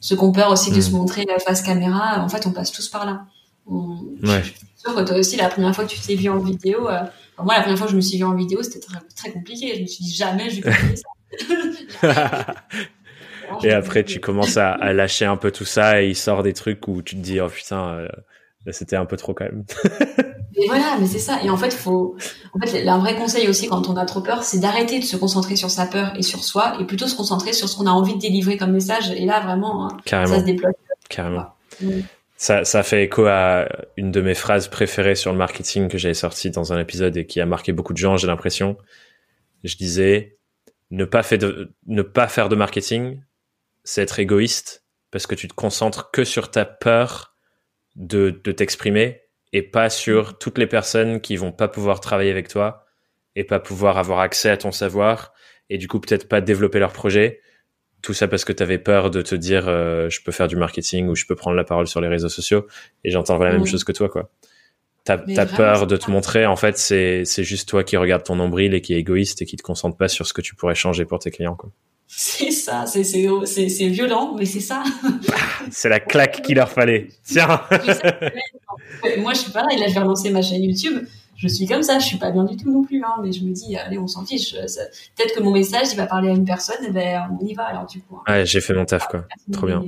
[0.00, 0.94] Ceux qui ont peur aussi de se mm.
[0.94, 3.24] montrer face caméra, en fait, on passe tous par là.
[3.66, 4.42] Ouais.
[4.42, 6.88] Je suis sûre que toi aussi, la première fois que tu t'es vu en vidéo,
[6.88, 7.02] euh,
[7.44, 9.74] moi, la première fois que je me suis vu en vidéo, c'était très, très compliqué.
[9.76, 11.08] Je me suis dit jamais je vais ça.
[13.62, 16.52] et après, tu commences à, à, lâcher un peu tout ça et il sort des
[16.52, 18.08] trucs où tu te dis, oh putain, euh,
[18.72, 19.64] c'était un peu trop quand même.
[20.54, 21.42] et voilà, mais c'est ça.
[21.42, 22.16] Et en fait, faut,
[22.54, 25.16] en fait, un vrai conseil aussi quand on a trop peur, c'est d'arrêter de se
[25.16, 27.90] concentrer sur sa peur et sur soi, et plutôt se concentrer sur ce qu'on a
[27.90, 29.10] envie de délivrer comme message.
[29.10, 30.70] Et là, vraiment, hein, ça se déploie.
[31.08, 31.46] Carrément.
[32.40, 36.50] Ça, fait écho à une de mes phrases préférées sur le marketing que j'avais sorti
[36.50, 38.78] dans un épisode et qui a marqué beaucoup de gens, j'ai l'impression.
[39.64, 40.38] Je disais,
[40.92, 43.20] ne pas, faire de marketing,
[43.82, 47.34] c'est être égoïste parce que tu te concentres que sur ta peur
[47.96, 49.22] de, de t'exprimer
[49.52, 52.86] et pas sur toutes les personnes qui vont pas pouvoir travailler avec toi
[53.34, 55.32] et pas pouvoir avoir accès à ton savoir
[55.70, 57.40] et du coup peut-être pas développer leur projet.
[58.02, 60.56] Tout ça parce que tu avais peur de te dire euh, je peux faire du
[60.56, 62.66] marketing ou je peux prendre la parole sur les réseaux sociaux
[63.04, 64.30] et j'entends la même chose que toi quoi.
[65.04, 68.74] T'as as peur de te montrer en fait c'est juste toi qui regarde ton nombril
[68.74, 71.04] et qui est égoïste et qui te concentre pas sur ce que tu pourrais changer
[71.04, 71.56] pour tes clients.
[72.10, 73.02] C'est ça, c'est
[73.88, 74.82] violent, mais c'est ça.
[75.70, 77.08] c'est la claque qu'il leur fallait.
[77.22, 77.60] Tiens.
[79.18, 79.68] Moi, je suis pas là.
[79.76, 81.06] Il a fait relancer ma chaîne YouTube.
[81.38, 81.98] Je suis comme ça.
[81.98, 83.02] Je suis pas bien du tout non plus.
[83.02, 84.52] Hein, mais je me dis, allez, on s'en fiche.
[84.52, 86.84] Peut-être que mon message, il va parler à une personne.
[86.84, 88.16] Et ben, on y va alors du coup.
[88.16, 88.32] Hein.
[88.32, 89.26] Ouais, j'ai fait mon taf quoi.
[89.52, 89.82] Trop bien.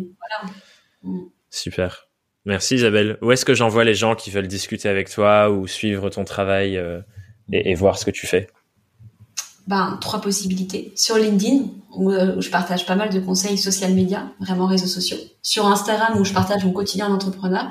[1.02, 1.18] Mm.
[1.50, 2.06] Super.
[2.46, 3.18] Merci Isabelle.
[3.20, 6.78] Où est-ce que j'envoie les gens qui veulent discuter avec toi ou suivre ton travail
[6.78, 7.00] euh,
[7.52, 8.48] et voir ce que tu fais?
[9.66, 10.92] Ben, trois possibilités.
[10.96, 11.64] Sur LinkedIn,
[11.98, 15.18] euh, où, je partage pas mal de conseils social media, vraiment réseaux sociaux.
[15.42, 17.70] Sur Instagram, où je partage mon quotidien d'entrepreneur.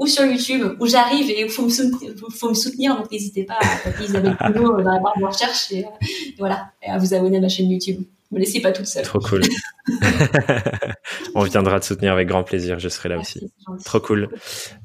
[0.00, 2.96] Ou sur YouTube, où j'arrive et où il faut, faut, me soutenir.
[2.96, 6.34] Donc, n'hésitez pas à taper Isabelle Pino dans la barre de recherche et, euh, et,
[6.38, 8.02] voilà, et à vous abonner à ma chaîne YouTube.
[8.30, 9.04] Ne me laissez pas toute seule.
[9.04, 9.42] Trop cool.
[11.34, 12.78] On viendra te soutenir avec grand plaisir.
[12.78, 13.52] Je serai là aussi.
[13.84, 14.30] Trop cool.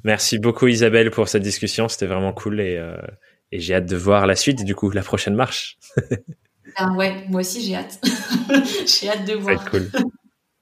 [0.03, 1.87] Merci beaucoup Isabelle pour cette discussion.
[1.87, 2.97] C'était vraiment cool et, euh,
[3.51, 4.65] et j'ai hâte de voir la suite.
[4.65, 5.77] Du coup, la prochaine marche.
[6.77, 8.01] Ah ouais, moi aussi j'ai hâte.
[8.85, 9.63] j'ai hâte de voir.
[9.63, 10.01] Ça va être cool.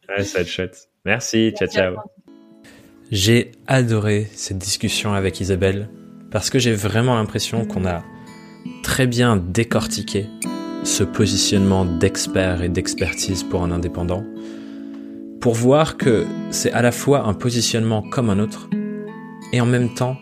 [0.10, 0.90] Ouais, ça va être chouette.
[1.06, 1.96] Merci, ciao ciao.
[3.12, 5.90] J'ai adoré cette discussion avec Isabelle
[6.32, 8.04] parce que j'ai vraiment l'impression qu'on a
[8.82, 10.26] très bien décortiqué
[10.84, 14.24] ce positionnement d'expert et d'expertise pour un indépendant.
[15.42, 18.70] Pour voir que c'est à la fois un positionnement comme un autre
[19.52, 20.18] et en même temps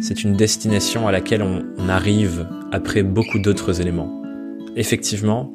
[0.00, 4.22] c'est une destination à laquelle on arrive après beaucoup d'autres éléments.
[4.76, 5.52] Effectivement,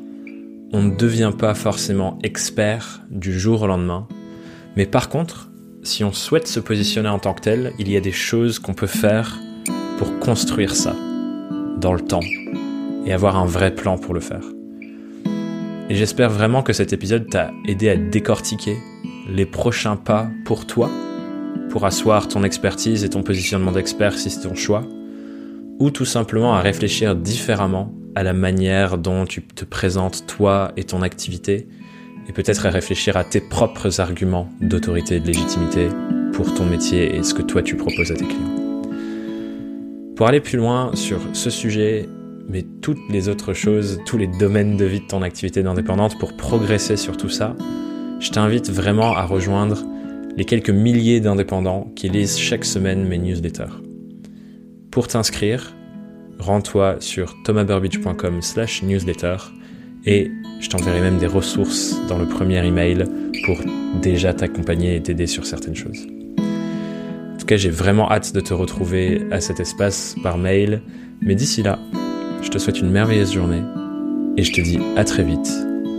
[0.71, 4.07] on ne devient pas forcément expert du jour au lendemain,
[4.77, 5.48] mais par contre,
[5.83, 8.73] si on souhaite se positionner en tant que tel, il y a des choses qu'on
[8.73, 9.39] peut faire
[9.97, 10.95] pour construire ça
[11.77, 12.23] dans le temps
[13.05, 14.43] et avoir un vrai plan pour le faire.
[15.89, 18.77] Et j'espère vraiment que cet épisode t'a aidé à décortiquer
[19.29, 20.89] les prochains pas pour toi,
[21.69, 24.83] pour asseoir ton expertise et ton positionnement d'expert si c'est ton choix,
[25.79, 30.83] ou tout simplement à réfléchir différemment à la manière dont tu te présentes toi et
[30.83, 31.67] ton activité,
[32.29, 35.89] et peut-être à réfléchir à tes propres arguments d'autorité et de légitimité
[36.31, 38.83] pour ton métier et ce que toi tu proposes à tes clients.
[40.15, 42.07] Pour aller plus loin sur ce sujet,
[42.47, 46.37] mais toutes les autres choses, tous les domaines de vie de ton activité d'indépendante, pour
[46.37, 47.55] progresser sur tout ça,
[48.19, 49.83] je t'invite vraiment à rejoindre
[50.37, 53.81] les quelques milliers d'indépendants qui lisent chaque semaine mes newsletters.
[54.91, 55.75] Pour t'inscrire,
[56.37, 59.37] rends-toi sur thomasburbidge.com slash newsletter
[60.05, 63.05] et je t'enverrai même des ressources dans le premier email
[63.45, 63.57] pour
[64.01, 66.07] déjà t'accompagner et t'aider sur certaines choses.
[66.37, 70.81] En tout cas, j'ai vraiment hâte de te retrouver à cet espace par mail,
[71.21, 71.79] mais d'ici là,
[72.41, 73.63] je te souhaite une merveilleuse journée
[74.37, 75.51] et je te dis à très vite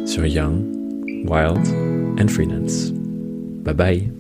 [0.07, 0.63] sur Young,
[1.27, 1.67] Wild
[2.21, 2.93] and Freelance.
[3.65, 4.20] Bye bye